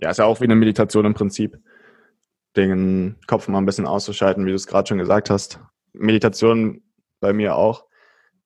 ja, 0.00 0.10
ist 0.10 0.18
ja 0.18 0.24
auch 0.24 0.40
wie 0.40 0.44
eine 0.44 0.56
Meditation 0.56 1.04
im 1.04 1.14
Prinzip, 1.14 1.58
den 2.56 3.16
Kopf 3.26 3.48
mal 3.48 3.58
ein 3.58 3.66
bisschen 3.66 3.86
auszuschalten, 3.86 4.44
wie 4.44 4.50
du 4.50 4.56
es 4.56 4.66
gerade 4.66 4.88
schon 4.88 4.98
gesagt 4.98 5.30
hast. 5.30 5.60
Meditation 5.92 6.82
bei 7.20 7.32
mir 7.32 7.56
auch, 7.56 7.84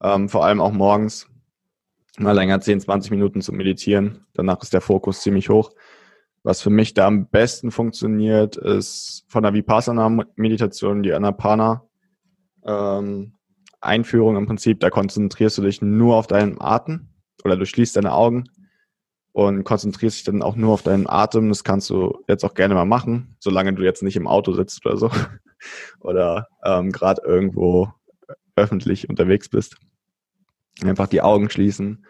ähm, 0.03 0.29
vor 0.29 0.45
allem 0.45 0.61
auch 0.61 0.73
morgens, 0.73 1.29
mal 2.19 2.33
länger 2.33 2.61
10, 2.61 2.81
20 2.81 3.11
Minuten 3.11 3.41
zu 3.41 3.53
meditieren. 3.53 4.27
Danach 4.35 4.63
ist 4.63 4.73
der 4.73 4.81
Fokus 4.81 5.21
ziemlich 5.21 5.49
hoch. 5.49 5.73
Was 6.43 6.63
für 6.63 6.71
mich 6.71 6.95
da 6.95 7.07
am 7.07 7.29
besten 7.29 7.71
funktioniert, 7.71 8.57
ist 8.57 9.25
von 9.29 9.43
der 9.43 9.55
Vipassana-Meditation 9.55 11.03
die 11.03 11.13
Anapana. 11.13 11.85
Ähm, 12.65 13.35
Einführung 13.81 14.37
im 14.37 14.47
Prinzip, 14.47 14.81
da 14.81 14.91
konzentrierst 14.91 15.59
du 15.59 15.63
dich 15.63 15.83
nur 15.83 16.17
auf 16.17 16.27
deinen 16.27 16.61
Atem 16.61 17.09
oder 17.45 17.57
du 17.57 17.65
schließt 17.65 17.97
deine 17.97 18.13
Augen 18.13 18.45
und 19.33 19.65
konzentrierst 19.65 20.17
dich 20.17 20.25
dann 20.25 20.43
auch 20.43 20.57
nur 20.57 20.73
auf 20.73 20.83
deinen 20.83 21.09
Atem. 21.09 21.49
Das 21.49 21.65
kannst 21.65 21.91
du 21.91 22.25
jetzt 22.29 22.45
auch 22.45 22.55
gerne 22.55 22.75
mal 22.75 22.85
machen, 22.85 23.37
solange 23.39 23.73
du 23.75 23.83
jetzt 23.85 24.03
nicht 24.03 24.17
im 24.17 24.27
Auto 24.27 24.53
sitzt 24.53 24.85
oder 24.85 24.97
so 24.97 25.11
oder 26.01 26.49
ähm, 26.65 26.91
gerade 26.91 27.23
irgendwo 27.25 27.93
öffentlich 28.57 29.09
unterwegs 29.09 29.49
bist. 29.49 29.77
Einfach 30.85 31.09
die 31.09 31.23
Augen 31.23 31.51
schließen 31.51 32.05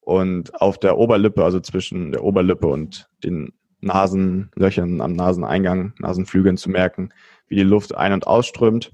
und 0.00 0.60
auf 0.60 0.78
der 0.78 0.98
Oberlippe, 0.98 1.44
also 1.44 1.60
zwischen 1.60 2.12
der 2.12 2.24
Oberlippe 2.24 2.66
und 2.66 3.08
den 3.22 3.52
Nasenlöchern 3.80 5.00
am 5.00 5.12
Naseneingang, 5.12 5.94
Nasenflügeln 5.98 6.56
zu 6.56 6.70
merken, 6.70 7.12
wie 7.48 7.56
die 7.56 7.62
Luft 7.62 7.94
ein- 7.94 8.12
und 8.12 8.26
ausströmt. 8.26 8.92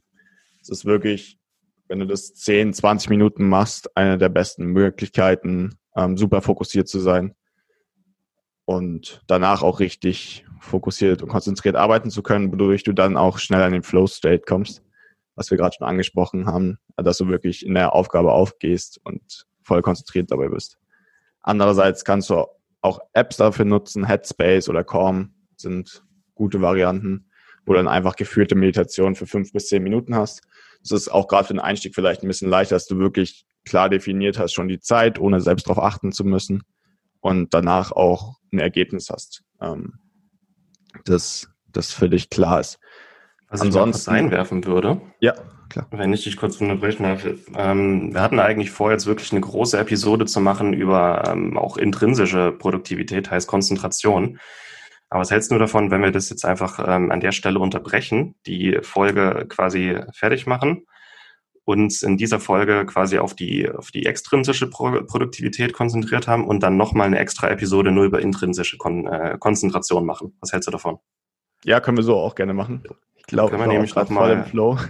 Es 0.60 0.68
ist 0.68 0.84
wirklich, 0.84 1.38
wenn 1.88 1.98
du 1.98 2.06
das 2.06 2.34
10, 2.34 2.72
20 2.72 3.10
Minuten 3.10 3.48
machst, 3.48 3.96
eine 3.96 4.18
der 4.18 4.28
besten 4.28 4.66
Möglichkeiten, 4.66 5.74
ähm, 5.96 6.16
super 6.16 6.42
fokussiert 6.42 6.88
zu 6.88 7.00
sein 7.00 7.34
und 8.64 9.22
danach 9.26 9.62
auch 9.62 9.80
richtig 9.80 10.44
fokussiert 10.60 11.22
und 11.22 11.28
konzentriert 11.28 11.76
arbeiten 11.76 12.10
zu 12.10 12.22
können, 12.22 12.52
wodurch 12.52 12.82
du 12.82 12.92
dann 12.92 13.16
auch 13.16 13.38
schnell 13.38 13.62
an 13.62 13.72
den 13.72 13.82
Flow-State 13.82 14.42
kommst, 14.46 14.82
was 15.36 15.50
wir 15.50 15.58
gerade 15.58 15.76
schon 15.78 15.86
angesprochen 15.86 16.46
haben, 16.46 16.78
dass 16.96 17.18
du 17.18 17.28
wirklich 17.28 17.64
in 17.64 17.74
der 17.74 17.94
Aufgabe 17.94 18.32
aufgehst 18.32 19.00
und 19.04 19.46
voll 19.62 19.82
konzentriert 19.82 20.30
dabei 20.30 20.48
bist. 20.48 20.78
Andererseits 21.42 22.04
kannst 22.04 22.30
du 22.30 22.46
auch 22.80 23.00
Apps 23.12 23.36
dafür 23.36 23.64
nutzen, 23.64 24.06
Headspace 24.06 24.68
oder 24.68 24.82
Calm 24.82 25.34
sind 25.56 26.04
gute 26.34 26.60
Varianten, 26.60 27.30
wo 27.64 27.72
du 27.72 27.78
dann 27.78 27.88
einfach 27.88 28.16
geführte 28.16 28.54
Meditation 28.54 29.14
für 29.14 29.26
fünf 29.26 29.52
bis 29.52 29.68
zehn 29.68 29.82
Minuten 29.82 30.14
hast. 30.14 30.42
Das 30.82 30.92
ist 30.92 31.08
auch 31.08 31.28
gerade 31.28 31.48
für 31.48 31.54
den 31.54 31.60
Einstieg 31.60 31.94
vielleicht 31.94 32.22
ein 32.22 32.28
bisschen 32.28 32.48
leichter, 32.48 32.76
dass 32.76 32.86
du 32.86 32.98
wirklich 32.98 33.46
klar 33.64 33.88
definiert 33.88 34.38
hast, 34.38 34.54
schon 34.54 34.68
die 34.68 34.80
Zeit, 34.80 35.18
ohne 35.18 35.40
selbst 35.40 35.68
darauf 35.68 35.82
achten 35.82 36.12
zu 36.12 36.24
müssen 36.24 36.62
und 37.20 37.52
danach 37.52 37.92
auch 37.92 38.38
ein 38.52 38.60
Ergebnis 38.60 39.10
hast, 39.10 39.42
ähm, 39.60 39.98
das, 41.04 41.48
das 41.72 41.92
für 41.92 42.08
dich 42.08 42.30
klar 42.30 42.60
ist. 42.60 42.78
Was 43.48 43.60
Ansonsten, 43.60 44.00
ich 44.00 44.06
noch 44.06 44.14
einwerfen 44.14 44.64
würde. 44.64 45.00
Ja 45.20 45.34
klar. 45.68 45.86
Wenn 45.90 46.12
ich 46.12 46.24
dich 46.24 46.36
kurz 46.36 46.60
unterbrechen 46.60 47.04
darf. 47.04 47.26
Ähm, 47.54 48.12
wir 48.14 48.20
hatten 48.20 48.40
eigentlich 48.40 48.70
vor, 48.70 48.90
jetzt 48.90 49.06
wirklich 49.06 49.32
eine 49.32 49.40
große 49.40 49.78
Episode 49.78 50.26
zu 50.26 50.40
machen 50.40 50.72
über 50.72 51.24
ähm, 51.26 51.56
auch 51.56 51.76
intrinsische 51.76 52.52
Produktivität, 52.52 53.30
heißt 53.30 53.48
Konzentration. 53.48 54.38
Aber 55.08 55.20
was 55.20 55.30
hältst 55.30 55.50
du 55.52 55.58
davon, 55.58 55.90
wenn 55.90 56.02
wir 56.02 56.10
das 56.10 56.30
jetzt 56.30 56.44
einfach 56.44 56.80
ähm, 56.86 57.10
an 57.12 57.20
der 57.20 57.32
Stelle 57.32 57.58
unterbrechen, 57.58 58.34
die 58.46 58.78
Folge 58.82 59.46
quasi 59.48 59.98
fertig 60.12 60.46
machen, 60.46 60.86
uns 61.64 62.02
in 62.02 62.16
dieser 62.16 62.40
Folge 62.40 62.86
quasi 62.86 63.18
auf 63.18 63.34
die, 63.34 63.70
auf 63.70 63.90
die 63.90 64.06
extrinsische 64.06 64.68
Pro 64.68 65.02
Produktivität 65.02 65.72
konzentriert 65.72 66.28
haben 66.28 66.46
und 66.46 66.62
dann 66.62 66.76
nochmal 66.76 67.06
eine 67.06 67.18
extra 67.18 67.48
Episode 67.48 67.90
nur 67.90 68.04
über 68.04 68.20
intrinsische 68.20 68.78
Kon 68.78 69.06
äh, 69.06 69.36
Konzentration 69.38 70.06
machen? 70.06 70.36
Was 70.40 70.52
hältst 70.52 70.68
du 70.68 70.72
davon? 70.72 70.98
Ja, 71.64 71.80
können 71.80 71.96
wir 71.96 72.04
so 72.04 72.16
auch 72.16 72.34
gerne 72.34 72.54
machen. 72.54 72.82
Glaube, 73.26 73.50
können 73.50 73.62
wir 73.62 73.72
nämlich 73.72 73.94
noch 73.94 74.08
mal, 74.08 74.28
voll 74.28 74.30
im 74.32 74.44
Flow. 74.44 74.78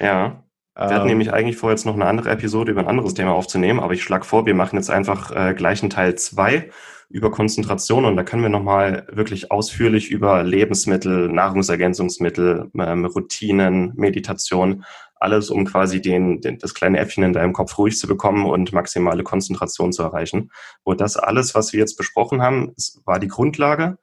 Ja. 0.00 0.44
Wir 0.76 0.84
ähm, 0.84 0.90
hatten 0.92 1.06
nämlich 1.08 1.32
eigentlich 1.32 1.56
vor, 1.56 1.70
jetzt 1.70 1.86
noch 1.86 1.94
eine 1.94 2.06
andere 2.06 2.30
Episode 2.30 2.70
über 2.70 2.80
ein 2.80 2.86
anderes 2.86 3.14
Thema 3.14 3.32
aufzunehmen, 3.32 3.80
aber 3.80 3.94
ich 3.94 4.02
schlage 4.04 4.24
vor, 4.24 4.46
wir 4.46 4.54
machen 4.54 4.76
jetzt 4.76 4.90
einfach 4.90 5.32
äh, 5.32 5.54
gleich 5.54 5.82
einen 5.82 5.90
Teil 5.90 6.14
zwei 6.14 6.70
über 7.08 7.32
Konzentration 7.32 8.04
und 8.04 8.16
da 8.16 8.22
können 8.22 8.42
wir 8.42 8.48
nochmal 8.48 9.06
wirklich 9.10 9.50
ausführlich 9.50 10.08
über 10.08 10.44
Lebensmittel, 10.44 11.28
Nahrungsergänzungsmittel, 11.30 12.70
ähm, 12.78 13.04
Routinen, 13.06 13.92
Meditation, 13.96 14.84
alles, 15.16 15.50
um 15.50 15.64
quasi 15.64 16.00
den, 16.00 16.40
den, 16.42 16.58
das 16.58 16.74
kleine 16.74 16.98
Äffchen 16.98 17.24
in 17.24 17.32
deinem 17.32 17.54
Kopf 17.54 17.76
ruhig 17.78 17.98
zu 17.98 18.06
bekommen 18.06 18.46
und 18.46 18.72
maximale 18.72 19.24
Konzentration 19.24 19.92
zu 19.92 20.02
erreichen. 20.02 20.52
Und 20.84 21.00
das 21.00 21.16
alles, 21.16 21.54
was 21.56 21.72
wir 21.72 21.80
jetzt 21.80 21.96
besprochen 21.96 22.40
haben, 22.40 22.74
war 23.04 23.18
die 23.18 23.28
Grundlage 23.28 23.98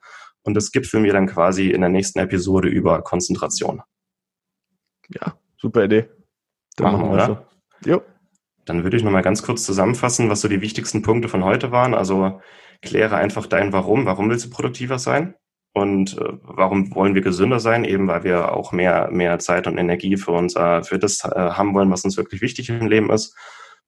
und 0.45 0.53
das 0.53 0.71
gibt 0.71 0.87
für 0.87 0.99
mir 0.99 1.13
dann 1.13 1.27
quasi 1.27 1.69
in 1.69 1.81
der 1.81 1.89
nächsten 1.89 2.19
Episode 2.19 2.69
über 2.69 3.01
Konzentration. 3.01 3.81
Ja, 5.09 5.37
Super 5.65 5.85
Idee. 5.85 6.09
Dann 6.75 6.91
machen, 6.91 6.99
machen 6.99 7.09
wir, 7.09 7.13
oder? 7.13 7.47
So. 7.81 7.89
Jo. 7.89 8.01
Dann 8.65 8.83
würde 8.83 8.97
ich 8.97 9.03
nochmal 9.03 9.23
ganz 9.23 9.41
kurz 9.41 9.63
zusammenfassen, 9.65 10.29
was 10.29 10.41
so 10.41 10.47
die 10.47 10.61
wichtigsten 10.61 11.01
Punkte 11.01 11.27
von 11.27 11.43
heute 11.43 11.71
waren. 11.71 11.95
Also 11.95 12.39
kläre 12.83 13.15
einfach 13.15 13.47
dein 13.47 13.73
Warum. 13.73 14.05
Warum 14.05 14.29
willst 14.29 14.45
du 14.45 14.49
produktiver 14.51 14.99
sein? 14.99 15.33
Und 15.73 16.19
äh, 16.19 16.37
warum 16.41 16.93
wollen 16.93 17.15
wir 17.15 17.21
gesünder 17.21 17.59
sein? 17.59 17.83
Eben 17.83 18.07
weil 18.07 18.23
wir 18.23 18.53
auch 18.53 18.71
mehr, 18.71 19.09
mehr 19.11 19.39
Zeit 19.39 19.65
und 19.65 19.77
Energie 19.77 20.17
für 20.17 20.31
unser, 20.31 20.83
für 20.83 20.99
das 20.99 21.25
äh, 21.25 21.29
haben 21.35 21.73
wollen, 21.73 21.91
was 21.91 22.05
uns 22.05 22.15
wirklich 22.15 22.41
wichtig 22.41 22.69
im 22.69 22.87
Leben 22.87 23.09
ist. 23.09 23.35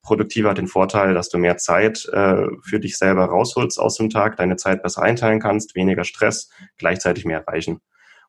Produktiver 0.08 0.52
hat 0.52 0.58
den 0.58 0.68
Vorteil, 0.68 1.14
dass 1.14 1.28
du 1.28 1.38
mehr 1.38 1.58
Zeit 1.58 2.06
äh, 2.14 2.48
für 2.64 2.80
dich 2.80 2.98
selber 2.98 3.26
rausholst 3.26 3.78
aus 3.78 3.98
dem 3.98 4.10
Tag, 4.10 4.38
deine 4.38 4.56
Zeit 4.56 4.82
besser 4.82 5.04
einteilen 5.04 5.42
kannst, 5.42 5.76
weniger 5.76 6.06
Stress, 6.06 6.50
gleichzeitig 6.78 7.26
mehr 7.26 7.44
erreichen. 7.46 7.82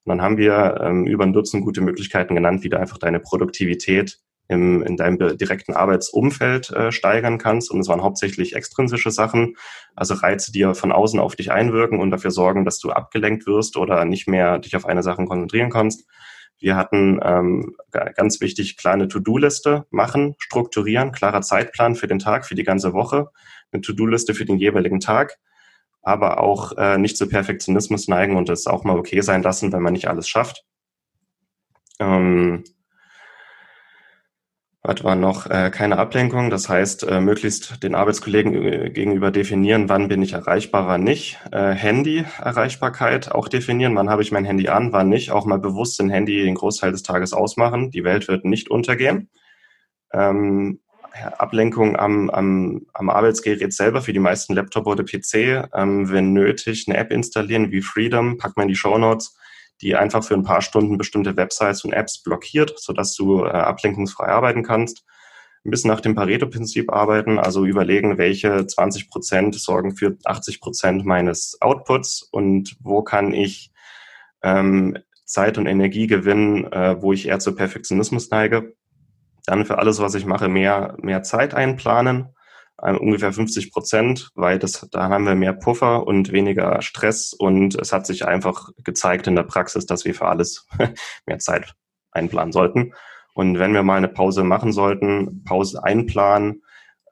Und 0.03 0.11
dann 0.11 0.21
haben 0.21 0.39
wir 0.39 0.81
ähm, 0.83 1.07
über 1.07 1.25
ein 1.25 1.33
Dutzend 1.33 1.65
gute 1.65 1.81
Möglichkeiten 1.81 2.35
genannt, 2.35 2.65
wie 2.65 2.69
du 2.69 2.81
einfach 2.81 2.99
deine 2.99 3.21
Produktivität 3.21 4.19
im, 4.49 4.83
in 4.83 4.97
deinem 4.97 5.39
direkten 5.39 5.75
Arbeitsumfeld 5.75 6.71
äh, 6.71 6.91
steigern 6.91 7.39
kannst. 7.39 7.71
Und 7.71 7.79
es 7.79 7.89
waren 7.89 8.03
hauptsächlich 8.03 8.57
extrinsische 8.57 9.13
Sachen, 9.13 9.55
also 9.95 10.15
Reize, 10.15 10.51
die 10.51 10.75
von 10.75 10.91
außen 10.91 11.21
auf 11.21 11.37
dich 11.37 11.53
einwirken 11.53 12.01
und 12.01 12.11
dafür 12.11 12.33
sorgen, 12.33 12.65
dass 12.65 12.81
du 12.81 12.91
abgelenkt 12.91 13.47
wirst 13.47 13.77
oder 13.77 14.05
nicht 14.05 14.27
mehr 14.27 14.59
dich 14.59 14.75
auf 14.75 14.85
eine 14.85 15.05
Sache 15.05 15.25
konzentrieren 15.27 15.71
kannst. 15.71 16.09
Wir 16.59 16.77
hatten 16.77 17.21
ähm, 17.23 17.77
ganz 17.91 18.41
wichtig, 18.41 18.77
kleine 18.77 19.09
To-Do-Liste 19.09 19.87
machen, 19.91 20.35
strukturieren, 20.39 21.13
klarer 21.13 21.43
Zeitplan 21.43 21.95
für 21.95 22.09
den 22.09 22.19
Tag, 22.19 22.47
für 22.47 22.57
die 22.57 22.65
ganze 22.65 22.93
Woche, 22.93 23.31
eine 23.71 23.81
To-Do-Liste 23.81 24.35
für 24.35 24.45
den 24.45 24.59
jeweiligen 24.59 25.01
Tag, 25.01 25.39
aber 26.03 26.41
auch 26.41 26.77
äh, 26.77 26.99
nicht 26.99 27.17
zu 27.17 27.29
Perfektionismus 27.29 28.09
neigen 28.09 28.37
und 28.37 28.49
es 28.49 28.67
auch 28.67 28.85
mal 28.85 28.99
okay 28.99 29.21
sein 29.21 29.43
lassen, 29.43 29.73
wenn 29.73 29.83
man 29.83 29.93
nicht 29.93 30.09
alles 30.09 30.29
schafft. 30.29 30.65
Ähm, 32.01 32.65
was 34.89 35.05
war 35.05 35.17
noch? 35.17 35.47
Äh, 35.47 35.71
keine 35.71 35.99
Ablenkung, 35.99 36.49
das 36.49 36.71
heißt, 36.71 37.07
äh, 37.07 37.21
möglichst 37.21 37.83
den 37.83 37.95
Arbeitskollegen 37.95 38.55
äh, 38.55 38.91
gegenüber 38.91 39.31
definieren, 39.31 39.91
wann 39.91 40.09
bin 40.09 40.23
ich 40.23 40.33
erreichbar, 40.33 40.89
wann 40.89 41.05
nicht. 41.05 41.39
Äh, 41.53 41.73
Handy-Erreichbarkeit 41.73 43.31
auch 43.31 43.49
definieren, 43.49 43.95
wann 43.97 44.09
habe 44.09 44.23
ich 44.23 44.33
mein 44.33 44.47
Handy 44.47 44.69
an, 44.69 44.93
wann 44.93 45.11
nicht. 45.11 45.31
Auch 45.31 45.45
mal 45.45 45.59
bewusst 45.59 46.01
den 46.01 46.09
Handy 46.09 46.43
den 46.43 46.55
Großteil 46.55 46.91
des 46.91 47.03
Tages 47.03 47.35
ausmachen. 47.35 47.91
Die 47.91 48.03
Welt 48.03 48.29
wird 48.29 48.47
nicht 48.47 48.71
untergehen. 48.71 49.29
Ähm, 50.11 50.81
Ablenkung 51.37 51.97
am, 51.97 52.31
am, 52.31 52.87
am 52.95 53.11
Arbeitsgerät 53.11 53.75
selber 53.75 54.01
für 54.01 54.15
die 54.15 54.21
meisten 54.21 54.55
Laptop 54.55 54.87
oder 54.87 55.05
PC. 55.05 55.69
Ähm, 55.75 56.11
wenn 56.11 56.33
nötig, 56.33 56.87
eine 56.89 56.97
App 56.97 57.13
installieren 57.13 57.71
wie 57.73 57.83
Freedom, 57.83 58.39
packt 58.39 58.57
man 58.57 58.65
in 58.65 58.71
die 58.71 58.77
Show 58.77 58.97
Notes 58.97 59.37
die 59.81 59.95
einfach 59.97 60.25
für 60.25 60.35
ein 60.35 60.43
paar 60.43 60.63
Stunden 60.63 60.99
bestimmte 60.99 61.37
Websites 61.37 61.85
und 61.85 61.93
Apps 61.93 62.23
blockiert, 62.23 62.79
sodass 62.79 63.15
du 63.15 63.45
äh, 63.45 63.51
ablenkungsfrei 63.51 64.27
arbeiten 64.27 64.63
kannst. 64.63 65.05
Ein 65.65 65.71
bisschen 65.71 65.91
nach 65.91 66.01
dem 66.01 66.15
Pareto-Prinzip 66.15 66.93
arbeiten, 66.93 67.39
also 67.39 67.65
überlegen, 67.65 68.19
welche 68.19 68.67
20 68.67 69.11
Prozent 69.11 69.55
sorgen 69.57 69.97
für 69.97 70.17
80 70.25 70.61
Prozent 70.61 71.05
meines 71.05 71.59
Outputs 71.61 72.23
und 72.23 72.77
wo 72.81 73.03
kann 73.03 73.33
ich 73.33 73.73
ähm, 74.43 74.99
Zeit 75.25 75.59
und 75.59 75.67
Energie 75.67 76.07
gewinnen, 76.07 76.73
äh, 76.73 77.01
wo 77.03 77.13
ich 77.13 77.29
eher 77.29 77.39
zu 77.39 77.55
Perfektionismus 77.55 78.31
neige. 78.31 78.75
Dann 79.45 79.67
für 79.67 79.79
alles, 79.79 80.01
was 80.01 80.15
ich 80.15 80.27
mache, 80.27 80.49
mehr, 80.49 80.97
mehr 81.01 81.23
Zeit 81.23 81.55
einplanen 81.55 82.35
ungefähr 82.81 83.33
50 83.33 83.73
Prozent, 83.73 84.31
weil 84.35 84.59
das, 84.59 84.87
da 84.93 85.09
haben 85.09 85.25
wir 85.25 85.35
mehr 85.35 85.53
Puffer 85.53 86.07
und 86.07 86.31
weniger 86.31 86.81
Stress 86.81 87.33
und 87.33 87.75
es 87.75 87.93
hat 87.93 88.07
sich 88.07 88.25
einfach 88.25 88.71
gezeigt 88.85 89.27
in 89.27 89.35
der 89.35 89.43
Praxis, 89.43 89.87
dass 89.87 90.05
wir 90.05 90.15
für 90.15 90.27
alles 90.27 90.67
mehr 91.27 91.39
Zeit 91.39 91.75
einplanen 92.13 92.53
sollten. 92.53 92.93
Und 93.35 93.59
wenn 93.59 93.75
wir 93.75 93.83
mal 93.83 93.97
eine 93.97 94.09
Pause 94.09 94.45
machen 94.45 94.73
sollten, 94.73 95.45
Pause 95.45 95.83
einplanen, 95.83 96.63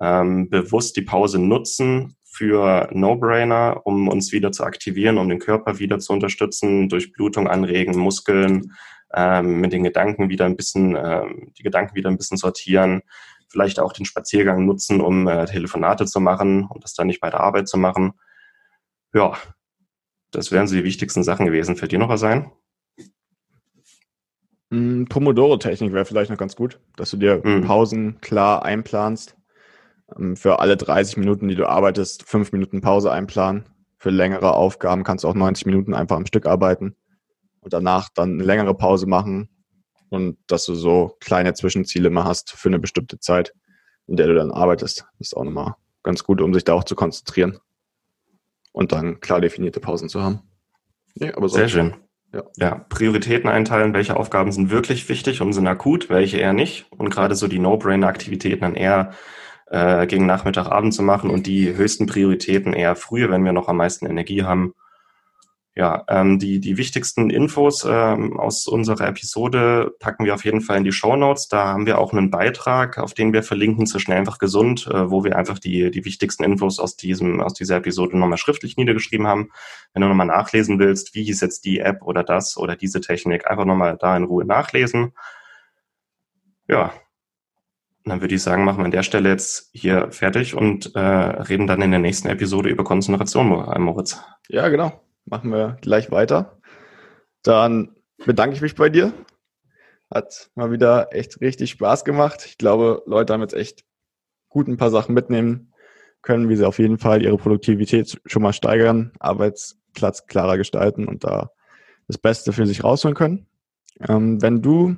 ähm, 0.00 0.50
bewusst 0.50 0.96
die 0.96 1.02
Pause 1.02 1.38
nutzen 1.38 2.16
für 2.24 2.88
No-Brainer, 2.92 3.82
um 3.84 4.08
uns 4.08 4.32
wieder 4.32 4.52
zu 4.52 4.64
aktivieren, 4.64 5.18
um 5.18 5.28
den 5.28 5.38
Körper 5.38 5.78
wieder 5.78 5.98
zu 5.98 6.12
unterstützen, 6.12 6.88
durch 6.88 7.12
Blutung 7.12 7.48
anregen, 7.48 7.98
Muskeln, 7.98 8.72
ähm, 9.14 9.60
mit 9.60 9.72
den 9.72 9.84
Gedanken 9.84 10.28
wieder 10.28 10.44
ein 10.44 10.56
bisschen, 10.56 10.96
ähm, 10.96 11.52
die 11.56 11.62
Gedanken 11.62 11.94
wieder 11.94 12.10
ein 12.10 12.18
bisschen 12.18 12.36
sortieren, 12.36 13.02
vielleicht 13.48 13.80
auch 13.80 13.92
den 13.92 14.06
Spaziergang 14.06 14.66
nutzen, 14.66 15.00
um 15.00 15.28
äh, 15.28 15.46
Telefonate 15.46 16.06
zu 16.06 16.20
machen 16.20 16.64
und 16.64 16.84
das 16.84 16.94
dann 16.94 17.06
nicht 17.06 17.20
bei 17.20 17.30
der 17.30 17.40
Arbeit 17.40 17.68
zu 17.68 17.78
machen. 17.78 18.12
Ja, 19.14 19.36
das 20.30 20.52
wären 20.52 20.66
so 20.66 20.74
die 20.74 20.84
wichtigsten 20.84 21.22
Sachen 21.22 21.46
gewesen. 21.46 21.76
Fällt 21.76 21.92
dir 21.92 21.98
noch 21.98 22.08
was 22.08 22.22
ein? 22.22 22.50
Mm, 24.70 25.04
Pomodoro-Technik 25.04 25.92
wäre 25.92 26.04
vielleicht 26.04 26.30
noch 26.30 26.38
ganz 26.38 26.56
gut, 26.56 26.80
dass 26.96 27.10
du 27.10 27.16
dir 27.16 27.40
mm. 27.42 27.62
Pausen 27.62 28.20
klar 28.20 28.64
einplanst. 28.64 29.36
Ähm, 30.16 30.36
für 30.36 30.58
alle 30.60 30.76
30 30.76 31.16
Minuten, 31.16 31.48
die 31.48 31.54
du 31.54 31.68
arbeitest, 31.68 32.28
fünf 32.28 32.52
Minuten 32.52 32.80
Pause 32.80 33.12
einplanen. 33.12 33.64
Für 33.98 34.10
längere 34.10 34.54
Aufgaben 34.54 35.04
kannst 35.04 35.24
du 35.24 35.28
auch 35.28 35.34
90 35.34 35.66
Minuten 35.66 35.94
einfach 35.94 36.16
am 36.16 36.26
Stück 36.26 36.46
arbeiten 36.46 36.96
und 37.60 37.72
danach 37.72 38.10
dann 38.14 38.34
eine 38.34 38.44
längere 38.44 38.74
Pause 38.74 39.06
machen, 39.06 39.48
und 40.10 40.38
dass 40.46 40.64
du 40.64 40.74
so 40.74 41.16
kleine 41.20 41.54
Zwischenziele 41.54 42.10
mal 42.10 42.24
hast 42.24 42.52
für 42.52 42.68
eine 42.68 42.78
bestimmte 42.78 43.18
Zeit, 43.18 43.52
in 44.06 44.16
der 44.16 44.26
du 44.26 44.34
dann 44.34 44.50
arbeitest. 44.50 45.06
Das 45.18 45.28
ist 45.28 45.36
auch 45.36 45.44
nochmal 45.44 45.74
ganz 46.02 46.24
gut, 46.24 46.40
um 46.40 46.54
sich 46.54 46.64
da 46.64 46.74
auch 46.74 46.84
zu 46.84 46.94
konzentrieren 46.94 47.58
und 48.72 48.92
dann 48.92 49.20
klar 49.20 49.40
definierte 49.40 49.80
Pausen 49.80 50.08
zu 50.08 50.22
haben. 50.22 50.40
Nee, 51.14 51.32
aber 51.32 51.48
so. 51.48 51.56
Sehr 51.56 51.68
schön. 51.68 51.94
Ja. 52.32 52.42
ja, 52.56 52.74
Prioritäten 52.90 53.48
einteilen, 53.48 53.94
welche 53.94 54.16
Aufgaben 54.16 54.52
sind 54.52 54.70
wirklich 54.70 55.08
wichtig 55.08 55.40
und 55.40 55.52
sind 55.52 55.66
akut, 55.66 56.10
welche 56.10 56.36
eher 56.38 56.52
nicht. 56.52 56.86
Und 56.90 57.08
gerade 57.08 57.34
so 57.34 57.48
die 57.48 57.58
No-Brainer-Aktivitäten 57.58 58.60
dann 58.60 58.74
eher 58.74 59.12
äh, 59.68 60.06
gegen 60.06 60.26
Nachmittag, 60.26 60.66
Abend 60.66 60.92
zu 60.92 61.02
machen 61.02 61.30
und 61.30 61.46
die 61.46 61.74
höchsten 61.74 62.06
Prioritäten 62.06 62.72
eher 62.72 62.96
früher, 62.96 63.30
wenn 63.30 63.44
wir 63.44 63.52
noch 63.52 63.68
am 63.68 63.78
meisten 63.78 64.06
Energie 64.06 64.42
haben. 64.42 64.74
Ja, 65.78 66.06
ähm, 66.08 66.38
die, 66.38 66.58
die 66.58 66.78
wichtigsten 66.78 67.28
Infos 67.28 67.86
ähm, 67.86 68.40
aus 68.40 68.66
unserer 68.66 69.08
Episode 69.08 69.94
packen 70.00 70.24
wir 70.24 70.32
auf 70.32 70.42
jeden 70.42 70.62
Fall 70.62 70.78
in 70.78 70.84
die 70.84 70.92
Show 70.92 71.16
Notes. 71.16 71.48
Da 71.48 71.66
haben 71.66 71.84
wir 71.84 71.98
auch 71.98 72.14
einen 72.14 72.30
Beitrag, 72.30 72.96
auf 72.96 73.12
den 73.12 73.34
wir 73.34 73.42
verlinken 73.42 73.86
zu 73.86 73.98
Schnell 73.98 74.16
einfach 74.16 74.38
gesund, 74.38 74.86
äh, 74.86 75.10
wo 75.10 75.22
wir 75.22 75.36
einfach 75.36 75.58
die, 75.58 75.90
die 75.90 76.06
wichtigsten 76.06 76.44
Infos 76.44 76.80
aus 76.80 76.96
diesem, 76.96 77.42
aus 77.42 77.52
dieser 77.52 77.76
Episode 77.76 78.16
nochmal 78.16 78.38
schriftlich 78.38 78.78
niedergeschrieben 78.78 79.26
haben. 79.26 79.50
Wenn 79.92 80.00
du 80.00 80.08
nochmal 80.08 80.26
nachlesen 80.26 80.78
willst, 80.78 81.14
wie 81.14 81.24
hieß 81.24 81.42
jetzt 81.42 81.66
die 81.66 81.80
App 81.80 82.00
oder 82.00 82.24
das 82.24 82.56
oder 82.56 82.74
diese 82.74 83.02
Technik, 83.02 83.46
einfach 83.46 83.66
nochmal 83.66 83.98
da 84.00 84.16
in 84.16 84.24
Ruhe 84.24 84.46
nachlesen. 84.46 85.12
Ja, 86.68 86.94
dann 88.06 88.22
würde 88.22 88.34
ich 88.34 88.42
sagen, 88.42 88.64
machen 88.64 88.78
wir 88.78 88.86
an 88.86 88.92
der 88.92 89.02
Stelle 89.02 89.28
jetzt 89.28 89.68
hier 89.74 90.10
fertig 90.10 90.54
und 90.54 90.94
äh, 90.94 91.00
reden 91.00 91.66
dann 91.66 91.82
in 91.82 91.90
der 91.90 92.00
nächsten 92.00 92.28
Episode 92.28 92.70
über 92.70 92.82
Konzentration, 92.82 93.48
Moritz. 93.48 94.22
Ja, 94.48 94.70
genau 94.70 95.02
machen 95.26 95.50
wir 95.50 95.76
gleich 95.80 96.10
weiter. 96.10 96.58
Dann 97.42 97.94
bedanke 98.24 98.56
ich 98.56 98.62
mich 98.62 98.74
bei 98.74 98.88
dir. 98.88 99.12
Hat 100.12 100.50
mal 100.54 100.70
wieder 100.70 101.12
echt 101.12 101.40
richtig 101.40 101.70
Spaß 101.70 102.04
gemacht. 102.04 102.44
Ich 102.46 102.58
glaube, 102.58 103.02
Leute 103.06 103.32
haben 103.32 103.42
jetzt 103.42 103.54
echt 103.54 103.84
gut 104.48 104.68
ein 104.68 104.76
paar 104.76 104.90
Sachen 104.90 105.14
mitnehmen 105.14 105.72
können, 106.22 106.48
wie 106.48 106.56
sie 106.56 106.66
auf 106.66 106.78
jeden 106.78 106.98
Fall 106.98 107.22
ihre 107.22 107.36
Produktivität 107.36 108.20
schon 108.26 108.42
mal 108.42 108.52
steigern, 108.52 109.12
Arbeitsplatz 109.18 110.26
klarer 110.26 110.56
gestalten 110.56 111.06
und 111.06 111.24
da 111.24 111.50
das 112.08 112.18
Beste 112.18 112.52
für 112.52 112.66
sich 112.66 112.84
rausholen 112.84 113.16
können. 113.16 113.46
Ähm, 114.00 114.40
wenn 114.42 114.62
du 114.62 114.96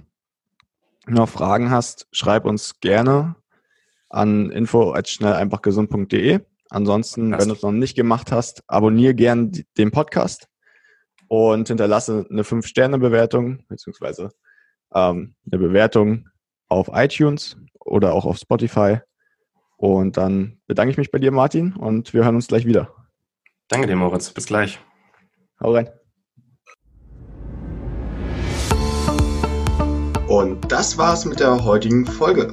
noch 1.06 1.28
Fragen 1.28 1.70
hast, 1.70 2.06
schreib 2.12 2.44
uns 2.44 2.80
gerne 2.80 3.36
an 4.10 4.50
info@schnelleinfachgesund.de. 4.50 6.40
Ansonsten, 6.70 7.32
wenn 7.32 7.48
du 7.48 7.54
es 7.54 7.62
noch 7.62 7.72
nicht 7.72 7.96
gemacht 7.96 8.30
hast, 8.30 8.62
abonniere 8.66 9.14
gern 9.14 9.52
den 9.78 9.90
Podcast 9.90 10.48
und 11.28 11.68
hinterlasse 11.68 12.26
eine 12.30 12.42
5-Sterne-Bewertung, 12.42 13.64
beziehungsweise 13.68 14.30
ähm, 14.94 15.34
eine 15.50 15.58
Bewertung 15.58 16.28
auf 16.68 16.90
iTunes 16.92 17.56
oder 17.80 18.12
auch 18.12 18.24
auf 18.24 18.38
Spotify. 18.38 18.98
Und 19.76 20.16
dann 20.16 20.60
bedanke 20.66 20.90
ich 20.90 20.98
mich 20.98 21.10
bei 21.10 21.18
dir, 21.18 21.30
Martin, 21.30 21.74
und 21.74 22.12
wir 22.12 22.24
hören 22.24 22.34
uns 22.34 22.48
gleich 22.48 22.66
wieder. 22.66 22.92
Danke 23.68 23.86
dir, 23.86 23.96
Moritz. 23.96 24.30
Bis 24.30 24.46
gleich. 24.46 24.78
Hau 25.60 25.72
rein. 25.72 25.88
Und 30.28 30.70
das 30.70 30.98
war's 30.98 31.24
mit 31.24 31.40
der 31.40 31.64
heutigen 31.64 32.04
Folge. 32.04 32.52